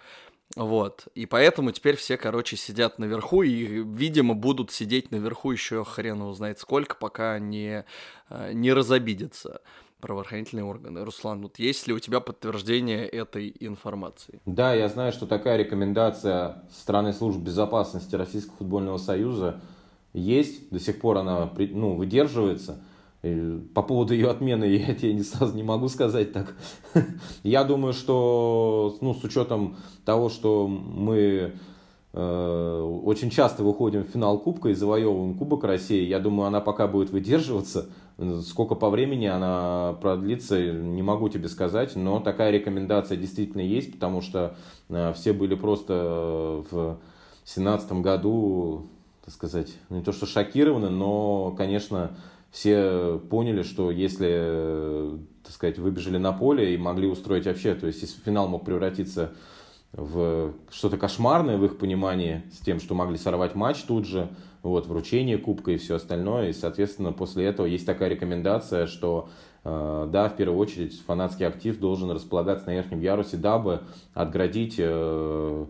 Вот. 0.57 1.09
И 1.15 1.27
поэтому 1.27 1.73
теперь 1.73 1.97
все, 1.97 2.17
короче, 2.17 2.57
сидят 2.57 2.99
наверху 2.99 3.43
и, 3.43 3.83
видимо, 3.83 4.35
будут 4.35 4.71
сидеть 4.71 5.11
наверху 5.11 5.51
еще 5.51 5.85
хрен 5.85 6.21
его 6.21 6.33
знает 6.33 6.59
сколько, 6.59 6.97
пока 6.97 7.39
не, 7.39 7.85
э, 8.31 8.53
не 8.53 8.73
разобидятся 8.73 9.61
правоохранительные 10.01 10.65
органы. 10.65 11.03
Руслан, 11.03 11.41
вот 11.43 11.59
есть 11.59 11.89
ли 11.89 11.95
у 11.95 11.99
тебя 11.99 12.21
подтверждение 12.21 13.09
этой 13.09 13.55
информации? 13.59 14.41
Да, 14.45 14.75
я 14.75 14.89
знаю, 14.89 15.13
что 15.13 15.27
такая 15.27 15.57
рекомендация 15.57 16.63
страны 16.71 17.15
служб 17.15 17.39
безопасности 17.41 18.15
Российского 18.15 18.59
футбольного 18.59 18.99
союза 18.99 19.61
есть, 20.13 20.69
до 20.71 20.79
сих 20.79 21.01
пор 21.01 21.19
она 21.19 21.51
ну, 21.57 21.95
выдерживается– 21.95 22.83
по 23.75 23.83
поводу 23.83 24.15
ее 24.15 24.31
отмены 24.31 24.65
я 24.87 24.95
тебе 24.95 25.15
не, 25.15 25.23
сразу 25.23 25.55
не 25.55 25.63
могу 25.63 25.89
сказать 25.89 26.33
так. 26.33 26.55
Я 27.43 27.65
думаю, 27.65 27.93
что 27.93 28.97
ну, 29.01 29.15
с 29.15 29.25
учетом 29.25 29.77
того, 30.05 30.29
что 30.29 30.69
мы 30.69 31.53
э, 32.13 33.01
очень 33.05 33.31
часто 33.31 33.63
выходим 33.63 34.05
в 34.05 34.09
финал 34.09 34.39
Кубка 34.39 34.69
и 34.69 34.75
завоевываем 34.75 35.35
Кубок 35.35 35.65
России, 35.65 36.07
я 36.07 36.21
думаю, 36.21 36.47
она 36.47 36.61
пока 36.61 36.87
будет 36.87 37.11
выдерживаться. 37.11 37.89
Сколько 38.43 38.77
по 38.77 38.91
времени 38.91 39.27
она 39.27 39.97
продлится, 40.01 40.73
не 40.73 41.03
могу 41.03 41.29
тебе 41.29 41.49
сказать, 41.49 41.97
но 41.97 42.21
такая 42.21 42.53
рекомендация 42.53 43.17
действительно 43.17 43.63
есть, 43.63 43.93
потому 43.93 44.21
что 44.21 44.57
э, 44.89 45.13
все 45.15 45.33
были 45.33 45.55
просто 45.55 46.65
в 46.71 46.99
2017 47.45 47.93
году, 47.95 48.87
так 49.25 49.35
сказать, 49.35 49.75
не 49.91 50.03
то 50.03 50.13
что 50.13 50.27
шокированы, 50.27 50.91
но, 50.91 51.55
конечно, 51.57 52.17
все 52.55 53.21
поняли, 53.31 53.65
что 53.65 53.91
если, 53.91 55.19
так 55.43 55.53
сказать, 55.53 55.77
выбежали 55.77 56.19
на 56.19 56.33
поле 56.33 56.73
и 56.73 56.79
могли 56.79 57.09
устроить 57.09 57.47
вообще, 57.47 57.75
то 57.75 57.89
есть 57.89 58.25
финал 58.25 58.47
мог 58.47 58.65
превратиться 58.65 59.33
в 59.91 60.55
что-то 60.71 60.97
кошмарное 60.97 61.59
в 61.59 61.65
их 61.65 61.79
понимании, 61.79 62.45
с 62.53 62.65
тем, 62.65 62.79
что 62.79 62.95
могли 62.95 63.19
сорвать 63.19 63.57
матч 63.57 63.83
тут 63.83 64.07
же, 64.07 64.29
вот, 64.63 64.87
вручение 64.87 65.37
кубка 65.37 65.73
и 65.73 65.79
все 65.79 65.97
остальное, 65.97 66.51
и, 66.51 66.53
соответственно, 66.53 67.13
после 67.13 67.47
этого 67.47 67.67
есть 67.67 67.87
такая 67.87 68.09
рекомендация, 68.09 68.87
что 68.87 69.31
э, 69.65 70.09
да, 70.13 70.29
в 70.29 70.37
первую 70.37 70.61
очередь 70.61 71.01
фанатский 71.01 71.49
актив 71.49 71.77
должен 71.81 72.13
располагаться 72.13 72.67
на 72.69 72.75
верхнем 72.75 73.01
ярусе, 73.01 73.37
дабы 73.37 73.81
отградить 74.15 74.77
э, 74.79 75.67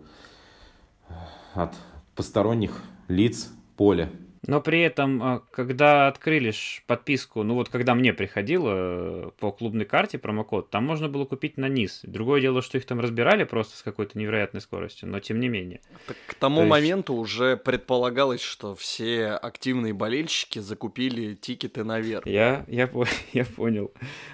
от 1.55 1.73
посторонних 2.13 2.83
лиц 3.07 3.51
поле. 3.75 4.11
Но 4.47 4.61
при 4.61 4.81
этом, 4.81 5.23
а, 5.23 5.43
когда 5.51 6.07
открыли 6.07 6.53
подписку, 6.85 7.43
ну 7.43 7.55
вот 7.55 7.69
когда 7.69 7.95
мне 7.95 8.13
приходило 8.13 8.73
э, 8.75 9.31
по 9.39 9.51
клубной 9.51 9.85
карте 9.85 10.17
промокод, 10.17 10.69
там 10.69 10.85
можно 10.85 11.09
было 11.09 11.25
купить 11.25 11.57
на 11.57 11.67
низ. 11.67 12.01
Другое 12.03 12.41
дело, 12.41 12.61
что 12.61 12.77
их 12.77 12.85
там 12.85 12.99
разбирали 12.99 13.43
просто 13.43 13.77
с 13.77 13.81
какой-то 13.81 14.17
невероятной 14.17 14.61
скоростью, 14.61 15.09
но 15.09 15.19
тем 15.19 15.39
не 15.39 15.47
менее. 15.47 15.81
Так 16.07 16.17
к 16.27 16.33
тому 16.35 16.61
есть... 16.61 16.69
моменту 16.69 17.15
уже 17.15 17.57
предполагалось, 17.57 18.41
что 18.41 18.75
все 18.75 19.29
активные 19.29 19.93
болельщики 19.93 20.59
закупили 20.59 21.33
тикеты 21.33 21.83
наверх. 21.83 22.27
Я, 22.27 22.65
я, 22.67 22.89
я 23.33 23.45
понял. 23.45 23.91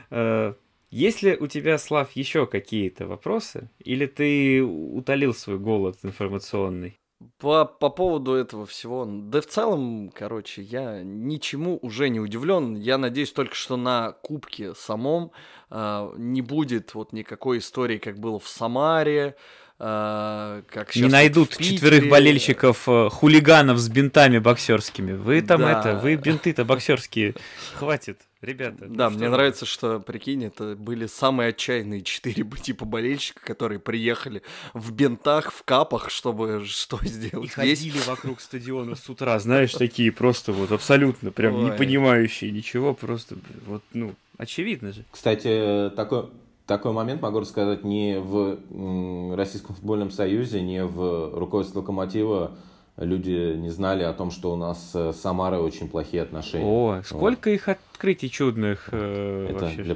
Э, 0.10 0.54
есть 0.90 1.24
ли 1.24 1.38
у 1.38 1.48
тебя, 1.48 1.78
Слав, 1.78 2.12
еще 2.12 2.46
какие-то 2.46 3.08
вопросы? 3.08 3.70
Или 3.80 4.08
ты 4.08 4.62
утолил 4.62 5.34
свой 5.34 5.58
голод 5.58 5.98
информационный? 6.04 7.01
По, 7.38 7.66
по 7.66 7.90
поводу 7.90 8.34
этого 8.34 8.66
всего, 8.66 9.06
да 9.06 9.42
в 9.42 9.46
целом, 9.46 10.12
короче, 10.14 10.62
я 10.64 11.04
ничему 11.04 11.78
уже 11.82 12.10
не 12.10 12.20
удивлен. 12.20 12.76
Я 12.76 12.98
надеюсь 12.98 13.32
только, 13.32 13.54
что 13.54 13.78
на 13.78 14.14
Кубке 14.14 14.74
самом 14.74 15.32
э, 15.70 16.14
не 16.18 16.42
будет 16.42 16.96
вот 16.96 17.14
никакой 17.14 17.60
истории, 17.60 18.00
как 18.00 18.18
было 18.18 18.40
в 18.40 18.48
Самаре, 18.48 19.36
э, 19.78 20.64
как 20.68 20.96
Не 20.96 21.10
найдут 21.10 21.58
вот 21.58 21.64
четверых 21.64 22.10
болельщиков 22.10 22.88
э, 22.88 23.10
хулиганов 23.10 23.78
с 23.78 23.88
бинтами 23.88 24.40
боксерскими. 24.40 25.14
Вы 25.14 25.42
там 25.42 25.62
да. 25.62 25.80
это, 25.80 26.00
вы 26.00 26.16
бинты-то 26.16 26.66
боксерские, 26.66 27.36
хватит. 27.76 28.20
Ребята. 28.42 28.88
Да, 28.88 29.10
ну, 29.10 29.18
мне 29.18 29.28
что 29.28 29.32
нравится, 29.32 29.66
что, 29.68 30.00
прикинь, 30.00 30.46
это 30.46 30.76
были 30.76 31.06
самые 31.06 31.50
отчаянные 31.50 32.02
четыре 32.02 32.44
типа 32.62 32.86
болельщика, 32.86 33.40
которые 33.46 33.80
приехали 33.80 34.42
в 34.74 34.92
бинтах, 34.92 35.52
в 35.52 35.64
капах, 35.64 36.10
чтобы 36.10 36.64
что 36.66 37.00
сделать. 37.04 37.46
И 37.46 37.50
ходили 37.50 37.92
Весь... 37.92 38.08
вокруг 38.08 38.42
стадиона 38.42 38.96
с 38.96 39.08
утра, 39.10 39.38
знаешь, 39.40 39.74
такие 39.74 40.12
просто 40.12 40.54
вот 40.54 40.72
абсолютно 40.72 41.32
прям 41.32 41.56
Ой. 41.56 41.66
не 41.66 41.72
понимающие 41.78 42.52
ничего, 42.52 42.96
просто 42.96 43.36
вот, 43.68 43.84
ну, 43.94 44.16
очевидно 44.38 44.92
же. 44.92 45.06
Кстати, 45.12 45.92
такой, 45.96 46.26
такой 46.66 46.94
момент 46.94 47.22
могу 47.22 47.42
рассказать 47.42 47.84
не 47.84 48.20
в 48.20 49.36
Российском 49.36 49.76
футбольном 49.76 50.10
союзе, 50.10 50.62
не 50.62 50.84
в 50.84 51.38
руководстве 51.38 51.80
Локомотива, 51.80 52.58
люди 53.04 53.56
не 53.56 53.70
знали 53.70 54.04
о 54.04 54.14
том, 54.14 54.32
что 54.32 54.54
у 54.54 54.56
нас 54.56 54.92
с 54.94 55.14
Самарой 55.14 55.60
очень 55.60 55.90
плохие 55.90 56.24
отношения. 56.24 56.66
О, 56.66 57.02
сколько 57.04 57.50
вот. 57.50 57.56
их 57.56 57.70
открытий 57.70 58.30
чудных 58.30 58.90
э, 58.92 59.48
Это 59.50 59.66
вообще. 59.66 59.84
Для, 59.84 59.96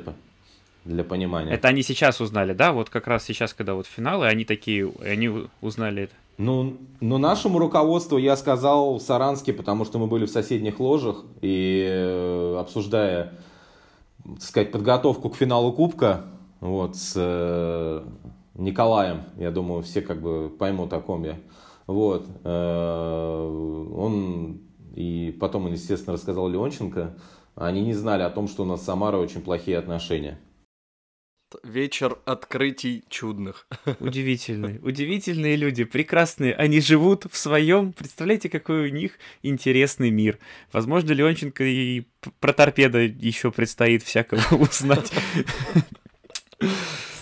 для 0.85 1.03
понимания. 1.03 1.51
Это 1.51 1.67
они 1.67 1.83
сейчас 1.83 2.21
узнали, 2.21 2.53
да? 2.53 2.71
Вот 2.71 2.89
как 2.89 3.07
раз 3.07 3.23
сейчас, 3.23 3.53
когда 3.53 3.73
вот 3.73 3.87
финалы, 3.87 4.27
они 4.27 4.45
такие, 4.45 4.91
они 5.03 5.31
узнали 5.61 6.03
это. 6.03 6.13
Ну, 6.37 6.77
ну, 6.99 7.17
нашему 7.17 7.59
руководству 7.59 8.17
я 8.17 8.35
сказал 8.35 8.97
в 8.97 9.01
Саранске, 9.01 9.53
потому 9.53 9.85
что 9.85 9.99
мы 9.99 10.07
были 10.07 10.25
в 10.25 10.29
соседних 10.29 10.79
ложах 10.81 11.23
и 11.41 11.87
э, 11.87 12.57
обсуждая, 12.59 13.33
так 14.23 14.41
сказать, 14.41 14.71
подготовку 14.71 15.29
к 15.29 15.37
финалу 15.37 15.71
Кубка, 15.71 16.25
вот, 16.59 16.97
с 16.97 17.13
э, 17.15 18.03
Николаем, 18.55 19.23
я 19.37 19.49
думаю, 19.51 19.81
все 19.81 20.01
как 20.01 20.21
бы 20.21 20.49
поймут, 20.49 20.91
о 20.91 20.99
ком 20.99 21.23
я. 21.23 21.37
Вот. 21.87 22.27
Э, 22.43 23.89
он 23.95 24.61
и 24.95 25.35
потом, 25.39 25.71
естественно, 25.71 26.13
рассказал 26.13 26.47
Леонченко. 26.49 27.17
Они 27.55 27.81
не 27.81 27.93
знали 27.93 28.23
о 28.23 28.29
том, 28.29 28.47
что 28.47 28.63
у 28.63 28.65
нас 28.65 28.81
с 28.81 28.85
Самарой 28.85 29.21
очень 29.21 29.41
плохие 29.41 29.77
отношения. 29.77 30.39
Вечер 31.63 32.17
открытий 32.25 33.05
чудных. 33.07 33.67
Удивительные, 33.99 34.79
удивительные 34.79 35.55
люди, 35.55 35.83
прекрасные. 35.83 36.53
Они 36.53 36.81
живут 36.81 37.25
в 37.29 37.37
своем. 37.37 37.93
Представляете, 37.93 38.49
какой 38.49 38.89
у 38.89 38.93
них 38.93 39.19
интересный 39.43 40.09
мир. 40.09 40.39
Возможно, 40.73 41.11
Леонченко 41.13 41.63
и 41.63 42.07
про 42.39 42.51
торпеда 42.51 42.99
еще 42.99 43.51
предстоит 43.51 44.03
всякого 44.03 44.41
узнать. 44.59 45.13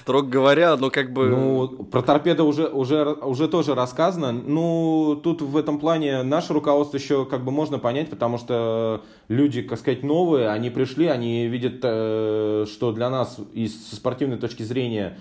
Строго 0.04 0.28
говоря, 0.28 0.76
ну 0.76 0.91
как 0.91 1.14
бы... 1.14 1.30
Ну, 1.30 1.68
про 1.86 2.01
торпеды 2.01 2.43
уже, 2.43 2.68
уже, 2.68 3.06
уже 3.06 3.47
тоже 3.47 3.74
рассказано. 3.74 4.34
Ну, 4.34 5.18
тут 5.24 5.41
в 5.41 5.56
этом 5.56 5.80
плане 5.80 6.24
наше 6.24 6.51
руководство 6.51 6.97
еще 6.97 7.26
как 7.26 7.45
бы 7.45 7.51
можно 7.51 7.80
понять, 7.80 8.10
потому 8.10 8.38
что 8.38 9.01
люди, 9.30 9.62
как 9.62 9.80
сказать, 9.80 10.04
новые, 10.04 10.49
они 10.49 10.70
пришли, 10.70 11.08
они 11.08 11.47
видят, 11.47 11.80
э, 11.84 12.66
что 12.70 12.91
для 12.91 13.10
нас 13.10 13.39
и 13.54 13.70
с 13.70 13.93
спортивной 13.93 14.36
точки 14.36 14.64
зрения 14.64 15.18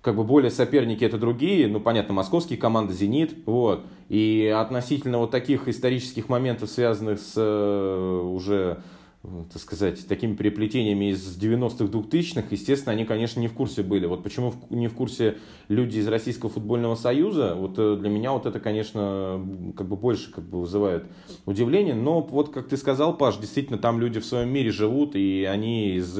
как 0.00 0.14
бы 0.14 0.22
более 0.22 0.52
соперники 0.52 1.02
это 1.02 1.18
другие, 1.18 1.66
ну, 1.66 1.80
понятно, 1.80 2.14
московские 2.14 2.56
команды, 2.56 2.94
«Зенит», 2.94 3.34
вот, 3.46 3.82
и 4.08 4.46
относительно 4.56 5.18
вот 5.18 5.32
таких 5.32 5.66
исторических 5.66 6.28
моментов, 6.28 6.70
связанных 6.70 7.18
с 7.18 7.32
э, 7.36 8.20
уже 8.32 8.78
так 9.22 9.60
сказать, 9.60 10.06
такими 10.08 10.34
переплетениями 10.34 11.10
из 11.10 11.38
90-х, 11.38 11.84
2000-х, 11.84 12.46
естественно, 12.50 12.92
они, 12.92 13.04
конечно, 13.04 13.38
не 13.38 13.48
в 13.48 13.52
курсе 13.52 13.82
были. 13.82 14.06
Вот 14.06 14.22
почему 14.22 14.54
не 14.70 14.88
в 14.88 14.94
курсе 14.94 15.36
люди 15.68 15.98
из 15.98 16.08
Российского 16.08 16.50
футбольного 16.50 16.94
союза, 16.94 17.54
вот 17.54 17.74
э, 17.78 17.96
для 18.00 18.08
меня 18.08 18.32
вот 18.32 18.46
это, 18.46 18.60
конечно, 18.60 19.46
как 19.76 19.88
бы 19.88 19.96
больше 19.96 20.32
как 20.32 20.44
бы 20.44 20.60
вызывает 20.62 21.04
удивление. 21.44 21.94
Но 21.94 22.22
вот, 22.22 22.48
как 22.48 22.68
ты 22.68 22.78
сказал, 22.78 23.14
Паш, 23.14 23.36
действительно, 23.36 23.78
там 23.78 24.00
люди 24.00 24.20
в 24.20 24.24
своем 24.24 24.48
мире 24.48 24.70
живут, 24.70 25.14
и 25.14 25.44
они 25.44 25.96
из 25.96 26.18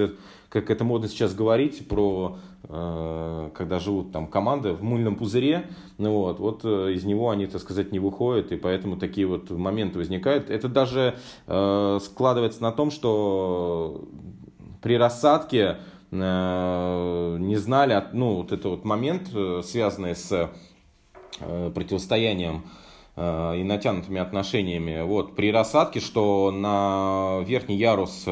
как 0.50 0.68
это 0.68 0.84
модно 0.84 1.08
сейчас 1.08 1.32
говорить, 1.32 1.86
про 1.86 2.36
э, 2.64 3.50
когда 3.54 3.78
живут 3.78 4.10
там 4.10 4.26
команды 4.26 4.72
в 4.72 4.82
мыльном 4.82 5.14
пузыре, 5.14 5.70
ну 5.96 6.12
вот, 6.12 6.40
вот 6.40 6.64
э, 6.64 6.92
из 6.92 7.04
него 7.04 7.30
они, 7.30 7.46
так 7.46 7.62
сказать, 7.62 7.92
не 7.92 8.00
выходят, 8.00 8.50
и 8.50 8.56
поэтому 8.56 8.96
такие 8.96 9.28
вот 9.28 9.48
моменты 9.50 9.98
возникают. 9.98 10.50
Это 10.50 10.68
даже 10.68 11.14
э, 11.46 11.98
складывается 12.02 12.62
на 12.62 12.72
том, 12.72 12.90
что 12.90 14.08
при 14.82 14.98
рассадке 14.98 15.76
э, 16.10 17.36
не 17.38 17.56
знали, 17.56 18.02
ну, 18.12 18.38
вот 18.38 18.46
этот 18.46 18.66
вот 18.66 18.84
момент, 18.84 19.30
э, 19.32 19.62
связанный 19.64 20.16
с 20.16 20.50
э, 21.38 21.70
противостоянием 21.72 22.64
э, 23.14 23.58
и 23.58 23.62
натянутыми 23.62 24.20
отношениями. 24.20 25.02
Вот, 25.02 25.36
при 25.36 25.52
рассадке, 25.52 26.00
что 26.00 26.50
на 26.50 27.44
верхний 27.46 27.76
ярус 27.76 28.26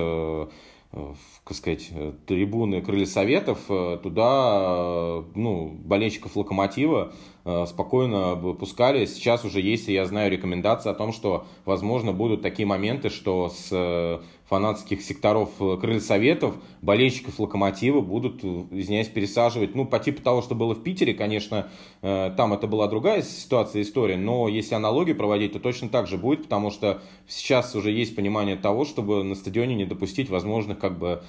как 0.90 1.56
сказать, 1.56 1.90
трибуны 2.26 2.80
Крылья 2.80 3.06
Советов, 3.06 3.58
э, 3.68 3.98
туда 4.02 4.58
э, 4.60 5.22
ну, 5.34 5.68
болельщиков 5.68 6.34
Локомотива 6.34 7.12
Э, 7.50 7.64
спокойно 7.66 8.36
пускали. 8.36 9.06
Сейчас 9.06 9.42
уже 9.42 9.62
есть, 9.62 9.88
я 9.88 10.04
знаю, 10.04 10.30
рекомендации 10.30 10.90
о 10.90 10.94
том, 10.94 11.14
что, 11.14 11.46
возможно, 11.64 12.12
будут 12.12 12.42
такие 12.42 12.66
моменты, 12.66 13.08
что 13.08 13.48
с 13.48 13.68
э, 13.72 14.20
фанатских 14.48 15.02
секторов 15.02 15.50
э, 15.60 15.76
крылья 15.80 16.00
советов 16.00 16.56
болельщиков 16.82 17.38
Локомотива 17.38 18.00
будут, 18.00 18.42
извиняюсь, 18.44 19.08
пересаживать, 19.08 19.74
ну, 19.74 19.84
по 19.84 19.98
типу 19.98 20.22
того, 20.22 20.42
что 20.42 20.54
было 20.54 20.74
в 20.74 20.82
Питере, 20.82 21.14
конечно, 21.14 21.68
там 22.00 22.52
это 22.52 22.66
была 22.66 22.86
другая 22.86 23.22
ситуация, 23.22 23.82
история, 23.82 24.16
но 24.16 24.48
если 24.48 24.74
аналогию 24.74 25.16
проводить, 25.16 25.52
то 25.52 25.58
точно 25.58 25.88
так 25.88 26.06
же 26.06 26.16
будет, 26.16 26.44
потому 26.44 26.70
что 26.70 27.02
сейчас 27.26 27.74
уже 27.74 27.90
есть 27.90 28.16
понимание 28.16 28.56
того, 28.56 28.84
чтобы 28.84 29.22
на 29.24 29.34
стадионе 29.34 29.74
не 29.74 29.84
допустить 29.84 30.30
возможных, 30.30 30.78
как 30.78 30.98
бы, 30.98 31.22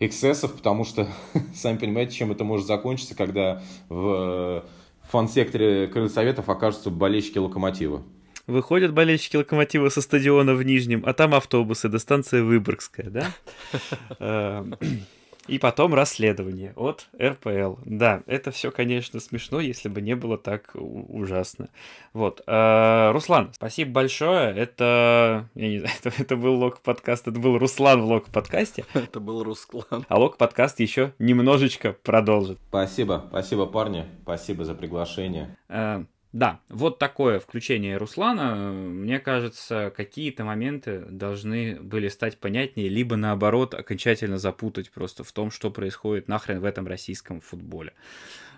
эксцессов, 0.00 0.52
потому 0.52 0.84
что, 0.84 1.08
сами 1.54 1.78
понимаете, 1.78 2.14
чем 2.14 2.32
это 2.32 2.44
может 2.44 2.66
закончиться, 2.66 3.14
когда 3.14 3.62
в 3.88 4.64
фан-секторе 5.10 5.86
Крылья 5.86 6.08
Советов 6.08 6.48
окажутся 6.48 6.90
болельщики 6.90 7.38
Локомотива. 7.38 8.02
Выходят 8.46 8.92
болельщики 8.92 9.36
Локомотива 9.36 9.88
со 9.88 10.00
стадиона 10.00 10.54
в 10.54 10.62
Нижнем, 10.62 11.02
а 11.04 11.12
там 11.12 11.34
автобусы 11.34 11.88
до 11.88 11.98
станции 11.98 12.40
Выборгская, 12.40 13.10
да? 13.10 13.34
Э, 14.18 14.64
и 15.48 15.58
потом 15.58 15.94
расследование 15.94 16.72
от 16.76 17.08
РПЛ. 17.20 17.76
Да, 17.84 18.22
это 18.26 18.50
все, 18.50 18.70
конечно, 18.70 19.20
смешно, 19.20 19.60
если 19.60 19.88
бы 19.88 20.00
не 20.00 20.16
было 20.16 20.38
так 20.38 20.70
ужасно. 20.74 21.68
Вот. 22.12 22.42
А, 22.46 23.12
Руслан, 23.12 23.52
спасибо 23.54 23.92
большое. 23.92 24.54
Это, 24.54 25.48
я 25.54 25.68
не 25.68 25.78
знаю, 25.78 25.94
это, 26.02 26.12
это 26.18 26.36
был 26.36 26.54
лог 26.56 26.80
подкаст, 26.80 27.28
это 27.28 27.38
был 27.38 27.58
Руслан 27.58 28.02
в 28.02 28.06
лог 28.06 28.26
подкасте. 28.26 28.84
Это 28.94 29.20
был 29.20 29.44
Руслан. 29.44 30.04
А 30.08 30.18
лог 30.18 30.36
подкаст 30.36 30.80
еще 30.80 31.12
немножечко 31.18 31.96
продолжит. 32.02 32.58
Спасибо, 32.68 33.26
спасибо, 33.28 33.66
парни. 33.66 34.06
Спасибо 34.22 34.64
за 34.64 34.74
приглашение. 34.74 35.56
А, 35.68 36.04
да, 36.36 36.60
вот 36.68 36.98
такое 36.98 37.40
включение 37.40 37.96
Руслана, 37.96 38.70
мне 38.70 39.18
кажется, 39.20 39.90
какие-то 39.96 40.44
моменты 40.44 40.98
должны 41.08 41.80
были 41.80 42.08
стать 42.08 42.36
понятнее, 42.36 42.90
либо 42.90 43.16
наоборот 43.16 43.72
окончательно 43.72 44.36
запутать 44.36 44.90
просто 44.90 45.24
в 45.24 45.32
том, 45.32 45.50
что 45.50 45.70
происходит 45.70 46.28
нахрен 46.28 46.60
в 46.60 46.66
этом 46.66 46.86
российском 46.86 47.40
футболе. 47.40 47.94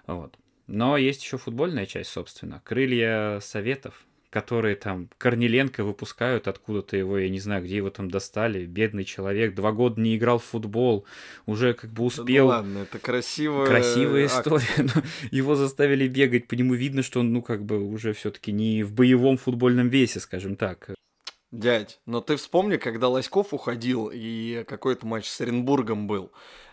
Вот. 0.09 0.35
Но 0.67 0.97
есть 0.97 1.23
еще 1.23 1.39
футбольная 1.39 1.87
часть, 1.87 2.11
собственно. 2.11 2.61
Крылья 2.65 3.39
советов, 3.39 4.08
которые 4.31 4.77
там 4.77 5.09
Корниленко 5.19 5.85
выпускают 5.85 6.49
откуда-то 6.49 6.97
его, 6.97 7.19
я 7.19 7.29
не 7.29 7.41
знаю, 7.41 7.65
где 7.65 7.77
его 7.77 7.91
там 7.91 8.11
достали. 8.11 8.67
Бедный 8.67 9.05
человек, 9.05 9.55
два 9.55 9.73
года 9.73 10.01
не 10.01 10.17
играл 10.17 10.39
в 10.39 10.45
футбол, 10.45 11.07
уже 11.47 11.75
как 11.75 11.91
бы 11.91 12.05
успел. 12.05 12.47
Ну 12.47 12.51
ладно, 12.51 12.79
это 12.79 12.99
красивая... 12.99 13.67
Красивая 13.67 14.27
история. 14.27 14.67
Но 14.79 15.03
его 15.31 15.55
заставили 15.55 16.07
бегать, 16.09 16.47
по 16.47 16.55
нему 16.55 16.75
видно, 16.75 17.03
что 17.03 17.21
он, 17.21 17.33
ну, 17.33 17.43
как 17.43 17.65
бы 17.65 17.83
уже 17.83 18.13
все 18.13 18.31
таки 18.31 18.53
не 18.53 18.83
в 18.83 18.93
боевом 18.93 19.39
футбольном 19.39 19.89
весе, 19.89 20.21
скажем 20.21 20.57
так. 20.57 20.91
Дядь, 21.51 21.99
но 22.05 22.21
ты 22.21 22.37
вспомни, 22.37 22.77
когда 22.77 23.09
Лоськов 23.09 23.55
уходил, 23.55 24.11
и 24.13 24.65
какой-то 24.69 25.07
матч 25.07 25.27
с 25.29 25.41
Оренбургом 25.41 26.07
был. 26.07 26.31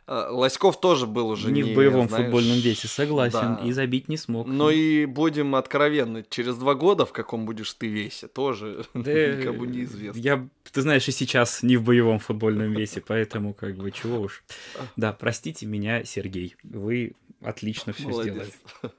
Э, 0.07 0.27
Лоськов 0.29 0.79
тоже 0.79 1.07
был 1.07 1.29
уже 1.29 1.51
не, 1.51 1.61
не 1.61 1.73
в 1.73 1.75
боевом 1.75 2.07
знаешь, 2.07 2.25
футбольном 2.25 2.57
весе, 2.57 2.87
согласен, 2.87 3.57
да. 3.59 3.61
и 3.65 3.71
забить 3.71 4.07
не 4.07 4.17
смог. 4.17 4.47
Но 4.47 4.69
и 4.69 5.05
будем 5.05 5.55
откровенны, 5.55 6.25
через 6.29 6.57
два 6.57 6.75
года 6.75 7.05
в 7.05 7.11
каком 7.11 7.45
будешь 7.45 7.73
ты 7.73 7.87
весе, 7.87 8.27
тоже 8.27 8.85
да, 8.93 9.35
никому 9.35 9.65
неизвестно. 9.65 10.19
Я, 10.19 10.47
ты 10.71 10.81
знаешь, 10.81 11.07
и 11.07 11.11
сейчас 11.11 11.63
не 11.63 11.77
в 11.77 11.83
боевом 11.83 12.19
футбольном 12.19 12.71
весе, 12.73 13.01
поэтому 13.05 13.53
как 13.53 13.75
бы 13.75 13.91
чего 13.91 14.21
уж. 14.21 14.43
Да, 14.95 15.11
простите 15.13 15.65
меня, 15.65 16.03
Сергей, 16.03 16.55
вы 16.63 17.13
отлично 17.41 17.93
все 17.93 18.11
сделали. 18.11 18.53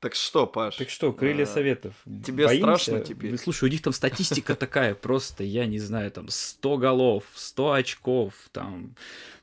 Так 0.00 0.14
что, 0.14 0.46
Паш? 0.46 0.76
Так 0.76 0.90
что, 0.90 1.12
крылья 1.12 1.42
а, 1.42 1.46
советов. 1.46 1.94
Тебе 2.04 2.46
боимся? 2.46 2.62
страшно 2.62 3.00
теперь? 3.00 3.36
Слушай, 3.36 3.64
у 3.64 3.72
них 3.72 3.82
там 3.82 3.92
статистика 3.92 4.54
такая 4.54 4.94
просто, 4.94 5.42
я 5.42 5.66
не 5.66 5.80
знаю, 5.80 6.12
там 6.12 6.28
100 6.28 6.76
голов, 6.78 7.24
100 7.34 7.72
очков, 7.72 8.34
там 8.52 8.94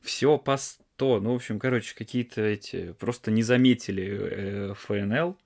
все 0.02 0.38
по 0.38 0.56
100. 0.56 1.20
Ну, 1.20 1.34
в 1.34 1.36
общем, 1.36 1.60
короче, 1.60 1.94
какие-то 1.94 2.42
эти 2.42 2.94
просто 2.94 3.32
не 3.32 3.44
заметили 3.44 4.18
э, 4.22 4.74
ФНЛ. 4.76 5.38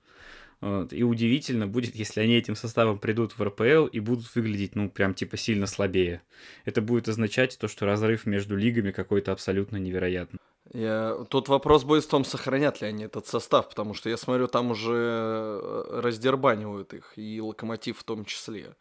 Вот. 0.60 0.92
И 0.92 1.02
удивительно 1.02 1.66
будет, 1.66 1.96
если 1.96 2.20
они 2.20 2.36
этим 2.36 2.54
составом 2.54 2.98
придут 2.98 3.36
в 3.36 3.42
РПЛ 3.42 3.86
и 3.86 3.98
будут 3.98 4.32
выглядеть, 4.34 4.76
ну, 4.76 4.90
прям 4.90 5.14
типа 5.14 5.36
сильно 5.36 5.66
слабее. 5.66 6.22
Это 6.64 6.82
будет 6.82 7.08
означать 7.08 7.58
то, 7.58 7.66
что 7.66 7.86
разрыв 7.86 8.26
между 8.26 8.56
лигами 8.56 8.92
какой-то 8.92 9.32
абсолютно 9.32 9.78
невероятный. 9.78 10.38
Я... 10.72 11.24
Тут 11.28 11.48
вопрос 11.48 11.84
будет 11.84 12.04
в 12.04 12.08
том, 12.08 12.24
сохранят 12.24 12.80
ли 12.80 12.88
они 12.88 13.04
этот 13.04 13.26
состав, 13.26 13.68
потому 13.68 13.94
что 13.94 14.08
я 14.08 14.16
смотрю, 14.16 14.46
там 14.46 14.70
уже 14.70 15.60
э, 15.62 16.00
раздербанивают 16.00 16.94
их, 16.94 17.12
и 17.16 17.40
локомотив 17.40 17.98
в 17.98 18.04
том 18.04 18.24
числе. 18.24 18.76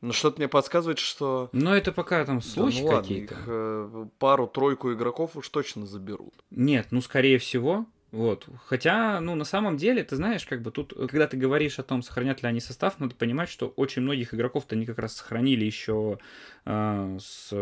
Но 0.00 0.12
что-то 0.12 0.38
мне 0.38 0.48
подсказывает, 0.48 0.98
что... 0.98 1.48
Но 1.52 1.74
это 1.74 1.92
пока 1.92 2.24
там 2.24 2.42
слухи 2.42 2.84
да, 2.84 2.90
ну, 2.90 2.98
какие-то. 2.98 3.36
Э, 3.46 4.06
пару-тройку 4.18 4.92
игроков 4.92 5.36
уж 5.36 5.48
точно 5.48 5.86
заберут. 5.86 6.34
Нет, 6.50 6.88
ну 6.90 7.00
скорее 7.00 7.38
всего, 7.38 7.86
вот. 8.14 8.46
Хотя, 8.66 9.20
ну, 9.20 9.34
на 9.34 9.44
самом 9.44 9.76
деле, 9.76 10.04
ты 10.04 10.14
знаешь, 10.14 10.46
как 10.46 10.62
бы 10.62 10.70
тут, 10.70 10.94
когда 11.10 11.26
ты 11.26 11.36
говоришь 11.36 11.80
о 11.80 11.82
том, 11.82 12.00
сохранят 12.00 12.42
ли 12.42 12.48
они 12.48 12.60
состав, 12.60 13.00
надо 13.00 13.16
понимать, 13.16 13.48
что 13.48 13.68
очень 13.68 14.02
многих 14.02 14.32
игроков-то 14.32 14.76
они 14.76 14.86
как 14.86 14.98
раз 14.98 15.16
сохранили 15.16 15.64
еще 15.64 16.18
э, 16.64 17.18
с 17.20 17.52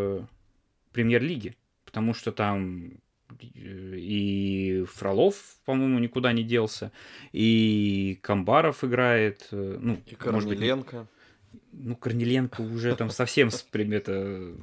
премьер-лиги. 0.91 1.57
Потому 1.85 2.13
что 2.13 2.31
там 2.31 2.99
и 3.41 4.85
Фролов, 4.93 5.35
по-моему, 5.65 5.99
никуда 5.99 6.33
не 6.33 6.43
делся, 6.43 6.91
и 7.31 8.19
Камбаров 8.21 8.83
играет, 8.83 9.47
э, 9.51 9.77
ну, 9.79 9.99
и 10.05 10.15
Корнеленко. 10.15 10.99
Быть, 10.99 11.59
ну, 11.71 11.95
Корнеленко 11.95 12.61
уже 12.61 12.95
там 12.95 13.09
совсем 13.09 13.51
с 13.51 13.61
предмета 13.61 14.53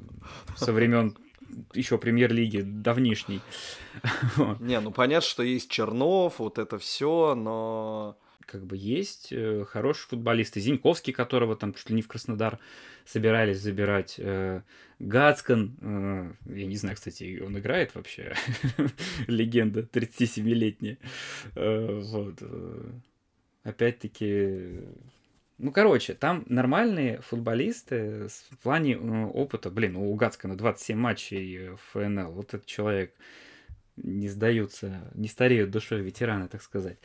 со 0.56 0.72
времен 0.72 1.16
еще 1.74 1.98
премьер-лиги 1.98 2.60
давнишней. 2.60 3.40
Не, 4.60 4.80
ну 4.80 4.90
понятно, 4.90 5.28
что 5.28 5.42
есть 5.42 5.70
Чернов, 5.70 6.38
вот 6.38 6.58
это 6.58 6.78
все, 6.78 7.34
но 7.34 8.16
как 8.50 8.66
бы 8.66 8.76
есть 8.76 9.28
э, 9.32 9.64
хорошие 9.68 10.08
футболисты. 10.08 10.60
Зиньковский, 10.60 11.12
которого 11.12 11.56
там 11.56 11.72
чуть 11.72 11.88
ли 11.90 11.96
не 11.96 12.02
в 12.02 12.08
Краснодар 12.08 12.58
собирались 13.04 13.60
забирать. 13.60 14.16
Э, 14.18 14.62
Гацкан, 14.98 15.76
э, 15.80 16.32
я 16.46 16.66
не 16.66 16.76
знаю, 16.76 16.96
кстати, 16.96 17.40
он 17.44 17.58
играет 17.58 17.94
вообще. 17.94 18.34
Легенда 19.28 19.82
37-летняя. 19.82 20.98
Э, 21.54 22.00
вот. 22.02 22.42
Опять-таки, 23.62 24.80
ну, 25.58 25.70
короче, 25.70 26.14
там 26.14 26.44
нормальные 26.48 27.20
футболисты 27.20 28.28
в 28.50 28.58
плане 28.58 28.98
опыта. 28.98 29.70
Блин, 29.70 29.96
у 29.96 30.12
Гацкана 30.14 30.56
27 30.56 30.98
матчей 30.98 31.68
в 31.68 31.80
ФНЛ. 31.92 32.32
Вот 32.32 32.54
этот 32.54 32.66
человек 32.66 33.14
не 33.96 34.28
сдаются, 34.28 35.10
не 35.14 35.28
стареют 35.28 35.70
душой 35.70 36.00
ветераны, 36.02 36.48
так 36.48 36.62
сказать. 36.62 36.98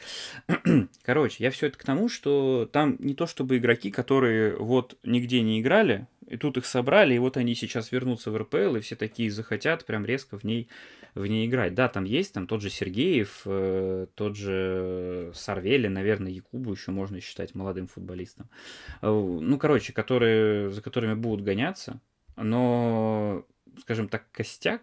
Короче, 1.03 1.43
я 1.43 1.51
все 1.51 1.67
это 1.67 1.77
к 1.77 1.83
тому, 1.83 2.09
что 2.09 2.69
там 2.71 2.95
не 2.99 3.13
то 3.13 3.27
чтобы 3.27 3.57
игроки, 3.57 3.91
которые 3.91 4.55
вот 4.57 4.97
нигде 5.03 5.41
не 5.41 5.61
играли, 5.61 6.07
и 6.27 6.37
тут 6.37 6.57
их 6.57 6.65
собрали, 6.65 7.13
и 7.13 7.19
вот 7.19 7.37
они 7.37 7.53
сейчас 7.53 7.91
вернутся 7.91 8.31
в 8.31 8.37
РПЛ, 8.37 8.75
и 8.75 8.79
все 8.79 8.95
такие 8.95 9.29
захотят 9.29 9.85
прям 9.85 10.05
резко 10.05 10.37
в 10.37 10.43
ней, 10.43 10.67
в 11.13 11.25
ней 11.27 11.47
играть. 11.47 11.75
Да, 11.75 11.87
там 11.87 12.03
есть, 12.03 12.33
там 12.33 12.47
тот 12.47 12.61
же 12.61 12.69
Сергеев, 12.69 13.43
э, 13.45 14.07
тот 14.15 14.35
же 14.35 15.31
Сарвели, 15.35 15.87
наверное, 15.87 16.31
Якубу 16.31 16.71
еще 16.71 16.91
можно 16.91 17.21
считать 17.21 17.53
молодым 17.53 17.87
футболистом. 17.87 18.49
Э, 19.01 19.09
ну, 19.09 19.57
короче, 19.59 19.93
которые, 19.93 20.71
за 20.71 20.81
которыми 20.81 21.13
будут 21.13 21.45
гоняться, 21.45 22.01
но, 22.35 23.45
скажем 23.81 24.09
так, 24.09 24.29
костяк 24.31 24.81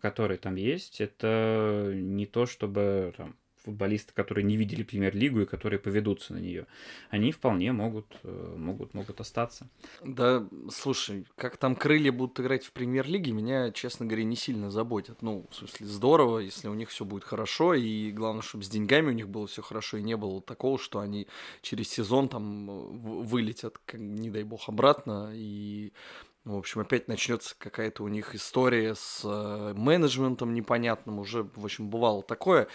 который 0.00 0.38
там 0.38 0.56
есть, 0.56 1.00
это 1.00 1.92
не 1.94 2.26
то, 2.26 2.46
чтобы 2.46 3.14
там, 3.16 3.36
футболисты, 3.66 4.14
которые 4.14 4.44
не 4.44 4.56
видели 4.56 4.84
премьер-лигу 4.84 5.40
и 5.40 5.44
которые 5.44 5.80
поведутся 5.80 6.32
на 6.32 6.38
нее, 6.38 6.66
они 7.10 7.32
вполне 7.32 7.72
могут, 7.72 8.06
э, 8.22 8.54
могут, 8.56 8.94
могут 8.94 9.20
остаться. 9.20 9.68
Да, 10.02 10.46
слушай, 10.70 11.26
как 11.36 11.56
там 11.56 11.74
крылья 11.74 12.12
будут 12.12 12.38
играть 12.38 12.64
в 12.64 12.72
премьер-лиге, 12.72 13.32
меня, 13.32 13.72
честно 13.72 14.06
говоря, 14.06 14.24
не 14.24 14.36
сильно 14.36 14.70
заботит. 14.70 15.20
Ну, 15.20 15.46
в 15.50 15.56
смысле, 15.56 15.86
здорово, 15.86 16.38
если 16.38 16.68
у 16.68 16.74
них 16.74 16.90
все 16.90 17.04
будет 17.04 17.24
хорошо, 17.24 17.74
и 17.74 18.12
главное, 18.12 18.42
чтобы 18.42 18.64
с 18.64 18.68
деньгами 18.68 19.08
у 19.08 19.14
них 19.14 19.28
было 19.28 19.48
все 19.48 19.62
хорошо, 19.62 19.96
и 19.96 20.02
не 20.02 20.16
было 20.16 20.40
такого, 20.40 20.78
что 20.78 21.00
они 21.00 21.26
через 21.60 21.88
сезон 21.88 22.28
там 22.28 22.66
вылетят, 23.26 23.78
не 23.94 24.30
дай 24.30 24.44
бог, 24.44 24.68
обратно, 24.68 25.32
и 25.34 25.92
в 26.46 26.56
общем, 26.56 26.80
опять 26.80 27.08
начнется 27.08 27.56
какая-то 27.58 28.04
у 28.04 28.08
них 28.08 28.36
история 28.36 28.94
с 28.94 29.22
э, 29.24 29.74
менеджментом 29.76 30.54
непонятным. 30.54 31.18
Уже, 31.18 31.42
в 31.42 31.64
общем, 31.64 31.90
бывало 31.90 32.22
такое. 32.22 32.68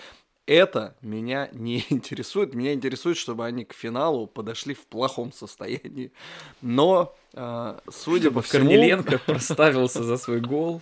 Это 0.45 0.97
меня 1.01 1.47
не 1.53 1.85
интересует. 1.89 2.53
Меня 2.53 2.73
интересует, 2.73 3.15
чтобы 3.15 3.45
они 3.45 3.63
к 3.63 3.71
финалу 3.71 4.27
подошли 4.27 4.73
в 4.73 4.85
плохом 4.87 5.31
состоянии. 5.31 6.11
Но, 6.61 7.15
э, 7.33 7.79
судя 7.89 8.23
чтобы 8.23 8.35
по 8.35 8.41
всему... 8.41 8.65
Корнеленко 8.65 9.17
проставился 9.25 10.03
за 10.03 10.17
свой 10.17 10.41
гол, 10.41 10.81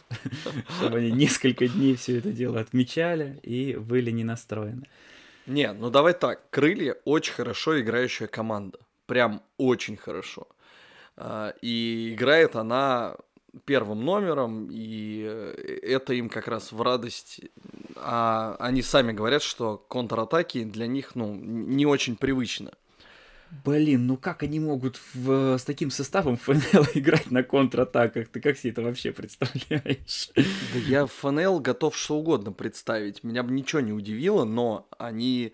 чтобы 0.79 0.97
они 0.97 1.11
несколько 1.11 1.67
дней 1.67 1.95
все 1.95 2.17
это 2.17 2.31
дело 2.31 2.59
отмечали 2.59 3.39
и 3.43 3.75
были 3.75 4.09
не 4.09 4.23
настроены. 4.23 4.87
Не, 5.45 5.73
ну 5.73 5.91
давай 5.91 6.13
так. 6.13 6.49
Крылья 6.49 6.95
очень 7.05 7.33
хорошо 7.33 7.79
играющая 7.79 8.25
команда. 8.25 8.79
Прям 9.05 9.43
очень 9.57 9.95
хорошо. 9.95 10.47
А, 11.21 11.53
и 11.61 12.13
играет 12.13 12.55
она 12.55 13.17
первым 13.65 14.05
номером, 14.05 14.69
и 14.71 15.21
это 15.83 16.13
им 16.13 16.29
как 16.29 16.47
раз 16.47 16.71
в 16.71 16.81
радость. 16.81 17.41
А 17.97 18.55
они 18.59 18.81
сами 18.81 19.11
говорят, 19.11 19.43
что 19.43 19.77
контратаки 19.77 20.63
для 20.63 20.87
них, 20.87 21.15
ну, 21.15 21.35
не 21.35 21.85
очень 21.85 22.15
привычно. 22.15 22.71
Блин, 23.65 24.05
ну 24.07 24.15
как 24.15 24.43
они 24.43 24.59
могут 24.59 25.01
в, 25.13 25.57
с 25.57 25.63
таким 25.65 25.91
составом 25.91 26.37
ФНЛ 26.37 26.85
играть 26.93 27.31
на 27.31 27.43
контратаках? 27.43 28.29
Ты 28.29 28.39
как 28.39 28.57
себе 28.57 28.71
это 28.71 28.83
вообще 28.83 29.11
представляешь? 29.11 30.29
Да 30.35 30.79
я 30.87 31.05
ФНЛ 31.05 31.59
готов 31.59 31.97
что 31.97 32.19
угодно 32.19 32.53
представить. 32.53 33.23
Меня 33.23 33.43
бы 33.43 33.51
ничего 33.51 33.81
не 33.81 33.91
удивило, 33.91 34.45
но 34.45 34.87
они 34.99 35.53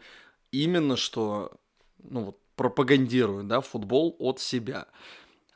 именно 0.51 0.97
что, 0.97 1.53
ну 2.03 2.25
вот, 2.25 2.39
пропагандируют, 2.57 3.47
да, 3.47 3.61
футбол 3.61 4.15
от 4.19 4.39
себя. 4.39 4.87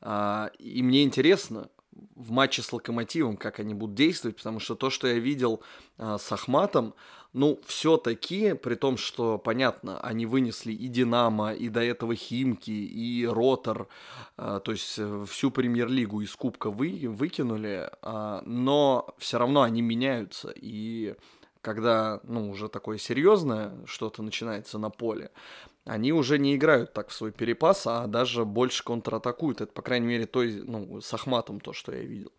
А, 0.02 0.52
и 0.60 0.82
мне 0.84 1.04
интересно 1.04 1.70
в 2.16 2.32
матче 2.32 2.62
с 2.62 2.72
Локомотивом, 2.72 3.38
как 3.38 3.60
они 3.60 3.74
будут 3.74 3.96
действовать, 3.96 4.38
потому 4.38 4.60
что 4.60 4.76
то, 4.76 4.90
что 4.90 5.08
я 5.08 5.20
видел 5.20 5.62
а, 5.98 6.18
с 6.18 6.32
Ахматом, 6.32 6.94
ну, 7.32 7.60
все-таки, 7.68 8.54
при 8.54 8.74
том, 8.74 8.98
что, 8.98 9.38
понятно, 9.38 10.00
они 10.00 10.26
вынесли 10.26 10.74
и 10.74 10.88
Динамо, 10.88 11.54
и 11.54 11.70
до 11.70 11.82
этого 11.82 12.16
Химки, 12.16 12.72
и 12.72 13.26
Ротор, 13.28 13.88
а, 14.36 14.60
то 14.60 14.72
есть 14.72 14.96
э, 14.98 15.26
всю 15.30 15.52
премьер-лигу 15.52 16.22
из 16.22 16.36
Кубка 16.36 16.72
вы, 16.72 17.06
выкинули, 17.08 17.92
но 18.02 19.14
все 19.20 19.38
равно 19.38 19.62
они 19.62 19.84
меняются, 19.84 20.52
и 20.56 21.16
когда, 21.62 22.20
ну, 22.24 22.50
уже 22.50 22.70
такое 22.70 22.98
серьезное 22.98 23.74
что-то 23.86 24.24
начинается 24.24 24.78
на 24.78 24.90
поле, 24.90 25.32
они 25.90 26.14
уже 26.14 26.38
не 26.38 26.56
играют 26.56 26.94
так 26.94 27.10
в 27.10 27.14
свой 27.14 27.32
перепас, 27.32 27.88
а 27.88 28.06
даже 28.06 28.46
больше 28.46 28.84
контратакуют. 28.84 29.62
Это, 29.62 29.72
по 29.72 29.82
крайней 29.82 30.08
мере, 30.08 30.26
той, 30.28 30.62
ну, 30.64 31.02
с 31.02 31.12
Ахматом 31.14 31.60
то, 31.60 31.74
что 31.74 31.92
я 31.92 32.04
видел. 32.04 32.32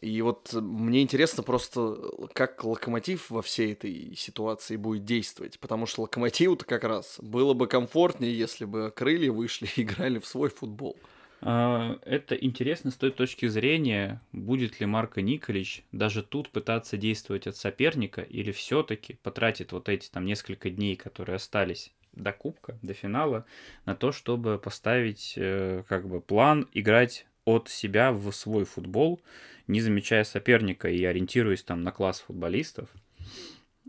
И 0.00 0.22
вот 0.22 0.52
мне 0.54 1.02
интересно 1.02 1.42
просто, 1.42 1.98
как 2.32 2.64
Локомотив 2.64 3.30
во 3.30 3.42
всей 3.42 3.72
этой 3.72 4.14
ситуации 4.16 4.76
будет 4.76 5.04
действовать. 5.04 5.58
Потому 5.58 5.86
что 5.86 6.02
Локомотиву-то 6.02 6.64
как 6.64 6.84
раз 6.84 7.18
было 7.20 7.52
бы 7.52 7.66
комфортнее, 7.66 8.36
если 8.36 8.64
бы 8.64 8.92
крылья 8.94 9.32
вышли 9.32 9.68
и 9.76 9.82
играли 9.82 10.18
в 10.18 10.26
свой 10.26 10.48
футбол. 10.48 10.96
А, 11.40 11.98
это 12.04 12.36
интересно 12.36 12.92
с 12.92 12.94
той 12.94 13.10
точки 13.10 13.48
зрения, 13.48 14.22
будет 14.30 14.78
ли 14.78 14.86
Марко 14.86 15.20
Николич 15.20 15.84
даже 15.90 16.22
тут 16.22 16.50
пытаться 16.50 16.96
действовать 16.96 17.48
от 17.48 17.56
соперника, 17.56 18.22
или 18.22 18.52
все-таки 18.52 19.18
потратит 19.24 19.72
вот 19.72 19.88
эти 19.88 20.08
там 20.08 20.24
несколько 20.24 20.70
дней, 20.70 20.94
которые 20.94 21.36
остались 21.36 21.92
до 22.12 22.32
кубка, 22.32 22.78
до 22.82 22.94
финала, 22.94 23.44
на 23.84 23.94
то, 23.94 24.12
чтобы 24.12 24.58
поставить 24.58 25.34
э, 25.36 25.82
как 25.88 26.08
бы 26.08 26.20
план 26.20 26.68
играть 26.72 27.26
от 27.44 27.68
себя 27.68 28.12
в 28.12 28.30
свой 28.32 28.64
футбол, 28.64 29.20
не 29.66 29.80
замечая 29.80 30.24
соперника 30.24 30.88
и 30.88 31.04
ориентируясь 31.04 31.62
там 31.62 31.82
на 31.82 31.92
класс 31.92 32.20
футболистов. 32.20 32.88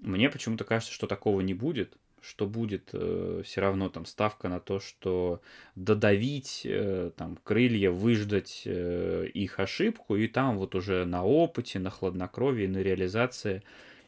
Мне 0.02 0.30
почему-то 0.30 0.64
кажется, 0.64 0.94
что 0.94 1.08
такого 1.08 1.42
не 1.42 1.54
будет, 1.54 1.98
что 2.24 2.46
будет 2.48 2.90
э, 2.94 3.42
все 3.44 3.62
равно 3.62 3.90
там 3.90 4.06
ставка 4.06 4.48
на 4.48 4.60
то, 4.60 4.80
что 4.80 5.42
додавить 5.76 6.62
э, 6.66 7.12
там 7.18 7.38
крылья, 7.44 7.92
выждать 7.92 8.64
э, 8.66 9.28
их 9.34 9.60
ошибку 9.60 10.16
и 10.16 10.28
там 10.28 10.58
вот 10.58 10.74
уже 10.74 11.06
на 11.06 11.24
опыте, 11.26 11.80
на 11.80 11.90
хладнокровии, 11.90 12.66
на 12.66 12.78
реализации 12.78 13.62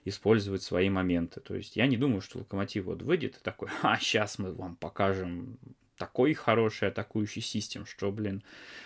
использовать 0.06 0.62
свои 0.62 0.90
моменты. 0.90 1.42
То 1.42 1.56
есть 1.56 1.76
я 1.76 1.88
не 1.88 1.98
думаю, 1.98 2.22
что 2.22 2.40
Локомотив 2.40 2.86
вот 2.86 3.02
выйдет 3.02 3.38
и 3.38 3.44
такой, 3.44 3.70
а 3.82 3.98
сейчас 4.00 4.40
мы 4.40 4.54
вам 4.54 4.76
покажем 4.76 5.58
такой 5.98 6.34
хороший 6.34 6.90
атакующий 6.90 7.42
систем, 7.42 7.86
что, 7.86 8.12
блин, 8.12 8.44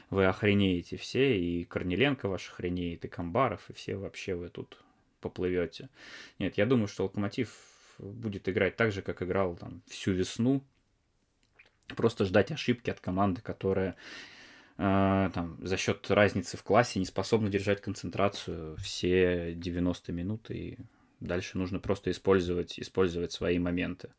вы 0.10 0.26
охренеете 0.26 0.98
все, 0.98 1.40
и 1.40 1.66
Корнеленко 1.66 2.28
ваш 2.30 2.50
охренеет, 2.50 3.04
и 3.06 3.08
Камбаров, 3.08 3.70
и 3.70 3.74
все 3.74 3.96
вообще 3.96 4.36
вы 4.36 4.50
тут 4.50 4.78
поплывете. 5.20 5.90
Нет, 6.38 6.58
я 6.58 6.66
думаю, 6.66 6.88
что 6.88 7.04
Локомотив 7.04 7.54
будет 7.98 8.48
играть 8.48 8.78
так 8.78 8.92
же, 8.92 9.02
как 9.02 9.22
играл 9.22 9.56
там 9.56 9.82
всю 9.88 10.12
весну. 10.12 10.64
Просто 11.88 12.26
ждать 12.26 12.52
ошибки 12.52 12.92
от 12.92 13.00
команды, 13.00 13.42
которая 13.42 13.96
э, 14.78 15.32
там, 15.34 15.58
за 15.60 15.76
счет 15.76 16.10
разницы 16.12 16.56
в 16.56 16.64
классе 16.64 17.00
не 17.00 17.06
способна 17.06 17.50
держать 17.50 17.82
концентрацию 17.82 18.78
все 18.78 19.54
90 19.56 20.12
минут 20.12 20.52
и 20.52 20.78
Дальше 21.20 21.58
нужно 21.58 21.80
просто 21.80 22.12
использовать, 22.12 22.80
использовать 22.80 23.32
свои 23.32 23.60
моменты. 23.60 24.10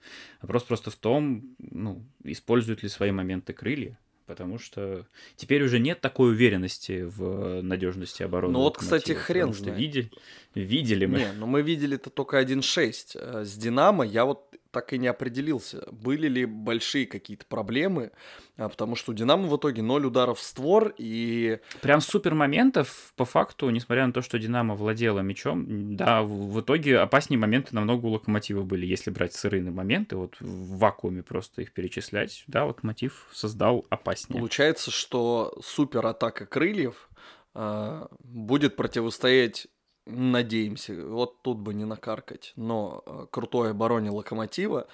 Вопрос 0.42 0.64
просто 0.64 0.90
в 0.90 0.96
том, 0.96 1.56
ну, 1.58 2.04
используют 2.24 2.82
ли 2.82 2.88
свои 2.88 3.10
моменты 3.10 3.54
крылья, 3.54 3.98
потому 4.26 4.58
что 4.58 5.06
теперь 5.36 5.64
уже 5.64 5.78
нет 5.78 6.00
такой 6.00 6.30
уверенности 6.30 7.02
в 7.02 7.62
надежности 7.62 8.22
обороны. 8.22 8.52
Ну 8.52 8.60
вот, 8.60 8.76
кстати, 8.76 9.12
хрен 9.12 9.54
знает. 9.54 9.78
Видели, 9.78 10.10
видели 10.54 11.06
мы. 11.06 11.18
Не, 11.18 11.32
ну 11.32 11.46
мы 11.46 11.62
видели-то 11.62 12.10
только 12.10 12.40
1-6. 12.40 12.92
Э, 13.14 13.44
с 13.44 13.54
Динамо 13.56 14.04
я 14.04 14.26
вот 14.26 14.49
так 14.70 14.92
и 14.92 14.98
не 14.98 15.08
определился, 15.08 15.86
были 15.90 16.28
ли 16.28 16.44
большие 16.44 17.06
какие-то 17.06 17.46
проблемы, 17.46 18.12
а, 18.56 18.68
потому 18.68 18.96
что 18.96 19.12
у 19.12 19.14
Динамо 19.14 19.48
в 19.48 19.56
итоге 19.56 19.82
0 19.82 20.06
ударов 20.06 20.38
в 20.38 20.42
створ 20.42 20.94
и... 20.96 21.58
Прям 21.82 22.00
супер 22.00 22.34
моментов, 22.34 23.12
по 23.16 23.24
факту, 23.24 23.70
несмотря 23.70 24.06
на 24.06 24.12
то, 24.12 24.22
что 24.22 24.38
Динамо 24.38 24.74
владела 24.74 25.20
мячом, 25.20 25.96
да, 25.96 26.22
в 26.22 26.60
итоге 26.60 26.98
опаснее 26.98 27.38
моменты 27.38 27.74
намного 27.74 28.06
у 28.06 28.10
Локомотива 28.10 28.62
были, 28.62 28.86
если 28.86 29.10
брать 29.10 29.34
сырые 29.34 29.62
моменты, 29.62 30.16
вот 30.16 30.36
в 30.40 30.78
вакууме 30.78 31.22
просто 31.22 31.62
их 31.62 31.72
перечислять, 31.72 32.44
да, 32.46 32.64
Локомотив 32.64 33.28
создал 33.32 33.86
опаснее. 33.90 34.38
Получается, 34.38 34.90
что 34.90 35.58
супер 35.62 36.06
атака 36.06 36.46
крыльев 36.46 37.08
э, 37.54 38.06
будет 38.20 38.76
противостоять 38.76 39.68
Надеемся. 40.10 40.94
Вот 41.06 41.40
тут 41.42 41.58
бы 41.58 41.74
не 41.74 41.84
накаркать. 41.84 42.52
Но 42.56 43.02
э, 43.06 43.26
крутой 43.30 43.70
обороне 43.70 44.10
локомотива 44.10 44.86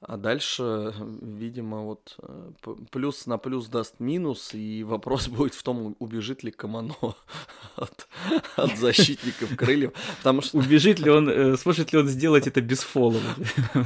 а 0.00 0.16
дальше, 0.16 0.94
видимо, 1.22 1.84
вот 1.84 2.16
э, 2.22 2.50
плюс 2.90 3.26
на 3.26 3.38
плюс 3.38 3.68
даст 3.68 3.98
минус, 3.98 4.54
и 4.54 4.84
вопрос 4.84 5.28
будет 5.28 5.54
в 5.54 5.62
том, 5.62 5.96
убежит 5.98 6.42
ли 6.42 6.50
Камано 6.50 6.94
от, 7.76 8.08
от 8.56 8.76
защитников 8.76 9.56
крыльев. 9.56 9.92
Потому 10.18 10.42
что... 10.42 10.58
Убежит 10.58 10.98
ли 10.98 11.10
он, 11.10 11.28
э, 11.28 11.56
сможет 11.56 11.92
ли 11.92 11.98
он 11.98 12.08
сделать 12.08 12.46
это 12.46 12.60
без 12.60 12.80
фола? 12.80 13.20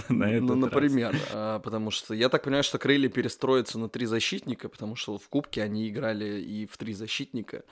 Ну, 0.08 0.54
например, 0.56 1.16
а, 1.32 1.58
потому 1.60 1.90
что 1.90 2.14
я 2.14 2.28
так 2.28 2.42
понимаю, 2.42 2.64
что 2.64 2.78
крылья 2.78 3.08
перестроятся 3.08 3.78
на 3.78 3.88
три 3.88 4.06
защитника, 4.06 4.68
потому 4.68 4.96
что 4.96 5.18
в 5.18 5.28
Кубке 5.28 5.62
они 5.62 5.88
играли 5.88 6.40
и 6.40 6.66
в 6.66 6.76
три 6.76 6.92
защитника. 6.92 7.62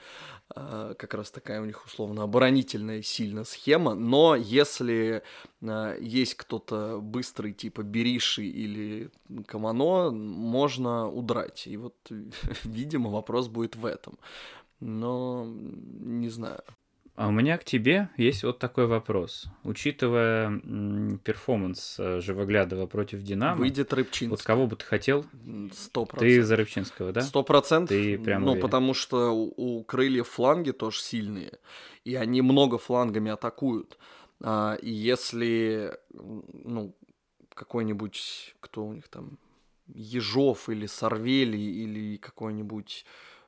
А, 0.55 0.93
как 0.93 1.13
раз 1.13 1.31
такая 1.31 1.61
у 1.61 1.65
них 1.65 1.85
условно 1.85 2.23
оборонительная 2.23 3.01
сильная 3.01 3.43
схема. 3.43 3.95
Но 3.95 4.35
если 4.35 5.23
есть 5.61 6.35
кто-то 6.35 6.99
быстрый, 7.01 7.53
типа 7.53 7.83
Бериши 7.83 8.45
или 8.45 9.11
Камано, 9.45 10.11
можно 10.11 11.09
удрать. 11.09 11.67
И 11.67 11.77
вот, 11.77 11.95
видимо, 12.63 13.09
вопрос 13.09 13.47
будет 13.47 13.75
в 13.75 13.85
этом. 13.85 14.17
Но 14.79 15.45
не 15.45 16.29
знаю. 16.29 16.63
А 17.19 17.27
у 17.27 17.31
меня 17.31 17.57
к 17.57 17.65
тебе 17.65 18.07
есть 18.15 18.43
вот 18.43 18.59
такой 18.59 18.87
вопрос. 18.87 19.47
Учитывая 19.65 20.57
перформанс 21.25 21.97
э, 21.99 22.21
Живоглядова 22.21 22.85
против 22.85 23.23
Динамо... 23.23 23.57
Выйдет 23.57 23.91
Рыбчинский. 23.91 24.29
Вот 24.29 24.41
кого 24.41 24.67
бы 24.67 24.77
ты 24.77 24.85
хотел? 24.85 25.25
Сто 25.73 26.05
процентов. 26.05 26.19
Ты 26.19 26.43
за 26.43 26.55
Рыбчинского, 26.55 27.11
да? 27.11 27.19
Сто 27.19 27.43
процентов. 27.43 27.89
Ты 27.89 28.17
прям 28.17 28.43
Ну, 28.43 28.51
уверен? 28.51 28.61
потому 28.61 28.93
что 28.93 29.31
у, 29.31 29.53
у 29.57 29.83
крыльев 29.83 30.29
фланги 30.29 30.71
тоже 30.71 31.01
сильные. 31.01 31.59
И 32.05 32.15
они 32.15 32.41
много 32.41 32.77
флангами 32.77 33.31
атакуют. 33.31 33.97
А, 34.41 34.75
и 34.75 34.91
если, 34.91 35.97
ну, 36.13 36.95
какой-нибудь, 37.53 38.55
кто 38.59 38.85
у 38.85 38.93
них 38.93 39.07
там, 39.07 39.37
Ежов 39.87 40.69
или 40.69 40.85
Сорвели 40.85 41.59
или 41.59 42.17
какой-нибудь... 42.17 43.05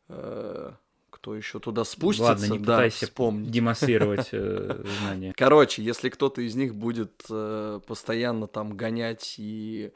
э, 0.10 0.72
кто 1.12 1.36
еще 1.36 1.60
туда 1.60 1.84
спустится, 1.84 2.32
Ладно, 2.32 2.46
не 2.46 2.58
да, 2.58 2.78
пытайся 2.78 3.06
вспомнить. 3.06 3.52
демонстрировать 3.52 4.30
э, 4.32 4.84
знания. 5.00 5.34
Короче, 5.38 5.84
если 5.84 6.10
кто-то 6.10 6.42
из 6.42 6.56
них 6.56 6.74
будет 6.74 7.24
э, 7.30 7.80
постоянно 7.86 8.48
там 8.48 8.76
гонять 8.76 9.36
и 9.38 9.92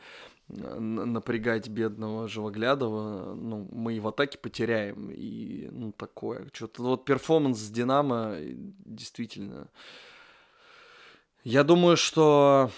э, 0.49 0.79
напрягать 0.79 1.67
бедного 1.67 2.27
Живоглядова, 2.27 3.33
ну, 3.33 3.67
мы 3.71 3.95
и 3.95 3.99
в 3.99 4.07
атаке 4.07 4.37
потеряем, 4.37 5.09
и, 5.09 5.67
ну, 5.71 5.91
такое. 5.91 6.47
Что-то 6.53 6.83
вот 6.83 7.05
перформанс 7.05 7.57
с 7.57 7.71
Динамо 7.71 8.35
э, 8.35 8.53
действительно... 8.85 9.69
Я 11.45 11.63
думаю, 11.63 11.95
что 11.95 12.71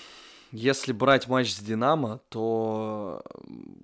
если 0.52 0.92
брать 0.92 1.30
матч 1.30 1.52
с 1.52 1.60
Динамо, 1.60 2.20
то 2.28 3.24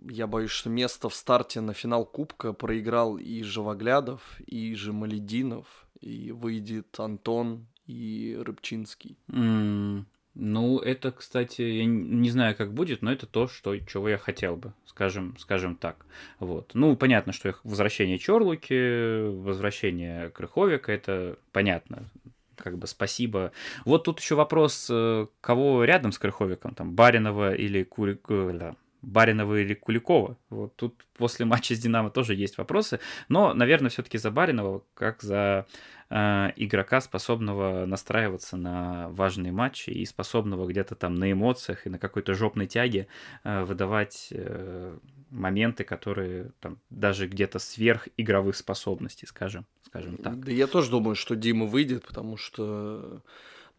я 0.09 0.27
боюсь, 0.27 0.51
что 0.51 0.69
место 0.69 1.07
в 1.07 1.15
старте 1.15 1.61
на 1.61 1.73
финал 1.73 2.05
Кубка 2.05 2.51
проиграл 2.51 3.17
и 3.17 3.43
Живоглядов, 3.43 4.21
и 4.45 4.75
Жемалединов, 4.75 5.65
и 6.01 6.33
выйдет 6.33 6.99
Антон 6.99 7.65
и 7.87 8.37
Рыбчинский. 8.39 9.17
М, 9.31 10.05
Ну, 10.35 10.79
это, 10.79 11.11
кстати, 11.11 11.61
я 11.61 11.85
не 11.85 12.29
знаю, 12.31 12.55
как 12.55 12.73
будет, 12.73 13.03
но 13.03 13.11
это 13.11 13.25
то, 13.27 13.47
что, 13.47 13.77
чего 13.77 14.09
я 14.09 14.17
хотел 14.17 14.57
бы, 14.57 14.73
скажем, 14.85 15.37
скажем 15.37 15.75
так. 15.75 16.05
Вот. 16.39 16.71
Ну, 16.73 16.95
понятно, 16.97 17.31
что 17.33 17.49
их 17.49 17.61
возвращение 17.63 18.17
Чорлуки, 18.17 19.29
возвращение 19.29 20.29
Крыховика, 20.31 20.91
это 20.91 21.37
понятно. 21.51 22.09
Как 22.57 22.77
бы 22.77 22.87
спасибо. 22.87 23.51
Вот 23.85 24.03
тут 24.03 24.19
еще 24.19 24.35
вопрос, 24.35 24.87
э, 24.89 25.27
кого 25.41 25.83
рядом 25.83 26.11
с 26.11 26.19
Крыховиком, 26.19 26.75
там, 26.75 26.93
Баринова 26.93 27.53
или 27.53 27.83
Кури... 27.83 28.17
э, 28.29 28.73
Баринова 29.03 29.59
или 29.59 29.73
Куликова. 29.73 30.37
Вот 30.49 30.75
тут 30.75 31.05
после 31.17 31.45
матча 31.45 31.75
с 31.75 31.79
Динамо 31.79 32.09
тоже 32.09 32.33
есть 32.33 32.57
вопросы. 32.57 32.99
Но, 33.27 33.53
наверное, 33.53 33.89
все-таки 33.89 34.17
за 34.17 34.31
Баринова, 34.31 34.83
как 34.93 35.21
за 35.21 35.67
э, 36.09 36.51
игрока, 36.55 37.01
способного 37.01 37.85
настраиваться 37.85 38.57
на 38.57 39.09
важные 39.09 39.51
матчи 39.51 39.89
и 39.89 40.05
способного 40.05 40.65
где-то 40.67 40.95
там 40.95 41.15
на 41.15 41.31
эмоциях 41.31 41.85
и 41.85 41.89
на 41.89 41.99
какой-то 41.99 42.33
жопной 42.33 42.65
тяге 42.65 43.07
э, 43.43 43.63
выдавать 43.65 44.29
э, 44.31 44.97
моменты, 45.29 45.83
которые 45.83 46.51
там 46.61 46.79
даже 46.89 47.27
где-то 47.27 47.59
сверх 47.59 48.07
игровых 48.15 48.55
способностей, 48.55 49.25
скажем, 49.25 49.65
скажем 49.93 50.17
так. 50.17 50.43
Да 50.43 50.51
я 50.51 50.65
тоже 50.65 50.89
думаю, 50.89 51.15
что 51.15 51.35
Дима 51.35 51.65
выйдет, 51.65 52.03
потому 52.05 52.35
что... 52.37 53.21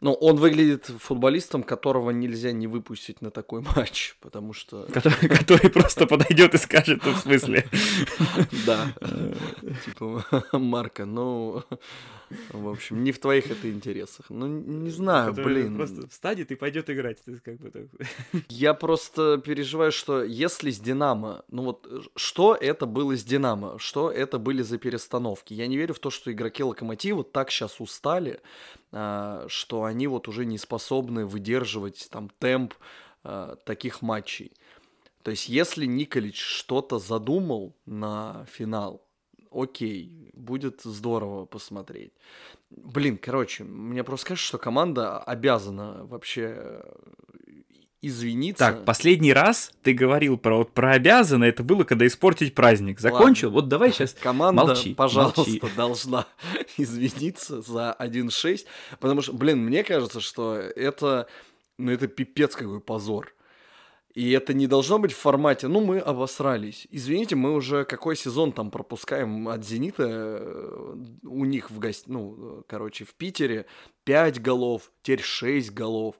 Ну, 0.01 0.13
он 0.13 0.35
выглядит 0.35 0.85
футболистом, 0.85 1.63
которого 1.63 2.11
нельзя 2.11 2.51
не 2.51 2.67
выпустить 2.67 3.21
на 3.21 3.31
такой 3.31 3.61
матч, 3.75 4.15
потому 4.21 4.53
что... 4.53 4.87
Который, 4.93 5.29
который 5.39 5.69
просто 5.69 6.05
подойдет 6.05 6.53
и 6.53 6.57
скажет, 6.57 7.01
ну, 7.05 7.11
в 7.11 7.19
смысле. 7.19 7.65
Да. 8.65 8.93
Типа, 9.85 10.25
Марка, 10.53 11.05
ну... 11.05 11.63
В 12.51 12.67
общем, 12.67 13.03
не 13.03 13.11
в 13.11 13.19
твоих 13.19 13.51
это 13.51 13.69
интересах. 13.69 14.25
Ну, 14.29 14.47
не 14.47 14.89
знаю, 14.89 15.33
блин. 15.33 15.75
Просто 15.75 16.07
встанет 16.07 16.51
и 16.51 16.55
пойдет 16.55 16.89
играть. 16.89 17.19
Есть, 17.25 17.41
как 17.41 17.57
бы 17.57 17.69
так. 17.69 17.83
Я 18.49 18.73
просто 18.73 19.37
переживаю, 19.37 19.91
что 19.91 20.23
если 20.23 20.71
с 20.71 20.79
Динамо, 20.79 21.43
ну 21.49 21.63
вот 21.63 22.11
что 22.15 22.55
это 22.55 22.85
было 22.85 23.15
с 23.15 23.23
Динамо, 23.23 23.77
что 23.79 24.11
это 24.11 24.39
были 24.39 24.61
за 24.61 24.77
перестановки. 24.77 25.53
Я 25.53 25.67
не 25.67 25.77
верю 25.77 25.93
в 25.93 25.99
то, 25.99 26.09
что 26.09 26.31
игроки 26.31 26.63
Локомотива 26.63 27.23
так 27.23 27.51
сейчас 27.51 27.79
устали, 27.79 28.41
а, 28.91 29.45
что 29.47 29.83
они 29.83 30.07
вот 30.07 30.27
уже 30.27 30.45
не 30.45 30.57
способны 30.57 31.25
выдерживать 31.25 32.07
там 32.09 32.29
темп 32.39 32.73
а, 33.23 33.55
таких 33.65 34.01
матчей. 34.01 34.51
То 35.23 35.31
есть 35.31 35.49
если 35.49 35.85
Николич 35.85 36.39
что-то 36.39 36.99
задумал 36.99 37.75
на 37.85 38.45
финал, 38.45 39.05
окей, 39.55 40.31
будет 40.33 40.81
здорово 40.83 41.45
посмотреть. 41.45 42.13
Блин, 42.69 43.17
короче, 43.17 43.63
мне 43.63 44.03
просто 44.03 44.27
кажется, 44.27 44.47
что 44.47 44.57
команда 44.57 45.19
обязана 45.19 46.05
вообще 46.05 46.53
э, 46.57 46.81
извиниться. 48.01 48.59
Так, 48.59 48.85
последний 48.85 49.33
раз 49.33 49.71
ты 49.81 49.93
говорил 49.93 50.37
про, 50.37 50.57
вот, 50.57 50.71
про 50.71 50.91
обязаны, 50.91 51.45
это 51.45 51.63
было, 51.63 51.83
когда 51.83 52.05
испортить 52.05 52.53
праздник. 52.53 52.99
Закончил? 52.99 53.47
Ладно. 53.47 53.61
Вот 53.61 53.69
давай 53.69 53.91
сейчас 53.91 54.13
Команда, 54.21 54.65
молчи, 54.65 54.93
пожалуйста, 54.93 55.41
молчи. 55.41 55.61
должна 55.75 56.27
извиниться 56.77 57.61
за 57.61 57.95
1-6, 57.99 58.65
потому 58.99 59.21
что, 59.21 59.33
блин, 59.33 59.59
мне 59.59 59.83
кажется, 59.83 60.19
что 60.19 60.55
это, 60.55 61.27
ну, 61.77 61.91
это 61.91 62.07
пипец 62.07 62.55
какой 62.55 62.81
позор. 62.81 63.34
И 64.15 64.31
это 64.31 64.53
не 64.53 64.65
должно 64.65 64.97
быть 64.97 65.11
в 65.11 65.17
формате, 65.17 65.67
ну, 65.67 65.81
мы 65.81 65.99
обосрались. 65.99 66.87
Извините, 66.89 67.35
мы 67.35 67.53
уже 67.53 67.83
какой 67.83 68.15
сезон 68.15 68.53
там 68.53 68.71
пропускаем 68.71 69.49
от 69.49 69.65
«Зенита» 69.65 70.05
э, 70.07 70.95
у 71.23 71.43
них 71.43 71.69
в 71.69 71.79
гость... 71.79 72.07
ну, 72.07 72.63
короче, 72.67 73.03
в 73.03 73.13
Питере 73.13 73.65
5 74.05 74.41
голов, 74.41 74.89
теперь 75.01 75.21
6 75.21 75.71
голов. 75.71 76.15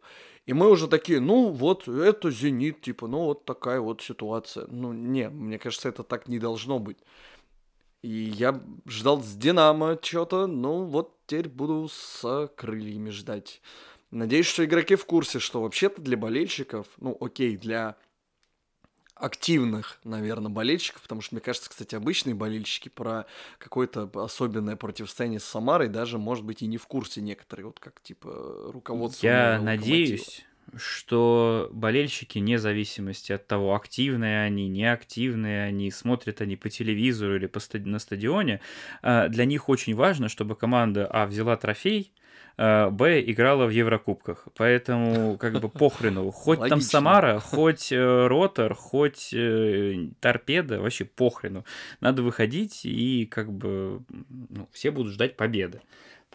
И 0.45 0.51
мы 0.51 0.69
уже 0.69 0.89
такие, 0.89 1.21
ну, 1.21 1.51
вот, 1.51 1.87
это 1.87 2.31
«Зенит», 2.31 2.81
типа, 2.81 3.07
ну, 3.07 3.19
вот 3.23 3.45
такая 3.45 3.79
вот 3.79 4.01
ситуация. 4.01 4.67
Ну, 4.67 4.91
не, 4.91 5.29
мне 5.29 5.57
кажется, 5.57 5.87
это 5.87 6.03
так 6.03 6.27
не 6.27 6.37
должно 6.37 6.79
быть. 6.79 6.97
И 8.01 8.09
я 8.09 8.61
ждал 8.85 9.23
с 9.23 9.35
«Динамо» 9.35 9.97
что-то, 10.01 10.47
ну, 10.47 10.83
вот 10.83 11.15
теперь 11.27 11.47
буду 11.47 11.87
с 11.89 12.51
крыльями 12.57 13.09
ждать. 13.09 13.61
Надеюсь, 14.15 14.45
что 14.45 14.63
игроки 14.63 14.95
в 14.95 15.05
курсе, 15.05 15.39
что 15.39 15.61
вообще-то 15.61 16.01
для 16.01 16.15
болельщиков, 16.15 16.87
ну 17.01 17.17
окей, 17.19 17.57
для 17.57 17.97
активных, 19.13 19.99
наверное, 20.05 20.49
болельщиков, 20.49 21.01
потому 21.01 21.19
что, 21.19 21.35
мне 21.35 21.41
кажется, 21.41 21.69
кстати, 21.69 21.95
обычные 21.95 22.33
болельщики 22.33 22.87
про 22.87 23.25
какое-то 23.57 24.09
особенное 24.13 24.77
противостояние 24.77 25.41
с 25.41 25.43
Самарой 25.43 25.89
даже, 25.89 26.17
может 26.17 26.45
быть, 26.45 26.61
и 26.61 26.67
не 26.67 26.77
в 26.77 26.87
курсе 26.87 27.19
некоторые, 27.19 27.65
вот 27.65 27.81
как, 27.81 28.01
типа, 28.01 28.71
руководство. 28.71 29.27
Я 29.27 29.59
надеюсь, 29.61 30.45
что 30.77 31.69
болельщики, 31.73 32.39
вне 32.39 32.57
зависимости 32.57 33.33
от 33.33 33.47
того, 33.47 33.75
активные 33.75 34.43
они, 34.43 34.69
неактивные 34.69 35.65
они, 35.65 35.91
смотрят 35.91 36.39
они 36.39 36.55
по 36.55 36.69
телевизору 36.69 37.35
или 37.35 37.47
по 37.47 37.59
ста- 37.59 37.79
на 37.79 37.99
стадионе, 37.99 38.61
а, 39.01 39.27
для 39.27 39.43
них 39.43 39.67
очень 39.67 39.93
важно, 39.93 40.29
чтобы 40.29 40.55
команда 40.55 41.05
А 41.11 41.25
взяла 41.25 41.57
трофей, 41.57 42.13
Б 42.57 43.21
играла 43.25 43.65
в 43.65 43.69
Еврокубках. 43.69 44.47
Поэтому 44.55 45.37
как 45.37 45.59
бы 45.59 45.69
похрену. 45.69 46.31
Хоть 46.31 46.59
там 46.59 46.69
Логично. 46.71 46.89
Самара, 46.89 47.39
хоть 47.39 47.91
э, 47.91 48.27
Ротор, 48.27 48.73
хоть 48.73 49.33
э, 49.33 50.07
Торпеда, 50.21 50.79
вообще 50.79 51.05
похрену. 51.05 51.65
Надо 51.99 52.23
выходить 52.23 52.85
и 52.85 53.25
как 53.25 53.51
бы 53.51 54.01
ну, 54.29 54.69
все 54.71 54.91
будут 54.91 55.13
ждать 55.13 55.35
победы. 55.35 55.81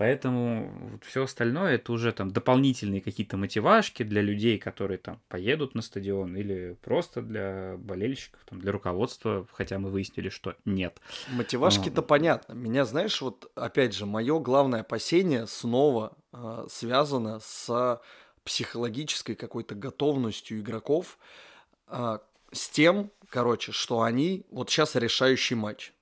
Поэтому 0.00 0.98
все 1.02 1.24
остальное 1.24 1.74
это 1.74 1.92
уже 1.92 2.12
там 2.12 2.30
дополнительные 2.30 3.02
какие-то 3.02 3.36
мотивашки 3.36 4.02
для 4.02 4.22
людей, 4.22 4.56
которые 4.56 4.96
там 4.96 5.20
поедут 5.28 5.74
на 5.74 5.82
стадион, 5.82 6.34
или 6.36 6.74
просто 6.80 7.20
для 7.20 7.74
болельщиков, 7.76 8.40
там, 8.48 8.62
для 8.62 8.72
руководства, 8.72 9.46
хотя 9.52 9.78
мы 9.78 9.90
выяснили, 9.90 10.30
что 10.30 10.54
нет. 10.64 10.98
Мотивашки-то 11.28 12.00
понятно. 12.00 12.54
Меня, 12.54 12.86
знаешь, 12.86 13.20
вот 13.20 13.52
опять 13.54 13.94
же, 13.94 14.06
мое 14.06 14.38
главное 14.38 14.80
опасение 14.80 15.46
снова 15.46 16.16
а, 16.32 16.64
связано 16.70 17.38
с 17.42 18.00
психологической 18.42 19.34
какой-то 19.34 19.74
готовностью 19.74 20.60
игроков, 20.60 21.18
а, 21.86 22.22
с 22.52 22.70
тем, 22.70 23.10
короче, 23.28 23.72
что 23.72 24.00
они 24.00 24.46
вот 24.50 24.70
сейчас 24.70 24.96
решающий 24.96 25.56
матч. 25.56 25.92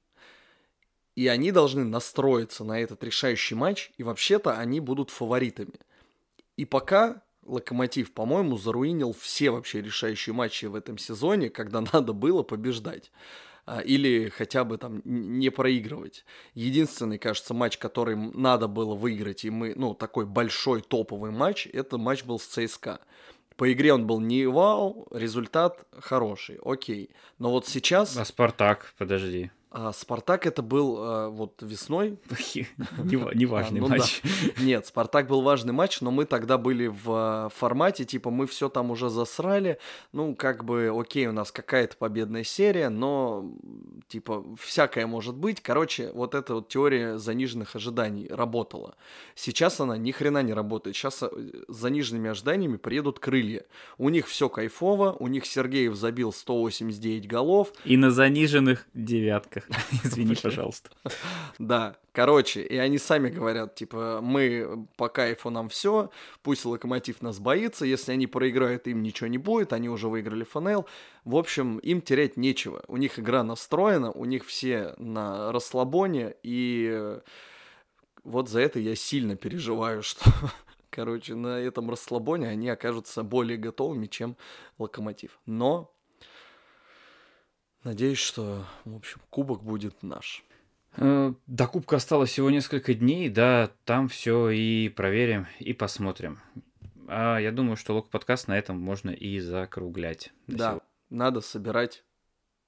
И 1.19 1.27
они 1.27 1.51
должны 1.51 1.83
настроиться 1.83 2.63
на 2.63 2.79
этот 2.81 3.03
решающий 3.03 3.57
матч, 3.57 3.91
и 3.97 4.05
вообще-то 4.05 4.57
они 4.57 4.79
будут 4.79 5.11
фаворитами. 5.11 5.75
И 6.57 6.65
пока 6.65 7.23
Локомотив, 7.45 8.13
по-моему, 8.13 8.57
заруинил 8.57 9.13
все 9.19 9.51
вообще 9.51 9.83
решающие 9.83 10.33
матчи 10.33 10.67
в 10.67 10.77
этом 10.77 10.97
сезоне, 10.97 11.51
когда 11.51 11.81
надо 11.93 12.13
было 12.13 12.45
побеждать. 12.45 13.11
А, 13.67 13.81
Или 13.81 14.29
хотя 14.29 14.63
бы 14.63 14.79
там 14.79 15.03
не 15.05 15.51
проигрывать. 15.51 16.25
Единственный, 16.55 17.19
кажется, 17.19 17.53
матч, 17.53 17.79
который 17.79 18.15
надо 18.15 18.69
было 18.69 18.95
выиграть, 18.95 19.45
и 19.45 19.51
мы, 19.51 19.75
ну, 19.75 19.95
такой 19.95 20.25
большой 20.25 20.83
топовый 20.83 21.33
матч, 21.33 21.67
это 21.73 21.99
матч 21.99 22.23
был 22.23 22.39
с 22.39 22.45
ЦСКА. 22.45 23.01
По 23.57 23.73
игре 23.73 23.93
он 23.93 24.07
был 24.07 24.21
не 24.21 24.47
вау, 24.47 25.09
результат 25.11 25.85
хороший, 25.99 26.61
окей. 26.65 27.11
Но 27.41 27.51
вот 27.51 27.67
сейчас 27.67 28.17
А 28.17 28.25
Спартак, 28.25 28.95
подожди. 28.97 29.51
А, 29.71 29.93
Спартак 29.93 30.47
это 30.47 30.63
был 30.63 30.97
а, 30.99 31.29
вот 31.29 31.63
весной, 31.63 32.19
Нева- 32.31 33.35
Неважный 33.35 33.81
А, 33.81 33.83
ну 33.83 33.89
матч. 33.89 34.23
Нет, 34.59 34.87
Спартак 34.87 35.29
был 35.29 35.43
важный 35.43 35.73
матч, 35.73 36.01
но 36.01 36.11
мы 36.11 36.25
тогда 36.25 36.57
были 36.57 36.87
в 36.87 37.49
э, 37.49 37.49
формате, 37.55 38.05
типа, 38.05 38.31
мы 38.31 38.47
все 38.47 38.69
там 38.69 38.91
уже 38.91 39.11
засрали. 39.11 39.79
Ну, 40.13 40.35
как 40.35 40.65
бы, 40.65 40.91
окей, 40.95 41.27
у 41.27 41.33
нас 41.33 41.53
какая-то 41.53 41.97
победная 41.97 42.45
серия, 42.45 42.89
но, 42.89 43.53
типа, 44.09 44.45
всякое 44.59 45.07
может 45.07 45.37
быть. 45.37 45.61
Короче, 45.61 46.13
вот 46.13 46.35
эта 46.35 46.55
вот 46.55 46.69
теория 46.69 47.19
заниженных 47.19 47.77
ожиданий 47.77 48.27
работала. 48.29 48.95
Сейчас 49.35 49.81
она 49.81 49.99
ни 49.99 50.13
хрена 50.13 50.43
не 50.43 50.55
работает. 50.55 50.97
Сейчас 50.97 51.23
э, 51.23 51.29
с 51.69 51.77
заниженными 51.77 52.31
ожиданиями 52.31 52.79
приедут 52.79 53.19
крылья. 53.19 53.65
У 53.99 54.09
них 54.09 54.29
все 54.29 54.49
кайфово, 54.49 55.13
у 55.19 55.27
них 55.29 55.45
Сергеев 55.45 55.95
забил 55.95 56.33
189 56.33 57.27
голов, 57.29 57.73
И 57.85 57.97
на 57.97 58.11
заниженных 58.11 58.87
девятках. 59.67 59.93
Извини, 60.05 60.35
пожалуйста. 60.35 60.91
Да, 61.59 61.97
короче, 62.13 62.63
и 62.63 62.77
они 62.77 62.99
сами 62.99 63.29
говорят, 63.29 63.75
типа, 63.75 64.21
мы 64.23 64.87
по 64.97 65.09
кайфу 65.09 65.51
нам 65.51 65.69
все, 65.69 66.11
пусть 66.43 66.65
Локомотив 66.65 67.23
нас 67.23 67.39
боится, 67.39 67.85
если 67.85 68.13
они 68.13 68.27
проиграют, 68.27 68.87
им 68.87 69.03
ничего 69.03 69.29
не 69.29 69.39
будет, 69.39 69.73
они 69.73 69.89
уже 69.89 70.09
выиграли 70.09 70.45
ФНЛ. 70.45 70.87
В 71.25 71.37
общем, 71.37 71.79
им 71.79 72.01
терять 72.01 72.37
нечего. 72.37 72.83
У 72.89 72.97
них 72.97 73.19
игра 73.19 73.43
настроена, 73.43 74.11
у 74.13 74.25
них 74.25 74.47
все 74.47 74.95
на 74.99 75.53
расслабоне, 75.53 76.35
и 76.43 77.19
вот 78.25 78.49
за 78.49 78.61
это 78.61 78.79
я 78.79 78.95
сильно 78.95 79.37
переживаю, 79.37 80.03
что, 80.05 80.31
короче, 80.91 81.35
на 81.35 81.59
этом 81.59 81.91
расслабоне 81.91 82.49
они 82.49 82.69
окажутся 82.69 83.23
более 83.23 83.59
готовыми, 83.59 84.07
чем 84.07 84.37
Локомотив. 84.79 85.39
Но 85.47 85.93
надеюсь, 87.85 88.19
что, 88.19 88.65
в 88.85 88.97
общем, 88.97 89.21
кубок 89.31 89.63
будет 89.63 90.03
наш. 90.03 90.45
Э, 90.97 91.33
До 91.47 91.67
Кубка 91.67 91.97
осталось 91.97 92.31
всего 92.31 92.51
несколько 92.51 92.95
дней, 92.95 93.29
да, 93.29 93.71
там 93.85 94.09
все 94.09 94.51
и 94.51 94.89
проверим, 94.89 95.47
и 95.59 95.73
посмотрим. 95.73 96.41
А 97.07 97.39
я 97.39 97.53
думаю, 97.53 97.77
что 97.77 97.95
лог 97.95 98.11
подкаст 98.11 98.49
на 98.49 98.59
этом 98.59 98.79
можно 98.79 99.11
и 99.11 99.39
закруглять. 99.41 100.33
Да, 100.47 100.71
сегодня. 100.71 100.81
надо 101.11 101.41
собирать 101.41 102.05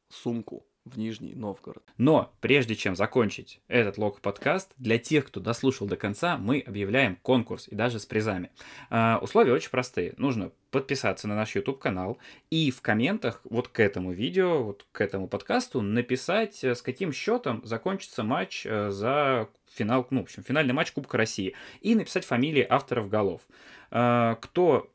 сумку 0.08 0.66
в 0.84 0.98
Нижний 0.98 1.34
Новгород. 1.34 1.82
Но 1.98 2.32
прежде 2.40 2.74
чем 2.74 2.96
закончить 2.96 3.60
этот 3.68 3.98
лог 3.98 4.20
подкаст, 4.20 4.72
для 4.78 4.98
тех, 4.98 5.26
кто 5.26 5.40
дослушал 5.40 5.86
до 5.86 5.96
конца, 5.96 6.38
мы 6.38 6.60
объявляем 6.60 7.16
конкурс 7.16 7.68
и 7.68 7.74
даже 7.74 7.98
с 7.98 8.06
призами. 8.06 8.50
А, 8.88 9.18
условия 9.20 9.52
очень 9.52 9.70
простые. 9.70 10.14
Нужно 10.16 10.52
подписаться 10.70 11.28
на 11.28 11.34
наш 11.36 11.54
YouTube 11.54 11.78
канал 11.78 12.18
и 12.50 12.70
в 12.70 12.80
комментах 12.80 13.40
вот 13.44 13.68
к 13.68 13.80
этому 13.80 14.12
видео, 14.12 14.62
вот 14.62 14.86
к 14.92 15.00
этому 15.00 15.28
подкасту 15.28 15.82
написать, 15.82 16.62
э, 16.62 16.74
с 16.74 16.82
каким 16.82 17.12
счетом 17.12 17.60
закончится 17.64 18.22
матч 18.22 18.64
э, 18.64 18.90
за 18.90 19.48
финал, 19.74 20.06
ну, 20.10 20.20
в 20.20 20.24
общем, 20.24 20.42
финальный 20.42 20.72
матч 20.72 20.92
Кубка 20.92 21.18
России. 21.18 21.54
И 21.80 21.94
написать 21.94 22.24
фамилии 22.24 22.66
авторов 22.68 23.08
голов. 23.08 23.42
А, 23.90 24.36
кто 24.36 24.90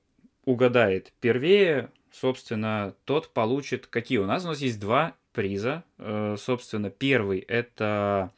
угадает 0.45 1.13
первее, 1.19 1.91
собственно, 2.11 2.95
тот 3.05 3.29
получит... 3.33 3.87
Какие 3.87 4.19
у 4.19 4.25
нас? 4.25 4.45
У 4.45 4.47
нас 4.47 4.59
есть 4.59 4.79
два 4.79 5.15
приза. 5.35 5.83
Э, 5.97 6.35
Собственно, 6.39 6.89
первый 6.89 7.39
это 7.39 8.31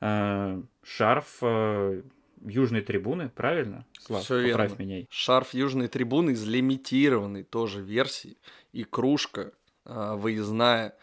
э, 0.00 0.62
шарф 0.82 1.38
э, 1.42 2.02
Южной 2.46 2.82
трибуны, 2.82 3.30
правильно? 3.30 3.84
Слав, 4.00 4.22
поправь 4.22 4.44
верно. 4.46 4.74
меня. 4.78 5.06
Шарф 5.10 5.52
Южной 5.54 5.88
трибуны 5.88 6.30
из 6.30 6.46
лимитированной 6.46 7.42
тоже 7.42 7.82
версии. 7.82 8.38
И 8.72 8.84
кружка 8.84 9.52
выездная, 9.84 10.94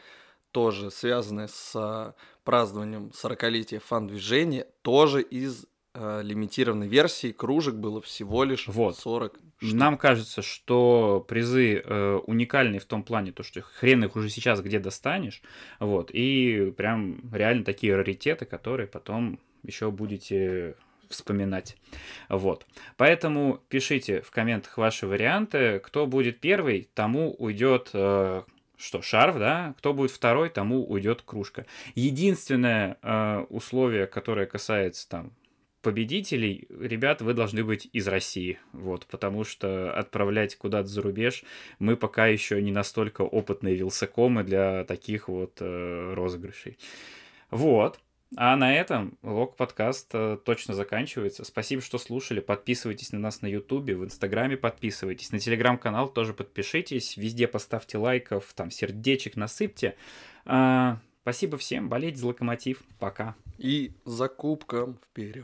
тоже 0.51 0.91
связанная 0.91 1.47
с 1.47 2.15
празднованием 2.43 3.11
40-летия 3.13 3.79
фан-движения, 3.79 4.67
тоже 4.83 5.21
из 5.23 5.65
а, 5.97 6.21
лимитированной 6.21 6.87
версии. 6.87 7.31
Кружек 7.31 7.75
было 7.75 8.01
всего 8.01 8.43
лишь 8.43 8.67
Вот. 8.67 8.97
40 8.97 9.39
штук. 9.57 9.73
Нам 9.73 9.97
кажется, 9.97 10.41
что 10.41 11.25
призы 11.27 11.81
э, 11.83 12.19
уникальны 12.27 12.79
в 12.79 12.85
том 12.85 13.03
плане, 13.03 13.31
то, 13.31 13.43
что 13.43 13.61
хрен 13.61 14.03
их 14.03 14.15
уже 14.17 14.29
сейчас 14.29 14.61
где 14.61 14.79
достанешь. 14.79 15.41
Вот. 15.79 16.11
И 16.11 16.73
прям 16.75 17.21
реально 17.33 17.63
такие 17.63 17.95
раритеты, 17.95 18.45
которые 18.45 18.87
потом 18.87 19.39
еще 19.63 19.89
будете 19.89 20.75
вспоминать. 21.09 21.77
Вот. 22.27 22.65
Поэтому 22.97 23.61
пишите 23.69 24.21
в 24.21 24.31
комментах 24.31 24.77
ваши 24.77 25.07
варианты. 25.07 25.79
Кто 25.79 26.07
будет 26.07 26.41
первый, 26.41 26.89
тому 26.93 27.33
уйдет 27.37 27.91
э, 27.93 28.43
что, 28.77 29.01
шарф, 29.01 29.37
да? 29.37 29.73
Кто 29.77 29.93
будет 29.93 30.11
второй, 30.11 30.49
тому 30.49 30.85
уйдет 30.85 31.21
кружка. 31.21 31.65
Единственное 31.93 32.97
э, 33.01 33.45
условие, 33.49 34.07
которое 34.07 34.45
касается 34.45 35.07
там 35.07 35.31
победителей, 35.85 36.67
ребят, 36.79 37.21
вы 37.21 37.35
должны 37.35 37.63
быть 37.63 37.87
из 37.93 38.07
России, 38.07 38.57
вот, 38.71 39.05
потому 39.05 39.43
что 39.43 39.93
отправлять 39.93 40.55
куда-то 40.55 40.87
за 40.87 41.03
рубеж 41.03 41.43
мы 41.77 41.95
пока 41.95 42.25
еще 42.25 42.59
не 42.59 42.71
настолько 42.71 43.21
опытные 43.21 43.75
вилсакомы 43.75 44.43
для 44.43 44.83
таких 44.85 45.27
вот 45.27 45.57
э, 45.59 46.13
розыгрышей. 46.15 46.79
Вот. 47.51 47.99
А 48.35 48.55
на 48.55 48.75
этом 48.75 49.15
лог 49.21 49.55
подкаст 49.57 50.09
э, 50.13 50.39
точно 50.43 50.73
заканчивается. 50.73 51.45
Спасибо, 51.45 51.83
что 51.83 51.99
слушали. 51.99 52.39
Подписывайтесь 52.39 53.11
на 53.11 53.19
нас 53.19 53.43
на 53.43 53.47
Ютубе, 53.47 53.95
в 53.95 54.03
Инстаграме 54.03 54.57
подписывайтесь, 54.57 55.31
на 55.31 55.37
Телеграм-канал 55.37 56.09
тоже 56.09 56.33
подпишитесь, 56.33 57.15
везде 57.15 57.47
поставьте 57.47 57.99
лайков, 57.99 58.51
там 58.55 58.71
сердечек 58.71 59.35
насыпьте. 59.35 59.95
Спасибо 61.25 61.57
всем, 61.57 61.89
болеть 61.89 62.17
за 62.17 62.27
локомотив. 62.27 62.83
Пока. 62.99 63.33
И 63.57 63.93
за 64.05 64.27
кубком 64.27 64.99
вперед. 65.09 65.43